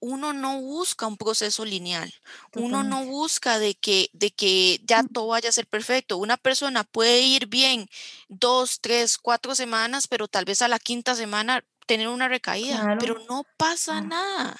Uno 0.00 0.32
no 0.32 0.58
busca 0.58 1.06
un 1.06 1.18
proceso 1.18 1.66
lineal. 1.66 2.14
Uno 2.54 2.82
no 2.82 3.04
busca 3.04 3.58
de 3.58 3.74
que, 3.74 4.08
de 4.14 4.30
que 4.30 4.80
ya 4.84 5.02
mm. 5.02 5.08
todo 5.08 5.26
vaya 5.26 5.50
a 5.50 5.52
ser 5.52 5.66
perfecto. 5.66 6.16
Una 6.16 6.38
persona 6.38 6.84
puede 6.84 7.20
ir 7.20 7.46
bien 7.46 7.90
dos, 8.28 8.80
tres, 8.80 9.18
cuatro 9.18 9.54
semanas, 9.54 10.08
pero 10.08 10.28
tal 10.28 10.46
vez 10.46 10.62
a 10.62 10.68
la 10.68 10.78
quinta 10.78 11.14
semana 11.14 11.62
tener 11.88 12.08
una 12.08 12.28
recaída, 12.28 12.96
pero 13.00 13.18
no 13.28 13.44
pasa 13.56 13.96
ah, 13.96 14.00
nada. 14.02 14.56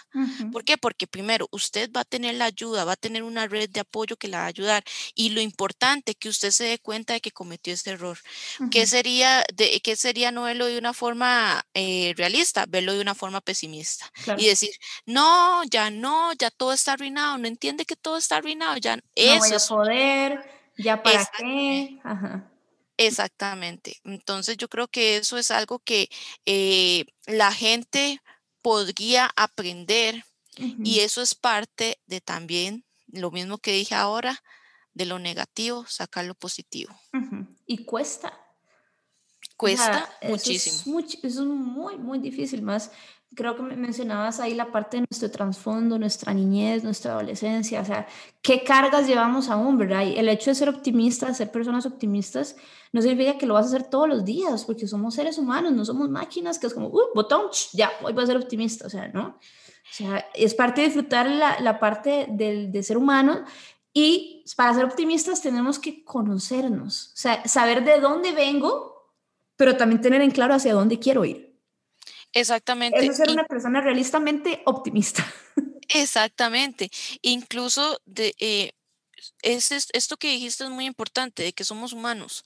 ¿Por 0.50 0.64
qué? 0.64 0.78
Porque 0.78 1.06
primero 1.06 1.46
usted 1.52 1.90
va 1.94 2.00
a 2.00 2.04
tener 2.04 2.34
la 2.36 2.46
ayuda, 2.46 2.84
va 2.84 2.92
a 2.92 2.96
tener 2.96 3.22
una 3.22 3.46
red 3.46 3.68
de 3.68 3.80
apoyo 3.80 4.16
que 4.16 4.28
la 4.28 4.38
va 4.38 4.44
a 4.44 4.48
ayudar 4.48 4.82
y 5.14 5.30
lo 5.30 5.42
importante 5.42 6.14
que 6.14 6.30
usted 6.30 6.50
se 6.50 6.64
dé 6.64 6.78
cuenta 6.78 7.12
de 7.12 7.20
que 7.20 7.30
cometió 7.30 7.74
este 7.74 7.90
error. 7.90 8.18
¿Qué 8.70 8.86
sería 8.86 9.44
de 9.54 9.80
qué 9.80 9.94
sería 9.94 10.32
no 10.32 10.44
verlo 10.44 10.66
de 10.66 10.78
una 10.78 10.94
forma 10.94 11.62
eh, 11.74 12.14
realista, 12.16 12.64
verlo 12.66 12.94
de 12.94 13.02
una 13.02 13.14
forma 13.14 13.42
pesimista 13.42 14.10
y 14.38 14.46
decir, 14.46 14.70
"No, 15.04 15.62
ya 15.64 15.90
no, 15.90 16.32
ya 16.32 16.50
todo 16.50 16.72
está 16.72 16.94
arruinado, 16.94 17.36
no 17.36 17.46
entiende 17.46 17.84
que 17.84 17.96
todo 17.96 18.16
está 18.16 18.38
arruinado, 18.38 18.78
ya 18.78 18.96
no 18.96 19.02
eso 19.14 19.38
voy 19.38 19.52
a 19.52 19.60
poder, 19.68 20.50
ya 20.78 21.02
para 21.02 21.26
qué." 21.36 21.98
Ajá. 22.02 22.50
Exactamente. 22.98 24.00
Entonces 24.04 24.56
yo 24.56 24.68
creo 24.68 24.88
que 24.88 25.16
eso 25.16 25.38
es 25.38 25.50
algo 25.50 25.78
que 25.78 26.10
eh, 26.44 27.06
la 27.26 27.52
gente 27.52 28.20
podría 28.60 29.30
aprender 29.36 30.24
y 30.82 31.00
eso 31.00 31.22
es 31.22 31.36
parte 31.36 32.00
de 32.06 32.20
también 32.20 32.84
lo 33.06 33.30
mismo 33.30 33.58
que 33.58 33.72
dije 33.72 33.94
ahora, 33.94 34.42
de 34.92 35.06
lo 35.06 35.20
negativo, 35.20 35.86
sacar 35.86 36.24
lo 36.24 36.34
positivo. 36.34 36.92
Y 37.64 37.84
cuesta. 37.84 38.36
Cuesta 39.56 40.08
muchísimo. 40.22 40.98
Eso 41.00 41.18
es, 41.22 41.36
muy, 41.36 41.96
muy 41.96 42.18
difícil, 42.18 42.62
más 42.62 42.90
creo 43.34 43.56
que 43.56 43.62
mencionabas 43.62 44.40
ahí 44.40 44.54
la 44.54 44.72
parte 44.72 44.96
de 44.96 45.04
nuestro 45.10 45.30
trasfondo, 45.30 45.98
nuestra 45.98 46.32
niñez, 46.34 46.82
nuestra 46.82 47.12
adolescencia, 47.12 47.80
o 47.80 47.84
sea, 47.84 48.06
qué 48.42 48.64
cargas 48.64 49.06
llevamos 49.06 49.48
aún, 49.50 49.78
¿verdad? 49.78 50.06
Y 50.06 50.18
el 50.18 50.28
hecho 50.28 50.50
de 50.50 50.54
ser 50.54 50.68
optimistas, 50.68 51.36
ser 51.36 51.50
personas 51.50 51.86
optimistas, 51.86 52.56
no 52.92 53.02
significa 53.02 53.38
que 53.38 53.46
lo 53.46 53.54
vas 53.54 53.66
a 53.66 53.68
hacer 53.68 53.84
todos 53.84 54.08
los 54.08 54.24
días, 54.24 54.64
porque 54.64 54.86
somos 54.86 55.14
seres 55.14 55.38
humanos, 55.38 55.72
no 55.72 55.84
somos 55.84 56.08
máquinas, 56.08 56.58
que 56.58 56.66
es 56.66 56.74
como, 56.74 56.88
uy, 56.88 57.04
botón, 57.14 57.42
ya, 57.72 57.90
hoy 58.02 58.12
voy 58.12 58.24
a 58.24 58.26
ser 58.26 58.36
optimista, 58.36 58.86
o 58.86 58.90
sea, 58.90 59.08
¿no? 59.08 59.38
O 59.90 59.94
sea, 59.94 60.24
es 60.34 60.54
parte 60.54 60.80
de 60.80 60.88
disfrutar 60.88 61.28
la, 61.28 61.60
la 61.60 61.78
parte 61.78 62.26
del, 62.30 62.72
de 62.72 62.82
ser 62.82 62.96
humano 62.96 63.44
y 63.92 64.44
para 64.56 64.74
ser 64.74 64.84
optimistas 64.84 65.42
tenemos 65.42 65.78
que 65.78 66.04
conocernos, 66.04 67.12
o 67.14 67.16
sea, 67.16 67.46
saber 67.46 67.84
de 67.84 68.00
dónde 68.00 68.32
vengo, 68.32 69.12
pero 69.56 69.76
también 69.76 70.00
tener 70.00 70.22
en 70.22 70.30
claro 70.30 70.54
hacia 70.54 70.74
dónde 70.74 70.98
quiero 70.98 71.24
ir. 71.24 71.47
Exactamente. 72.32 72.98
Eso 72.98 73.10
es 73.10 73.16
ser 73.16 73.30
una 73.30 73.44
persona 73.44 73.80
realistamente 73.80 74.62
optimista. 74.66 75.26
Exactamente. 75.88 76.90
Incluso 77.22 78.00
de, 78.04 78.34
eh, 78.38 78.72
es, 79.42 79.72
esto 79.92 80.16
que 80.16 80.28
dijiste 80.28 80.64
es 80.64 80.70
muy 80.70 80.86
importante, 80.86 81.42
de 81.42 81.52
que 81.52 81.64
somos 81.64 81.92
humanos. 81.92 82.44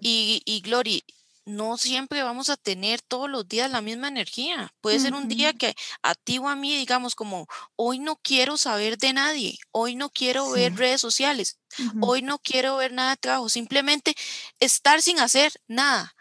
y, 0.00 0.42
y 0.44 0.60
Glory, 0.60 1.02
no 1.44 1.76
siempre 1.76 2.22
vamos 2.22 2.50
a 2.50 2.56
tener 2.56 3.00
todos 3.02 3.28
los 3.28 3.48
días 3.48 3.70
la 3.70 3.80
misma 3.80 4.08
energía. 4.08 4.72
Puede 4.80 5.00
ser 5.00 5.14
un 5.14 5.28
día 5.28 5.52
que 5.52 5.74
a 6.02 6.14
ti 6.14 6.38
o 6.38 6.48
a 6.48 6.56
mí 6.56 6.76
digamos 6.76 7.14
como, 7.14 7.48
hoy 7.76 7.98
no 7.98 8.16
quiero 8.16 8.56
saber 8.56 8.96
de 8.98 9.12
nadie, 9.12 9.58
hoy 9.72 9.96
no 9.96 10.10
quiero 10.10 10.50
ver 10.50 10.76
redes 10.76 11.00
sociales, 11.00 11.58
hoy 12.00 12.22
no 12.22 12.38
quiero 12.38 12.76
ver 12.76 12.92
nada 12.92 13.10
de 13.10 13.16
trabajo, 13.16 13.48
simplemente 13.48 14.14
estar 14.60 15.02
sin 15.02 15.18
hacer 15.18 15.52
nada. 15.66 16.14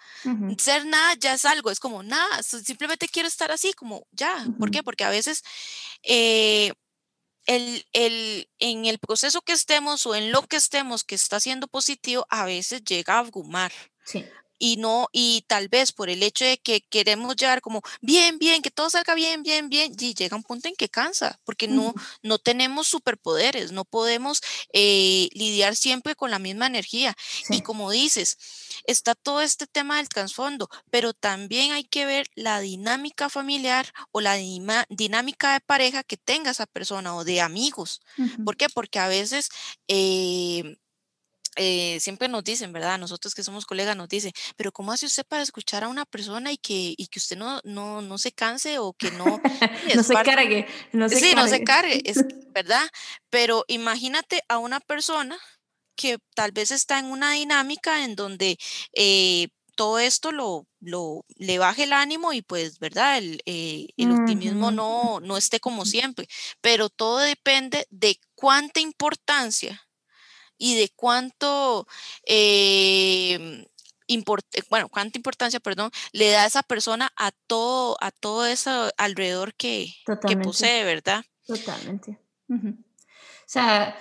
Ser 0.57 0.86
nada 0.86 1.15
ya 1.15 1.34
es 1.34 1.45
algo, 1.45 1.72
es 1.72 1.80
como 1.80 2.03
nada, 2.03 2.43
simplemente 2.43 3.07
quiero 3.07 3.28
estar 3.28 3.51
así, 3.51 3.74
como 3.74 4.07
ya. 4.11 4.45
¿Por 4.59 4.72
qué? 4.72 4.84
Porque 4.84 5.03
a 5.03 5.09
veces 5.09 5.43
eh, 6.03 6.74
el, 7.45 7.86
el, 7.93 8.49
en 8.59 8.86
el 8.86 8.99
proceso 8.99 9.41
que 9.41 9.53
estemos 9.53 10.05
o 10.05 10.15
en 10.15 10.32
lo 10.32 10.43
que 10.43 10.57
estemos 10.57 11.03
que 11.03 11.15
está 11.15 11.39
siendo 11.39 11.67
positivo, 11.67 12.26
a 12.30 12.45
veces 12.45 12.84
llega 12.84 13.15
a 13.15 13.19
abrumar. 13.19 13.72
Sí 14.05 14.26
y 14.62 14.78
no, 14.78 15.09
y 15.12 15.43
tal 15.47 15.70
vez 15.70 15.91
por 15.91 16.12
el 16.12 16.22
hecho 16.22 16.45
de 16.45 16.59
que 16.59 16.82
queremos 16.82 17.36
llevar 17.36 17.62
como 17.62 17.82
bien, 17.99 18.38
bien, 18.38 18.62
que 18.62 18.70
todo 18.70 18.91
salga 18.91 19.16
bien, 19.16 19.41
bien, 19.41 19.70
bien, 19.70 19.95
y 19.99 20.14
llega 20.14 20.38
un 20.38 20.43
punto 20.43 20.68
en 20.68 20.76
que 20.76 20.88
cansa, 20.88 21.39
porque 21.43 21.68
no, 21.68 21.95
no 22.22 22.38
tenemos 22.38 22.88
superpoderes, 22.88 23.72
no 23.72 23.86
podemos 23.86 24.39
eh, 24.72 25.30
lidiar 25.34 25.76
siempre 25.76 26.16
con 26.16 26.30
la 26.30 26.38
misma 26.38 26.68
energía. 26.68 27.18
Y 27.49 27.62
como 27.62 27.89
dices, 27.89 28.38
está 28.86 29.16
todo 29.16 29.41
este 29.41 29.66
tema 29.66 29.97
del 29.97 30.09
trasfondo, 30.09 30.70
pero 30.91 31.14
también 31.14 31.72
hay 31.72 31.84
que 31.84 32.05
ver 32.05 32.28
la 32.36 32.59
dinámica 32.59 33.30
familiar 33.30 33.91
o 34.12 34.22
la 34.22 34.36
dinámica 34.89 35.53
de 35.53 35.62
pareja 35.62 36.03
que 36.03 36.18
tenga 36.18 36.51
esa 36.51 36.68
persona 36.68 37.16
o 37.16 37.24
de 37.24 37.41
amigos. 37.41 38.01
¿Por 38.45 38.57
qué? 38.57 38.68
Porque 38.70 38.99
a 38.99 39.07
veces... 39.07 39.49
Eh, 39.88 40.78
eh, 41.56 41.99
siempre 41.99 42.28
nos 42.28 42.43
dicen, 42.43 42.72
¿verdad? 42.72 42.97
Nosotros 42.97 43.36
que 43.36 43.43
somos 43.43 43.66
colegas 43.66 43.95
nos 43.97 44.08
dicen, 44.08 44.32
pero 44.56 44.72
¿cómo 44.72 44.91
hace 44.91 45.06
usted 45.06 45.26
para 45.26 45.43
escuchar 45.43 45.84
a 45.84 45.89
una 45.89 46.06
persona 46.06 46.52
y 46.52 46.58
que, 46.58 46.93
y 46.97 47.08
que 47.08 47.20
usted 47.20 47.38
no, 47.38 47.60
no, 47.64 48.02
no 48.02 48.18
se 48.18 48.32
canse 48.32 48.80
o 48.80 48.93
que 48.93 49.12
no... 49.12 49.41
no 49.95 50.04
se 50.04 50.14
cargue. 50.14 50.68
No 50.91 51.10
se 51.10 51.16
sí, 51.16 51.22
cargue. 51.22 51.36
no 51.36 51.47
se 51.47 51.64
cargue, 51.64 52.02
es 52.06 52.24
verdad. 52.54 52.88
Pero 53.30 53.66
imagínate 53.68 54.43
a 54.47 54.58
una 54.58 54.80
persona 54.80 55.38
que 55.95 56.18
tal 56.36 56.52
vez 56.52 56.72
está 56.72 56.99
en 56.99 57.06
una 57.06 57.34
dinámica 57.34 58.04
en 58.04 58.16
donde 58.16 58.58
eh, 58.93 59.49
todo 59.76 59.99
esto 59.99 60.32
lo, 60.32 60.68
lo, 60.80 61.26
le 61.36 61.60
baje 61.60 61.84
el 61.84 61.93
ánimo 61.93 62.34
y 62.34 62.41
pues, 62.41 62.80
¿verdad? 62.80 63.18
El, 63.18 63.41
eh, 63.45 63.88
el 63.97 64.12
optimismo 64.12 64.72
no, 64.72 65.20
no 65.20 65.38
esté 65.38 65.60
como 65.60 65.86
siempre, 65.86 66.28
pero 66.62 66.89
todo 66.89 67.20
depende 67.20 67.86
de 67.89 68.20
cuánta 68.36 68.80
importancia 68.80 69.82
y 70.62 70.76
de 70.76 70.89
cuánto, 70.95 71.88
em, 72.24 73.66
bueno, 74.70 74.89
cuánta 74.89 75.18
importancia, 75.18 75.59
perdón, 75.59 75.89
le 76.12 76.30
da 76.30 76.45
esa 76.45 76.62
persona 76.62 77.12
a 77.18 77.32
todo, 77.32 77.97
a 77.99 78.12
todo 78.12 78.45
eso 78.45 78.91
alrededor 78.97 79.55
que, 79.55 79.91
que 80.28 80.38
posee, 80.38 80.84
¿verdad? 80.84 81.26
Totalmente. 81.47 82.20
O 82.47 82.76
sea, 83.47 83.97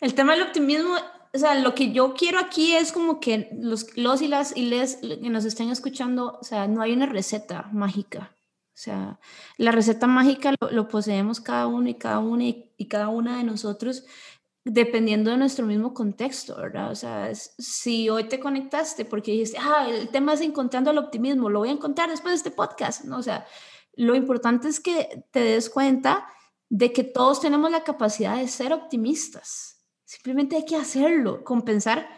el 0.00 0.14
tema 0.14 0.34
del 0.34 0.42
optimismo, 0.42 0.94
o 1.32 1.38
sea, 1.38 1.54
lo 1.54 1.74
que 1.74 1.92
yo 1.92 2.12
quiero 2.12 2.38
aquí 2.38 2.74
es 2.74 2.92
como 2.92 3.18
que 3.18 3.48
los, 3.58 3.96
los 3.96 4.20
y 4.20 4.28
las 4.28 4.54
y 4.54 4.66
les 4.66 4.96
que 4.96 5.30
nos 5.30 5.46
estén 5.46 5.70
escuchando, 5.70 6.38
o 6.38 6.44
sea, 6.44 6.68
no 6.68 6.82
hay 6.82 6.92
una 6.92 7.06
receta 7.06 7.70
mágica. 7.72 8.36
O 8.74 8.76
sea, 8.76 9.20
la 9.56 9.70
receta 9.70 10.06
mágica 10.06 10.52
lo, 10.58 10.88
poseemos 10.88 11.40
cada 11.40 11.68
uno 11.68 11.88
y 11.88 11.94
cada 11.94 12.18
una 12.18 12.44
y 12.44 12.88
cada 12.88 13.08
una 13.08 13.38
de 13.38 13.44
nosotros 13.44 14.04
dependiendo 14.64 15.30
de 15.30 15.36
nuestro 15.36 15.66
mismo 15.66 15.92
contexto, 15.92 16.56
¿verdad? 16.56 16.90
O 16.90 16.94
sea, 16.94 17.34
si 17.34 18.08
hoy 18.08 18.24
te 18.24 18.40
conectaste 18.40 19.04
porque 19.04 19.32
dijiste, 19.32 19.58
ah, 19.60 19.86
el 19.88 20.08
tema 20.08 20.32
es 20.32 20.40
encontrando 20.40 20.90
el 20.90 20.98
optimismo, 20.98 21.50
lo 21.50 21.60
voy 21.60 21.68
a 21.68 21.72
encontrar 21.72 22.08
después 22.08 22.32
de 22.32 22.36
este 22.36 22.50
podcast, 22.50 23.04
¿no? 23.04 23.18
O 23.18 23.22
sea, 23.22 23.46
lo 23.94 24.14
importante 24.14 24.68
es 24.68 24.80
que 24.80 25.24
te 25.30 25.40
des 25.40 25.68
cuenta 25.68 26.26
de 26.70 26.92
que 26.92 27.04
todos 27.04 27.40
tenemos 27.40 27.70
la 27.70 27.84
capacidad 27.84 28.38
de 28.38 28.48
ser 28.48 28.72
optimistas. 28.72 29.84
Simplemente 30.04 30.56
hay 30.56 30.64
que 30.64 30.76
hacerlo, 30.76 31.44
compensar, 31.44 32.08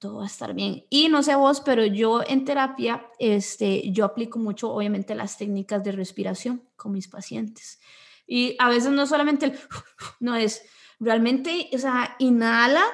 todo 0.00 0.16
va 0.16 0.24
a 0.24 0.26
estar 0.26 0.54
bien. 0.54 0.84
Y 0.90 1.08
no 1.08 1.22
sé 1.22 1.36
vos, 1.36 1.60
pero 1.60 1.84
yo 1.86 2.22
en 2.26 2.44
terapia, 2.44 3.06
este, 3.18 3.90
yo 3.92 4.04
aplico 4.04 4.38
mucho, 4.38 4.72
obviamente, 4.72 5.14
las 5.14 5.38
técnicas 5.38 5.82
de 5.84 5.92
respiración 5.92 6.68
con 6.76 6.92
mis 6.92 7.08
pacientes. 7.08 7.80
Y 8.26 8.56
a 8.58 8.68
veces 8.68 8.90
no 8.90 9.06
solamente 9.06 9.46
el, 9.46 9.58
no 10.20 10.34
es 10.34 10.62
realmente, 10.98 11.70
o 11.72 11.78
sea, 11.78 12.16
inhala, 12.18 12.84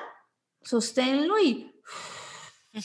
sosténlo 0.62 1.38
y, 1.38 1.72
o 2.74 2.80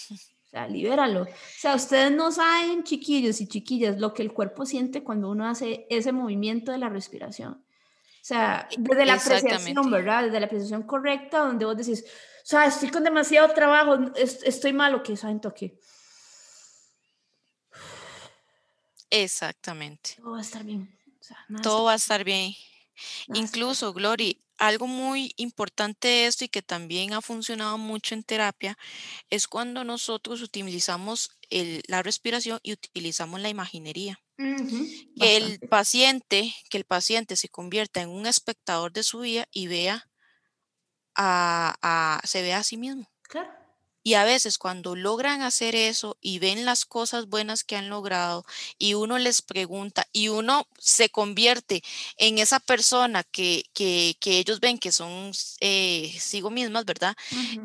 sea, 0.49 0.67
libéralo. 0.67 1.23
O 1.23 1.27
sea, 1.57 1.75
ustedes 1.75 2.11
no 2.11 2.31
saben, 2.31 2.83
chiquillos 2.83 3.41
y 3.41 3.47
chiquillas, 3.47 3.99
lo 3.99 4.13
que 4.13 4.23
el 4.23 4.33
cuerpo 4.33 4.65
siente 4.65 5.03
cuando 5.03 5.29
uno 5.29 5.47
hace 5.47 5.85
ese 5.89 6.11
movimiento 6.11 6.71
de 6.71 6.77
la 6.77 6.89
respiración. 6.89 7.53
O 7.53 8.25
sea, 8.27 8.67
desde 8.77 9.05
la 9.05 9.13
apreciación, 9.13 9.89
¿verdad? 9.89 10.25
Desde 10.25 10.39
la 10.39 10.47
apreciación 10.47 10.83
correcta, 10.83 11.39
donde 11.39 11.65
vos 11.65 11.77
decís, 11.77 12.03
o 12.03 12.45
sea, 12.49 12.65
estoy 12.65 12.89
con 12.89 13.03
demasiado 13.03 13.53
trabajo, 13.53 13.97
estoy 14.15 14.73
malo, 14.73 15.01
que 15.01 15.15
saben 15.15 15.39
toque. 15.39 15.79
Exactamente. 19.09 20.15
Todo 20.17 20.31
va 20.31 20.39
a 20.39 20.41
estar 20.41 20.63
bien. 20.63 20.97
Todo 21.63 21.83
va 21.85 21.93
a 21.93 21.95
estar 21.95 22.23
bien. 22.23 22.53
Incluso, 23.33 23.93
Glory, 23.93 24.41
algo 24.57 24.87
muy 24.87 25.33
importante 25.37 26.07
de 26.07 26.25
esto 26.25 26.45
y 26.45 26.49
que 26.49 26.61
también 26.61 27.13
ha 27.13 27.21
funcionado 27.21 27.77
mucho 27.77 28.15
en 28.15 28.23
terapia 28.23 28.77
es 29.29 29.47
cuando 29.47 29.83
nosotros 29.83 30.41
utilizamos 30.41 31.31
la 31.49 32.03
respiración 32.03 32.59
y 32.63 32.73
utilizamos 32.73 33.39
la 33.39 33.49
imaginería. 33.49 34.19
Que 34.37 35.37
el 35.37 35.59
paciente, 35.59 36.53
que 36.69 36.77
el 36.77 36.85
paciente 36.85 37.35
se 37.35 37.49
convierta 37.49 38.01
en 38.01 38.09
un 38.09 38.27
espectador 38.27 38.91
de 38.91 39.03
su 39.03 39.19
vida 39.19 39.47
y 39.51 39.67
vea 39.67 40.09
a, 41.15 42.19
se 42.23 42.41
vea 42.41 42.59
a 42.59 42.63
sí 42.63 42.77
mismo. 42.77 43.09
Claro. 43.23 43.56
Y 44.07 44.13
a 44.13 44.23
veces 44.23 44.57
cuando 44.57 44.95
logran 44.95 45.41
hacer 45.41 45.75
eso 45.75 46.15
y 46.21 46.39
ven 46.39 46.63
las 46.63 46.85
cosas 46.85 47.27
buenas 47.27 47.65
que 47.65 47.75
han 47.75 47.89
logrado 47.89 48.45
y 48.77 48.93
uno 48.93 49.17
les 49.17 49.41
pregunta 49.41 50.07
y 50.13 50.29
uno 50.29 50.65
se 50.79 51.09
convierte 51.09 51.83
en 52.15 52.37
esa 52.37 52.61
persona 52.61 53.25
que, 53.25 53.65
que, 53.73 54.15
que 54.21 54.39
ellos 54.39 54.61
ven 54.61 54.77
que 54.77 54.93
son 54.93 55.31
eh, 55.59 56.15
sigo 56.19 56.49
mismas, 56.49 56.85
¿verdad? 56.85 57.17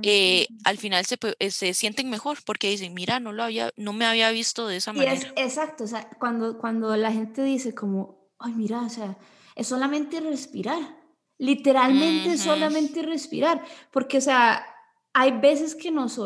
Eh, 0.02 0.48
al 0.64 0.78
final 0.78 1.06
se, 1.06 1.16
eh, 1.38 1.52
se, 1.52 1.74
sienten 1.74 2.10
mejor 2.10 2.38
porque 2.44 2.70
dicen, 2.70 2.92
mira, 2.92 3.20
no, 3.20 3.30
lo 3.30 3.44
había, 3.44 3.70
no 3.76 3.92
me 3.92 4.04
había 4.04 4.28
visto 4.32 4.66
de 4.66 4.78
esa 4.78 4.92
manera. 4.92 5.32
exacto, 5.36 5.84
o 5.84 5.86
sea, 5.86 6.10
cuando, 6.18 6.58
cuando 6.58 6.96
la 6.96 7.12
gente 7.12 7.44
dice 7.44 7.72
como, 7.72 8.32
ay, 8.40 8.54
mira, 8.54 8.80
o 8.80 8.90
sea, 8.90 9.16
es 9.54 9.68
solamente 9.68 10.18
respirar. 10.18 11.00
Literalmente 11.38 12.36
solamente 12.38 13.02
respirar, 13.02 13.64
porque, 13.90 14.18
o 14.18 14.20
sea, 14.20 14.71
hay 15.14 15.32
veces 15.32 15.74
que 15.74 15.90
nos, 15.90 16.18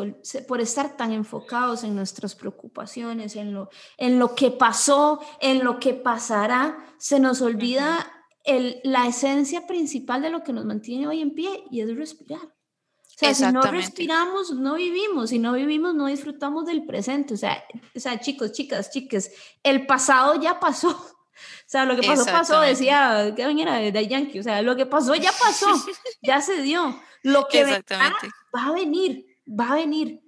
por 0.47 0.61
estar 0.61 0.95
tan 0.95 1.11
enfocados 1.11 1.83
en 1.83 1.95
nuestras 1.95 2.35
preocupaciones, 2.35 3.35
en 3.35 3.53
lo, 3.53 3.69
en 3.97 4.17
lo 4.17 4.33
que 4.33 4.51
pasó, 4.51 5.19
en 5.41 5.63
lo 5.63 5.79
que 5.79 5.93
pasará, 5.93 6.77
se 6.97 7.19
nos 7.19 7.41
olvida 7.41 8.09
el, 8.45 8.79
la 8.83 9.07
esencia 9.07 9.67
principal 9.67 10.21
de 10.21 10.29
lo 10.29 10.43
que 10.43 10.53
nos 10.53 10.65
mantiene 10.65 11.07
hoy 11.07 11.21
en 11.21 11.33
pie 11.33 11.65
y 11.69 11.81
es 11.81 11.95
respirar. 11.97 12.41
O 13.17 13.19
sea, 13.19 13.33
si 13.33 13.51
no 13.51 13.63
respiramos, 13.63 14.51
no 14.51 14.75
vivimos. 14.75 15.31
Si 15.31 15.39
no 15.39 15.53
vivimos, 15.53 15.95
no 15.95 16.05
disfrutamos 16.05 16.67
del 16.67 16.85
presente. 16.85 17.33
O 17.33 17.37
sea, 17.37 17.63
o 17.95 17.99
sea, 17.99 18.19
chicos, 18.19 18.51
chicas, 18.51 18.91
chicas, 18.91 19.31
el 19.63 19.87
pasado 19.87 20.39
ya 20.39 20.59
pasó. 20.59 20.89
O 21.37 21.69
sea, 21.69 21.85
lo 21.85 21.95
que 21.95 22.07
pasó, 22.07 22.25
pasó, 22.25 22.61
decía, 22.61 23.31
¿qué 23.35 23.43
era 23.43 23.75
de 23.75 24.07
Yankee? 24.07 24.39
O 24.39 24.43
sea, 24.43 24.63
lo 24.63 24.75
que 24.75 24.87
pasó 24.87 25.13
ya 25.13 25.31
pasó, 25.39 25.67
ya 26.19 26.41
se 26.41 26.63
dio. 26.63 26.99
Lo 27.21 27.47
que 27.47 27.83
va 28.57 28.67
a 28.67 28.71
venir, 28.71 29.25
va 29.47 29.71
a 29.71 29.75
venir. 29.75 30.23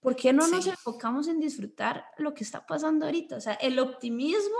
¿Por 0.00 0.16
qué 0.16 0.32
no 0.32 0.48
nos 0.48 0.66
enfocamos 0.66 1.28
en 1.28 1.38
disfrutar 1.38 2.04
lo 2.18 2.34
que 2.34 2.42
está 2.42 2.66
pasando 2.66 3.06
ahorita? 3.06 3.36
O 3.36 3.40
sea, 3.40 3.54
el 3.54 3.78
optimismo 3.78 4.56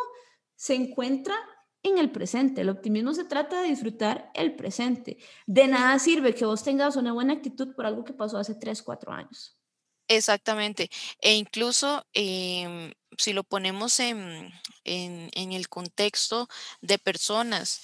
se 0.54 0.76
encuentra 0.76 1.34
en 1.82 1.98
el 1.98 2.12
presente. 2.12 2.60
El 2.60 2.68
optimismo 2.68 3.12
se 3.12 3.24
trata 3.24 3.60
de 3.60 3.68
disfrutar 3.68 4.30
el 4.34 4.54
presente. 4.54 5.18
De 5.46 5.66
nada 5.66 5.98
sirve 5.98 6.32
que 6.32 6.44
vos 6.44 6.62
tengas 6.62 6.94
una 6.94 7.12
buena 7.12 7.32
actitud 7.32 7.74
por 7.74 7.86
algo 7.86 8.04
que 8.04 8.12
pasó 8.12 8.38
hace 8.38 8.54
3, 8.54 8.82
4 8.82 9.12
años. 9.12 9.60
Exactamente. 10.06 10.88
E 11.20 11.34
incluso 11.34 12.06
em, 12.12 12.92
si 13.18 13.32
lo 13.32 13.42
ponemos 13.42 13.98
en, 13.98 14.52
en 14.84 15.52
el 15.52 15.68
contexto 15.68 16.48
de 16.82 16.98
personas 16.98 17.80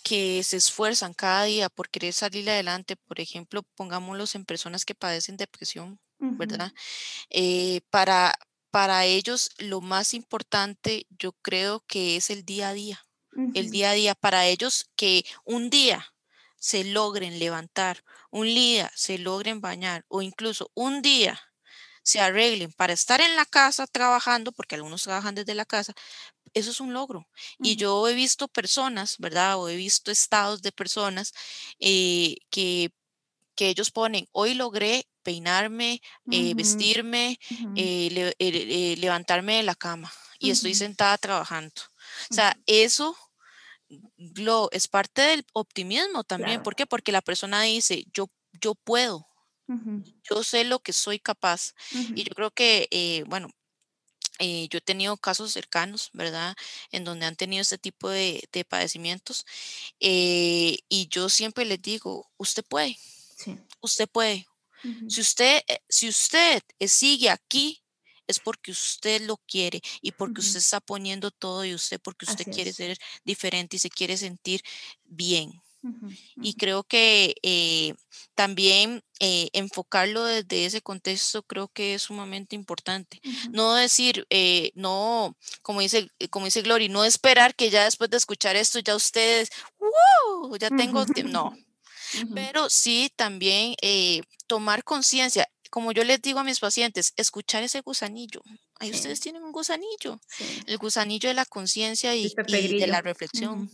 que 0.00 0.42
se 0.44 0.56
esfuerzan 0.56 1.14
cada 1.14 1.44
día 1.44 1.68
por 1.70 1.90
querer 1.90 2.12
salir 2.14 2.48
adelante, 2.50 2.96
por 2.96 3.20
ejemplo, 3.20 3.62
pongámoslos 3.76 4.34
en 4.34 4.44
personas 4.46 4.84
que 4.84 4.94
padecen 4.94 5.36
depresión, 5.36 6.00
¿verdad? 6.38 6.72
Eh, 7.30 7.82
para, 7.90 8.34
para 8.70 9.04
ellos 9.06 9.50
lo 9.58 9.80
más 9.80 10.14
importante 10.14 11.06
yo 11.10 11.32
creo 11.42 11.84
que 11.86 12.16
es 12.16 12.30
el 12.30 12.44
día 12.44 12.70
a 12.70 12.74
día, 12.74 13.00
el 13.52 13.70
día 13.70 13.90
a 13.90 13.94
día, 13.94 14.14
para 14.14 14.46
ellos 14.46 14.90
que 14.96 15.24
un 15.44 15.70
día 15.70 16.06
se 16.58 16.84
logren 16.84 17.38
levantar, 17.38 18.04
un 18.30 18.46
día 18.46 18.90
se 18.94 19.18
logren 19.18 19.60
bañar 19.60 20.04
o 20.08 20.22
incluso 20.22 20.70
un 20.74 21.02
día 21.02 21.40
se 22.02 22.20
arreglen 22.20 22.72
para 22.72 22.92
estar 22.92 23.20
en 23.20 23.36
la 23.36 23.44
casa 23.46 23.86
trabajando, 23.86 24.52
porque 24.52 24.74
algunos 24.74 25.02
trabajan 25.02 25.34
desde 25.34 25.54
la 25.54 25.64
casa, 25.66 25.94
eso 26.54 26.70
es 26.70 26.80
un 26.80 26.92
logro. 26.92 27.28
Y 27.62 27.76
yo 27.76 28.08
he 28.08 28.14
visto 28.14 28.48
personas, 28.48 29.16
¿verdad? 29.18 29.58
O 29.58 29.68
he 29.68 29.76
visto 29.76 30.10
estados 30.10 30.62
de 30.62 30.72
personas 30.72 31.32
eh, 31.78 32.36
que, 32.50 32.92
que 33.54 33.68
ellos 33.68 33.90
ponen, 33.90 34.26
hoy 34.32 34.54
logré 34.54 35.06
peinarme, 35.22 36.00
eh, 36.30 36.54
vestirme, 36.54 37.38
eh, 37.76 38.96
levantarme 38.98 39.56
de 39.56 39.62
la 39.62 39.74
cama 39.74 40.12
y 40.38 40.50
estoy 40.50 40.74
sentada 40.74 41.18
trabajando. 41.18 41.82
O 42.30 42.34
sea, 42.34 42.56
eso 42.66 43.16
lo, 44.36 44.70
es 44.72 44.88
parte 44.88 45.22
del 45.22 45.44
optimismo 45.52 46.24
también. 46.24 46.62
¿Por 46.62 46.74
qué? 46.74 46.86
Porque 46.86 47.12
la 47.12 47.22
persona 47.22 47.62
dice, 47.62 48.04
yo, 48.12 48.30
yo 48.60 48.74
puedo, 48.74 49.26
yo 50.22 50.42
sé 50.42 50.64
lo 50.64 50.80
que 50.80 50.92
soy 50.92 51.18
capaz. 51.18 51.74
Y 52.14 52.24
yo 52.24 52.34
creo 52.34 52.50
que, 52.50 53.24
bueno, 53.28 53.50
eh, 54.40 54.68
yo 54.70 54.78
he 54.78 54.80
tenido 54.80 55.16
casos 55.18 55.52
cercanos, 55.52 56.10
¿verdad? 56.14 56.56
En 56.90 57.04
donde 57.04 57.26
han 57.26 57.36
tenido 57.36 57.60
este 57.60 57.78
tipo 57.78 58.08
de, 58.08 58.42
padecimientos. 58.68 59.44
Eh, 60.00 60.78
y 60.88 61.08
yo 61.08 61.28
siempre 61.28 61.64
les 61.66 61.80
digo, 61.80 62.30
usted 62.38 62.64
puede, 62.64 62.98
usted 63.80 64.08
puede. 64.08 64.46
Si 65.08 65.20
usted, 65.20 65.62
si 65.90 66.08
usted 66.08 66.62
sigue 66.86 67.28
aquí, 67.28 67.82
es 68.26 68.38
porque 68.38 68.70
usted 68.70 69.20
lo 69.22 69.36
quiere 69.36 69.82
y 70.00 70.12
porque 70.12 70.40
usted 70.40 70.60
está 70.60 70.80
poniendo 70.80 71.30
todo 71.30 71.64
y 71.66 71.74
usted 71.74 72.00
porque 72.00 72.24
usted 72.24 72.46
quiere 72.50 72.72
ser 72.72 72.96
diferente 73.24 73.76
y 73.76 73.78
se 73.78 73.90
quiere 73.90 74.16
sentir 74.16 74.62
bien. 75.04 75.52
Y 76.36 76.54
creo 76.54 76.84
que 76.84 77.34
eh, 77.42 77.94
también 78.34 79.02
eh, 79.18 79.48
enfocarlo 79.52 80.24
desde 80.24 80.66
ese 80.66 80.82
contexto 80.82 81.42
creo 81.42 81.68
que 81.68 81.94
es 81.94 82.02
sumamente 82.02 82.54
importante. 82.54 83.20
No 83.50 83.74
decir, 83.74 84.26
eh, 84.30 84.72
no, 84.74 85.36
como 85.62 85.80
dice, 85.80 86.10
como 86.30 86.46
dice 86.46 86.62
Glory, 86.62 86.88
no 86.88 87.04
esperar 87.04 87.54
que 87.54 87.70
ya 87.70 87.84
después 87.84 88.10
de 88.10 88.16
escuchar 88.16 88.56
esto 88.56 88.78
ya 88.80 88.94
ustedes, 88.94 89.50
¡wow! 89.78 90.56
Ya 90.56 90.68
tengo, 90.68 91.04
no. 91.24 91.56
Pero 92.34 92.68
sí 92.68 93.10
también 93.16 93.74
tomar 94.46 94.84
conciencia 94.84 95.48
como 95.70 95.92
yo 95.92 96.04
les 96.04 96.20
digo 96.20 96.40
a 96.40 96.44
mis 96.44 96.58
pacientes, 96.58 97.14
escuchar 97.16 97.62
ese 97.62 97.80
gusanillo. 97.80 98.42
Ahí 98.80 98.90
ustedes 98.90 99.20
tienen 99.20 99.44
un 99.44 99.52
gusanillo, 99.52 100.20
el 100.66 100.78
gusanillo 100.78 101.28
de 101.28 101.34
la 101.34 101.46
conciencia 101.46 102.14
y, 102.14 102.34
de 102.34 102.86
la 102.88 103.00
reflexión. 103.00 103.70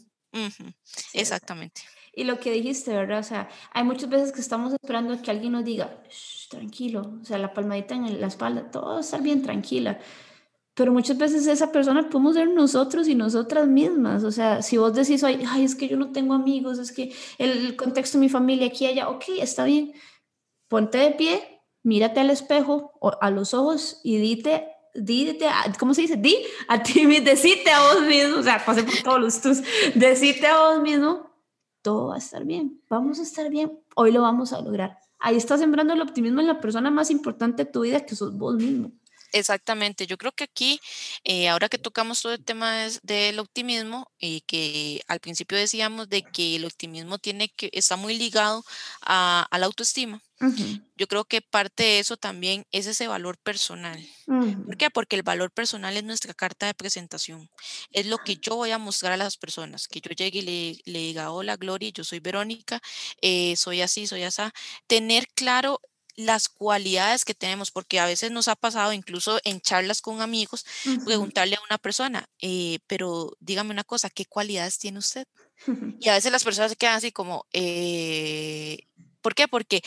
Exactamente. 1.12 1.82
Y 2.14 2.24
lo 2.24 2.40
que 2.40 2.50
dijiste, 2.50 2.92
¿verdad? 2.92 3.18
O 3.18 3.22
sea, 3.22 3.48
hay 3.72 3.84
muchas 3.84 4.08
veces 4.08 4.32
que 4.32 4.40
estamos 4.40 4.72
esperando 4.72 5.20
que 5.20 5.30
alguien 5.30 5.52
nos 5.52 5.64
diga, 5.64 6.02
tranquilo, 6.48 7.18
o 7.20 7.24
sea, 7.24 7.36
la 7.36 7.52
palmadita 7.52 7.94
en 7.94 8.20
la 8.20 8.26
espalda, 8.26 8.70
todo 8.70 8.98
estar 8.98 9.20
bien 9.20 9.42
tranquila. 9.42 9.98
Pero 10.74 10.92
muchas 10.92 11.16
veces 11.16 11.46
esa 11.46 11.72
persona 11.72 12.08
podemos 12.08 12.34
ser 12.34 12.48
nosotros 12.50 13.08
y 13.08 13.14
nosotras 13.14 13.66
mismas. 13.66 14.24
O 14.24 14.30
sea, 14.30 14.62
si 14.62 14.76
vos 14.76 14.94
decís, 14.94 15.24
ay, 15.24 15.42
es 15.62 15.74
que 15.74 15.88
yo 15.88 15.96
no 15.96 16.12
tengo 16.12 16.34
amigos, 16.34 16.78
es 16.78 16.92
que 16.92 17.14
el 17.38 17.76
contexto 17.76 18.18
de 18.18 18.24
mi 18.24 18.28
familia 18.28 18.66
aquí 18.68 18.84
y 18.84 18.88
allá, 18.88 19.08
ok, 19.08 19.24
está 19.38 19.64
bien. 19.64 19.92
Ponte 20.68 20.98
de 20.98 21.12
pie, 21.12 21.62
mírate 21.82 22.20
al 22.20 22.30
espejo 22.30 22.92
o 23.00 23.12
a 23.20 23.30
los 23.30 23.54
ojos 23.54 24.00
y 24.04 24.18
dite, 24.18 24.68
dite, 24.98 25.48
¿cómo 25.78 25.94
se 25.94 26.02
dice? 26.02 26.16
Di 26.16 26.36
a 26.68 26.82
ti, 26.82 27.04
decite 27.20 27.70
a 27.70 27.80
vos 27.80 28.02
mismo, 28.06 28.38
o 28.38 28.42
sea, 28.42 28.64
pase 28.64 28.82
por 28.82 28.96
todos 29.02 29.20
los 29.20 29.40
tus, 29.40 29.62
decite 29.94 30.46
a 30.46 30.58
vos 30.58 30.82
mismo, 30.82 31.30
todo 31.82 32.08
va 32.08 32.16
a 32.16 32.18
estar 32.18 32.44
bien, 32.44 32.80
vamos 32.88 33.18
a 33.18 33.22
estar 33.22 33.48
bien, 33.50 33.78
hoy 33.94 34.12
lo 34.12 34.22
vamos 34.22 34.52
a 34.52 34.60
lograr. 34.60 34.98
Ahí 35.18 35.36
estás 35.36 35.60
sembrando 35.60 35.94
el 35.94 36.02
optimismo 36.02 36.40
en 36.40 36.46
la 36.46 36.60
persona 36.60 36.90
más 36.90 37.10
importante 37.10 37.64
de 37.64 37.70
tu 37.70 37.82
vida, 37.82 38.04
que 38.04 38.14
sos 38.14 38.36
vos 38.36 38.56
mismo. 38.56 38.92
Exactamente, 39.32 40.06
yo 40.06 40.18
creo 40.18 40.32
que 40.32 40.44
aquí, 40.44 40.80
eh, 41.24 41.48
ahora 41.48 41.68
que 41.68 41.78
tocamos 41.78 42.22
todo 42.22 42.32
el 42.32 42.44
tema 42.44 42.88
del 43.02 43.38
optimismo, 43.38 44.10
y 44.18 44.40
que 44.42 45.02
al 45.08 45.20
principio 45.20 45.58
decíamos 45.58 46.08
de 46.08 46.22
que 46.22 46.56
el 46.56 46.64
optimismo 46.64 47.18
tiene 47.18 47.48
que, 47.48 47.70
está 47.72 47.96
muy 47.96 48.16
ligado 48.16 48.64
a, 49.02 49.48
la 49.50 49.66
autoestima. 49.66 50.22
Yo 50.96 51.06
creo 51.08 51.24
que 51.24 51.40
parte 51.40 51.82
de 51.82 51.98
eso 51.98 52.18
también 52.18 52.66
es 52.70 52.86
ese 52.86 53.08
valor 53.08 53.38
personal. 53.38 54.06
¿Por 54.26 54.76
qué? 54.76 54.90
Porque 54.90 55.16
el 55.16 55.22
valor 55.22 55.50
personal 55.50 55.96
es 55.96 56.04
nuestra 56.04 56.34
carta 56.34 56.66
de 56.66 56.74
presentación. 56.74 57.48
Es 57.90 58.06
lo 58.06 58.18
que 58.18 58.36
yo 58.36 58.56
voy 58.56 58.70
a 58.70 58.78
mostrar 58.78 59.12
a 59.12 59.16
las 59.16 59.38
personas. 59.38 59.88
Que 59.88 60.00
yo 60.00 60.10
llegue 60.10 60.40
y 60.40 60.82
le, 60.84 60.98
diga, 60.98 61.30
hola 61.30 61.56
Gloria, 61.56 61.90
yo 61.90 62.04
soy 62.04 62.20
Verónica, 62.20 62.80
eh, 63.22 63.56
soy 63.56 63.80
así, 63.80 64.06
soy 64.06 64.24
así. 64.24 64.42
Tener 64.86 65.26
claro 65.28 65.80
las 66.16 66.48
cualidades 66.48 67.24
que 67.24 67.34
tenemos, 67.34 67.70
porque 67.70 68.00
a 68.00 68.06
veces 68.06 68.30
nos 68.30 68.48
ha 68.48 68.56
pasado 68.56 68.92
incluso 68.92 69.38
en 69.44 69.60
charlas 69.60 70.00
con 70.00 70.22
amigos, 70.22 70.64
preguntarle 71.04 71.56
a 71.56 71.64
una 71.68 71.78
persona, 71.78 72.28
eh, 72.40 72.78
pero 72.86 73.36
dígame 73.40 73.70
una 73.70 73.84
cosa, 73.84 74.10
¿qué 74.10 74.24
cualidades 74.24 74.78
tiene 74.78 74.98
usted? 74.98 75.26
Y 76.00 76.08
a 76.08 76.14
veces 76.14 76.32
las 76.32 76.44
personas 76.44 76.70
se 76.70 76.76
quedan 76.76 76.96
así 76.96 77.12
como, 77.12 77.46
eh, 77.52 78.86
¿por 79.20 79.34
qué? 79.34 79.48
Porque 79.48 79.82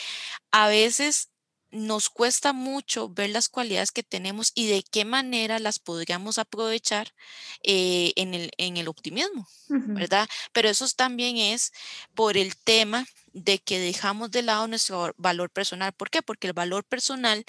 a 0.50 0.68
veces 0.68 1.30
nos 1.70 2.10
cuesta 2.10 2.52
mucho 2.52 3.08
ver 3.08 3.30
las 3.30 3.48
cualidades 3.48 3.92
que 3.92 4.02
tenemos 4.02 4.52
y 4.54 4.66
de 4.66 4.82
qué 4.82 5.04
manera 5.04 5.58
las 5.58 5.78
podríamos 5.78 6.38
aprovechar 6.38 7.14
eh, 7.62 8.12
en, 8.16 8.34
el, 8.34 8.50
en, 8.58 8.76
el, 8.76 8.88
optimismo, 8.88 9.48
¿verdad? 9.68 10.28
Pero 10.52 10.68
eso 10.68 10.86
también 10.96 11.36
es 11.36 11.72
por 12.14 12.36
el 12.36 12.56
tema 12.56 13.06
de 13.32 13.58
que 13.58 13.78
dejamos 13.78 14.30
de 14.30 14.42
lado 14.42 14.66
nuestro 14.66 15.14
valor 15.16 15.50
personal. 15.50 15.92
¿Por 15.92 16.10
qué? 16.10 16.22
Porque 16.22 16.48
el 16.48 16.52
valor 16.52 16.84
personal 16.84 17.44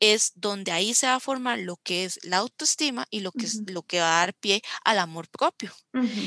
es 0.00 0.32
donde 0.34 0.72
ahí 0.72 0.94
se 0.94 1.06
va 1.06 1.16
a 1.16 1.20
formar 1.20 1.58
lo 1.58 1.76
que 1.76 2.04
es 2.04 2.20
la 2.24 2.38
autoestima 2.38 3.06
y 3.10 3.20
lo 3.20 3.32
que, 3.32 3.46
es, 3.46 3.62
lo 3.66 3.82
que 3.82 4.00
va 4.00 4.16
a 4.16 4.26
dar 4.26 4.34
pie 4.34 4.62
al 4.84 4.98
amor 4.98 5.28
propio. 5.28 5.72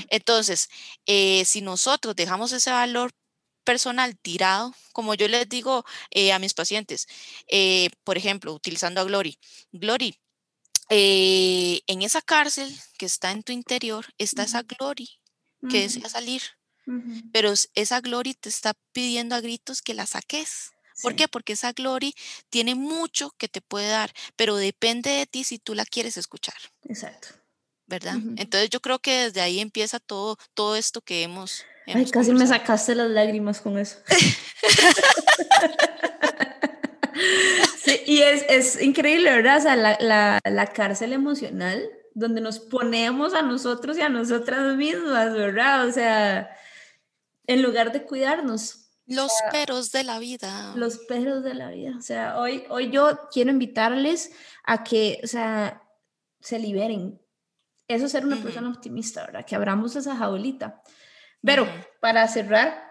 Entonces, 0.09 0.69
eh, 1.05 1.43
si 1.45 1.61
nosotros 1.61 2.15
dejamos 2.15 2.51
ese 2.51 2.71
valor 2.71 3.11
personal 3.63 4.17
tirado, 4.17 4.73
como 4.93 5.13
yo 5.13 5.27
les 5.27 5.47
digo 5.49 5.83
eh, 6.11 6.31
a 6.31 6.39
mis 6.39 6.53
pacientes, 6.53 7.07
eh, 7.47 7.89
por 8.03 8.17
ejemplo, 8.17 8.53
utilizando 8.53 9.01
a 9.01 9.03
Glory, 9.03 9.37
Glory, 9.71 10.17
en 10.89 12.01
esa 12.01 12.21
cárcel 12.21 12.73
que 12.97 13.05
está 13.05 13.31
en 13.31 13.43
tu 13.43 13.51
interior 13.51 14.05
está 14.17 14.43
esa 14.43 14.63
Glory 14.63 15.09
que 15.69 15.81
desea 15.81 16.07
salir, 16.07 16.41
pero 17.31 17.53
esa 17.73 18.01
Glory 18.01 18.33
te 18.33 18.49
está 18.49 18.73
pidiendo 18.91 19.35
a 19.35 19.41
gritos 19.41 19.81
que 19.81 19.93
la 19.93 20.05
saques. 20.05 20.71
¿Por 21.01 21.15
qué? 21.15 21.27
Porque 21.27 21.53
esa 21.53 21.73
Glory 21.73 22.15
tiene 22.49 22.73
mucho 22.73 23.31
que 23.37 23.47
te 23.47 23.61
puede 23.61 23.89
dar, 23.89 24.11
pero 24.35 24.55
depende 24.55 25.11
de 25.11 25.27
ti 25.27 25.43
si 25.43 25.59
tú 25.59 25.75
la 25.75 25.85
quieres 25.85 26.17
escuchar. 26.17 26.55
Exacto. 26.89 27.29
¿Verdad? 27.85 28.15
Entonces 28.35 28.69
yo 28.69 28.81
creo 28.81 28.99
que 28.99 29.25
desde 29.25 29.41
ahí 29.41 29.59
empieza 29.59 29.99
todo, 29.99 30.37
todo 30.53 30.75
esto 30.75 31.01
que 31.01 31.23
hemos 31.23 31.63
Ay, 31.87 32.05
casi 32.11 32.33
me 32.33 32.45
sacaste 32.45 32.93
las 32.95 33.09
lágrimas 33.09 33.61
con 33.61 33.77
eso. 33.77 33.99
sí, 37.77 38.01
y 38.05 38.21
es, 38.21 38.45
es, 38.49 38.81
increíble, 38.81 39.31
¿verdad? 39.31 39.57
O 39.57 39.61
sea, 39.61 39.77
la, 39.77 39.97
la, 40.01 40.39
la, 40.43 40.67
cárcel 40.67 41.13
emocional 41.13 41.89
donde 42.13 42.41
nos 42.41 42.59
ponemos 42.59 43.33
a 43.33 43.41
nosotros 43.41 43.97
y 43.97 44.01
a 44.01 44.09
nosotras 44.09 44.75
mismas, 44.75 45.33
¿verdad? 45.33 45.87
O 45.87 45.93
sea, 45.93 46.49
en 47.47 47.61
lugar 47.61 47.91
de 47.91 48.03
cuidarnos. 48.03 48.91
Los 49.05 49.31
peros 49.51 49.91
de 49.93 50.03
la 50.03 50.19
vida. 50.19 50.73
Los 50.75 50.99
peros 50.99 51.41
de 51.43 51.53
la 51.53 51.71
vida. 51.71 51.95
O 51.97 52.01
sea, 52.01 52.37
hoy, 52.37 52.65
hoy 52.69 52.91
yo 52.91 53.29
quiero 53.31 53.51
invitarles 53.51 54.31
a 54.65 54.83
que, 54.83 55.21
o 55.23 55.27
sea, 55.27 55.81
se 56.41 56.59
liberen. 56.59 57.19
Eso 57.87 58.05
es 58.05 58.11
ser 58.11 58.25
una 58.25 58.35
persona 58.43 58.69
optimista, 58.69 59.25
¿verdad? 59.25 59.45
Que 59.45 59.55
abramos 59.55 59.95
esa 59.95 60.17
jaulita. 60.17 60.83
Pero 61.41 61.65
para 62.01 62.27
cerrar, 62.27 62.83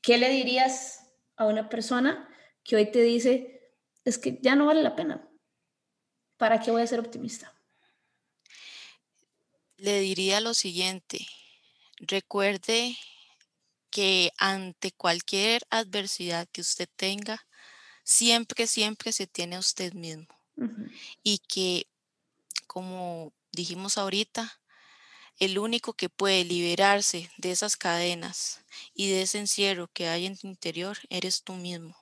¿qué 0.00 0.16
le 0.16 0.30
dirías 0.30 1.12
a 1.36 1.44
una 1.44 1.68
persona 1.68 2.26
que 2.64 2.76
hoy 2.76 2.90
te 2.90 3.02
dice, 3.02 3.74
es 4.06 4.16
que 4.16 4.38
ya 4.40 4.56
no 4.56 4.66
vale 4.66 4.82
la 4.82 4.96
pena? 4.96 5.28
¿Para 6.38 6.58
qué 6.58 6.70
voy 6.70 6.80
a 6.80 6.86
ser 6.86 7.00
optimista? 7.00 7.52
Le 9.76 10.00
diría 10.00 10.40
lo 10.40 10.54
siguiente, 10.54 11.26
recuerde 11.98 12.96
que 13.90 14.32
ante 14.38 14.92
cualquier 14.92 15.62
adversidad 15.70 16.48
que 16.50 16.60
usted 16.60 16.88
tenga, 16.96 17.46
siempre, 18.04 18.66
siempre 18.66 19.12
se 19.12 19.26
tiene 19.26 19.56
a 19.56 19.60
usted 19.60 19.92
mismo. 19.92 20.26
Y 21.22 21.38
que, 21.38 21.86
como 22.66 23.32
dijimos 23.52 23.98
ahorita, 23.98 24.60
el 25.38 25.58
único 25.58 25.92
que 25.92 26.08
puede 26.08 26.44
liberarse 26.44 27.30
de 27.36 27.52
esas 27.52 27.76
cadenas 27.76 28.60
y 28.94 29.08
de 29.08 29.22
ese 29.22 29.38
encierro 29.38 29.88
que 29.88 30.08
hay 30.08 30.26
en 30.26 30.36
tu 30.36 30.48
interior 30.48 30.98
eres 31.10 31.42
tú 31.44 31.54
mismo. 31.54 31.96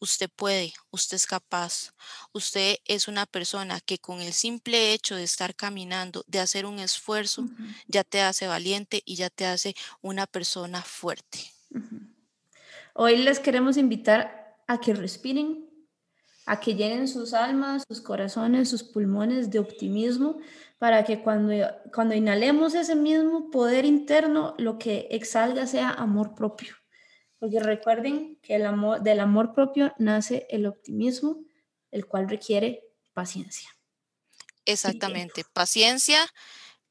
Usted 0.00 0.30
puede, 0.34 0.72
usted 0.90 1.16
es 1.16 1.26
capaz, 1.26 1.92
usted 2.32 2.76
es 2.84 3.06
una 3.06 3.26
persona 3.26 3.80
que 3.80 3.98
con 3.98 4.20
el 4.20 4.32
simple 4.32 4.92
hecho 4.92 5.14
de 5.14 5.22
estar 5.22 5.54
caminando, 5.54 6.24
de 6.26 6.40
hacer 6.40 6.66
un 6.66 6.78
esfuerzo, 6.78 7.44
ya 7.86 8.04
te 8.04 8.20
hace 8.20 8.46
valiente 8.46 9.02
y 9.04 9.14
ya 9.14 9.30
te 9.30 9.46
hace 9.46 9.74
una 10.00 10.26
persona 10.26 10.82
fuerte. 10.82 11.38
Hoy 12.94 13.16
les 13.18 13.38
queremos 13.38 13.76
invitar 13.76 14.56
a 14.66 14.80
que 14.80 14.92
respiren, 14.92 15.68
a 16.46 16.58
que 16.58 16.74
llenen 16.74 17.06
sus 17.06 17.32
almas, 17.32 17.84
sus 17.86 18.00
corazones, 18.00 18.68
sus 18.68 18.82
pulmones 18.82 19.50
de 19.50 19.60
optimismo, 19.60 20.40
para 20.78 21.04
que 21.04 21.22
cuando, 21.22 21.52
cuando 21.94 22.14
inhalemos 22.14 22.74
ese 22.74 22.96
mismo 22.96 23.50
poder 23.50 23.84
interno, 23.84 24.54
lo 24.58 24.78
que 24.78 25.08
exhalga 25.10 25.66
sea 25.66 25.90
amor 25.90 26.34
propio. 26.34 26.74
Porque 27.38 27.60
recuerden 27.60 28.38
que 28.42 28.56
el 28.56 28.66
amor, 28.66 29.02
del 29.02 29.20
amor 29.20 29.54
propio 29.54 29.94
nace 29.98 30.46
el 30.50 30.66
optimismo, 30.66 31.44
el 31.90 32.06
cual 32.06 32.28
requiere 32.28 32.84
paciencia. 33.14 33.68
Exactamente, 34.64 35.44
paciencia 35.52 36.20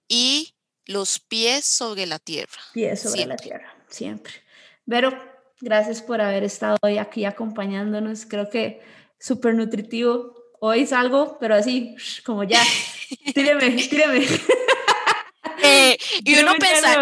y 0.08 0.56
los 0.86 1.20
pies 1.20 1.66
sobre 1.66 2.06
la 2.06 2.20
tierra. 2.20 2.60
Pies 2.74 3.02
sobre 3.02 3.26
la 3.26 3.36
tierra, 3.36 3.76
siempre. 3.88 4.34
Pero 4.88 5.12
gracias 5.62 6.02
por 6.02 6.22
haber 6.22 6.44
estado 6.44 6.78
hoy 6.82 6.98
aquí 6.98 7.26
acompañándonos. 7.26 8.26
Creo 8.26 8.50
que 8.50 8.82
súper 9.20 9.54
nutritivo. 9.54 10.36
Hoy 10.60 10.88
salgo, 10.88 11.38
pero 11.40 11.56
así, 11.56 11.96
como 12.26 12.44
ya, 12.44 12.62
tíreme, 13.34 13.72
tíreme. 13.72 14.26
Eh, 15.88 15.98
y, 16.24 16.40
uno 16.40 16.54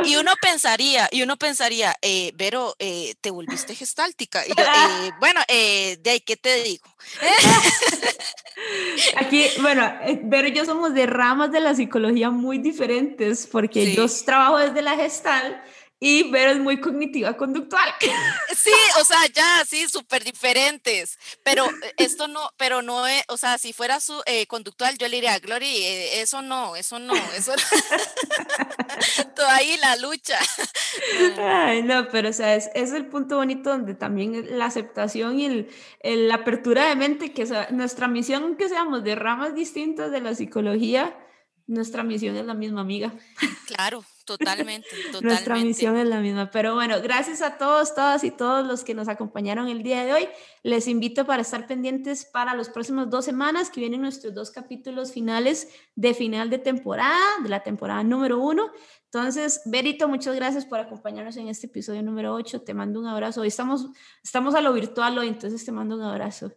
y 0.05 0.15
uno 0.15 0.33
pensaría, 0.41 1.09
y 1.11 1.21
uno 1.21 1.37
pensaría, 1.37 1.95
eh, 2.01 2.31
Vero, 2.35 2.75
eh, 2.79 3.15
te 3.21 3.31
volviste 3.31 3.75
gestáltica. 3.75 4.45
Y 4.45 4.49
yo, 4.49 4.55
eh, 4.63 5.11
bueno, 5.19 5.41
de 5.47 6.09
ahí, 6.09 6.19
¿qué 6.21 6.37
te 6.37 6.63
digo? 6.63 6.85
Aquí, 9.17 9.47
bueno, 9.61 9.93
Vero 10.23 10.47
y 10.47 10.53
yo 10.53 10.65
somos 10.65 10.93
de 10.93 11.05
ramas 11.05 11.51
de 11.51 11.59
la 11.59 11.75
psicología 11.75 12.29
muy 12.29 12.57
diferentes, 12.57 13.47
porque 13.47 13.93
yo 13.93 14.05
trabajo 14.25 14.57
desde 14.57 14.81
la 14.81 14.95
gestal 14.95 15.61
y 15.99 16.29
Vero 16.29 16.51
es 16.51 16.59
muy 16.59 16.79
cognitiva 16.79 17.35
conductual. 17.37 17.89
Sí, 18.55 18.71
o 18.99 19.03
sea, 19.03 19.19
ya, 19.27 19.63
sí, 19.67 19.87
súper 19.87 20.23
diferentes, 20.23 21.19
pero 21.43 21.65
eh, 21.65 21.93
esto 21.97 22.27
no, 22.27 22.49
pero 22.57 22.81
no 22.81 23.05
es, 23.05 23.23
o 23.27 23.37
sea, 23.37 23.59
si 23.59 23.73
fuera 23.73 23.99
su 23.99 24.19
eh, 24.25 24.47
conductual, 24.47 24.97
yo 24.97 25.07
le 25.07 25.17
diría, 25.17 25.37
Glory, 25.37 25.67
eh, 25.67 26.21
eso 26.21 26.41
no, 26.41 26.75
eso 26.75 26.97
no, 26.97 27.13
eso 27.37 27.53
no. 27.55 29.25
Todo 29.35 29.47
ahí 29.47 29.77
la 29.77 29.97
lucha. 29.97 30.39
Ay, 31.37 31.83
no, 31.83 32.07
pero 32.07 32.29
o 32.29 32.33
sea, 32.33 32.55
es, 32.55 32.71
es, 32.73 32.91
el 32.91 33.05
punto 33.05 33.37
bonito 33.37 33.69
donde 33.69 33.93
también 33.93 34.57
la 34.57 34.65
aceptación 34.65 35.39
y 35.39 35.45
el, 35.45 36.27
la 36.27 36.35
apertura 36.35 36.87
de 36.87 36.95
mente, 36.95 37.33
que 37.33 37.45
sea, 37.45 37.67
nuestra 37.69 38.07
misión, 38.07 38.55
que 38.55 38.67
seamos 38.67 39.03
de 39.03 39.13
ramas 39.13 39.53
distintas 39.53 40.11
de 40.11 40.21
la 40.21 40.33
psicología, 40.33 41.15
nuestra 41.67 42.03
misión 42.03 42.35
es 42.35 42.45
la 42.45 42.55
misma, 42.55 42.81
amiga. 42.81 43.13
Claro, 43.67 44.03
totalmente, 44.25 44.87
totalmente. 45.11 45.27
Nuestra 45.27 45.55
misión 45.55 45.97
es 45.97 46.07
la 46.07 46.19
misma. 46.19 46.51
Pero 46.51 46.75
bueno, 46.75 47.01
gracias 47.01 47.41
a 47.41 47.57
todos, 47.57 47.95
todas 47.95 48.23
y 48.23 48.31
todos 48.31 48.65
los 48.65 48.83
que 48.83 48.93
nos 48.93 49.07
acompañaron 49.07 49.67
el 49.69 49.83
día 49.83 50.03
de 50.03 50.13
hoy. 50.13 50.27
Les 50.63 50.87
invito 50.87 51.25
para 51.25 51.41
estar 51.41 51.67
pendientes 51.67 52.25
para 52.25 52.53
los 52.55 52.69
próximos 52.69 53.09
dos 53.09 53.25
semanas 53.25 53.69
que 53.69 53.79
vienen 53.79 54.01
nuestros 54.01 54.33
dos 54.33 54.51
capítulos 54.51 55.11
finales 55.11 55.69
de 55.95 56.13
final 56.13 56.49
de 56.49 56.57
temporada, 56.57 57.21
de 57.41 57.49
la 57.49 57.63
temporada 57.63 58.03
número 58.03 58.39
uno. 58.39 58.71
Entonces, 59.05 59.61
Berito, 59.65 60.07
muchas 60.07 60.35
gracias 60.35 60.65
por 60.65 60.79
acompañarnos 60.79 61.37
en 61.37 61.47
este 61.47 61.67
episodio 61.67 62.03
número 62.03 62.33
8. 62.33 62.61
Te 62.63 62.73
mando 62.73 62.99
un 62.99 63.07
abrazo. 63.07 63.41
Hoy 63.41 63.47
estamos, 63.47 63.87
estamos 64.21 64.55
a 64.55 64.61
lo 64.61 64.73
virtual 64.73 65.17
hoy, 65.17 65.29
entonces 65.29 65.63
te 65.63 65.71
mando 65.71 65.95
un 65.95 66.01
abrazo 66.01 66.51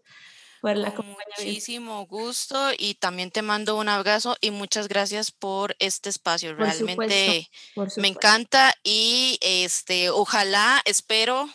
por 0.61 0.77
la 0.77 0.95
Muchísimo 1.39 2.07
gusto 2.07 2.73
y 2.77 2.95
también 2.95 3.31
te 3.31 3.43
mando 3.43 3.77
un 3.77 3.89
abrazo 3.89 4.37
y 4.41 4.51
muchas 4.51 4.89
gracias 4.89 5.31
por 5.31 5.77
este 5.79 6.09
espacio. 6.09 6.55
Realmente 6.55 7.49
me 7.97 8.09
encanta 8.09 8.75
y 8.83 9.39
este 9.41 10.11
ojalá, 10.11 10.81
espero 10.85 11.49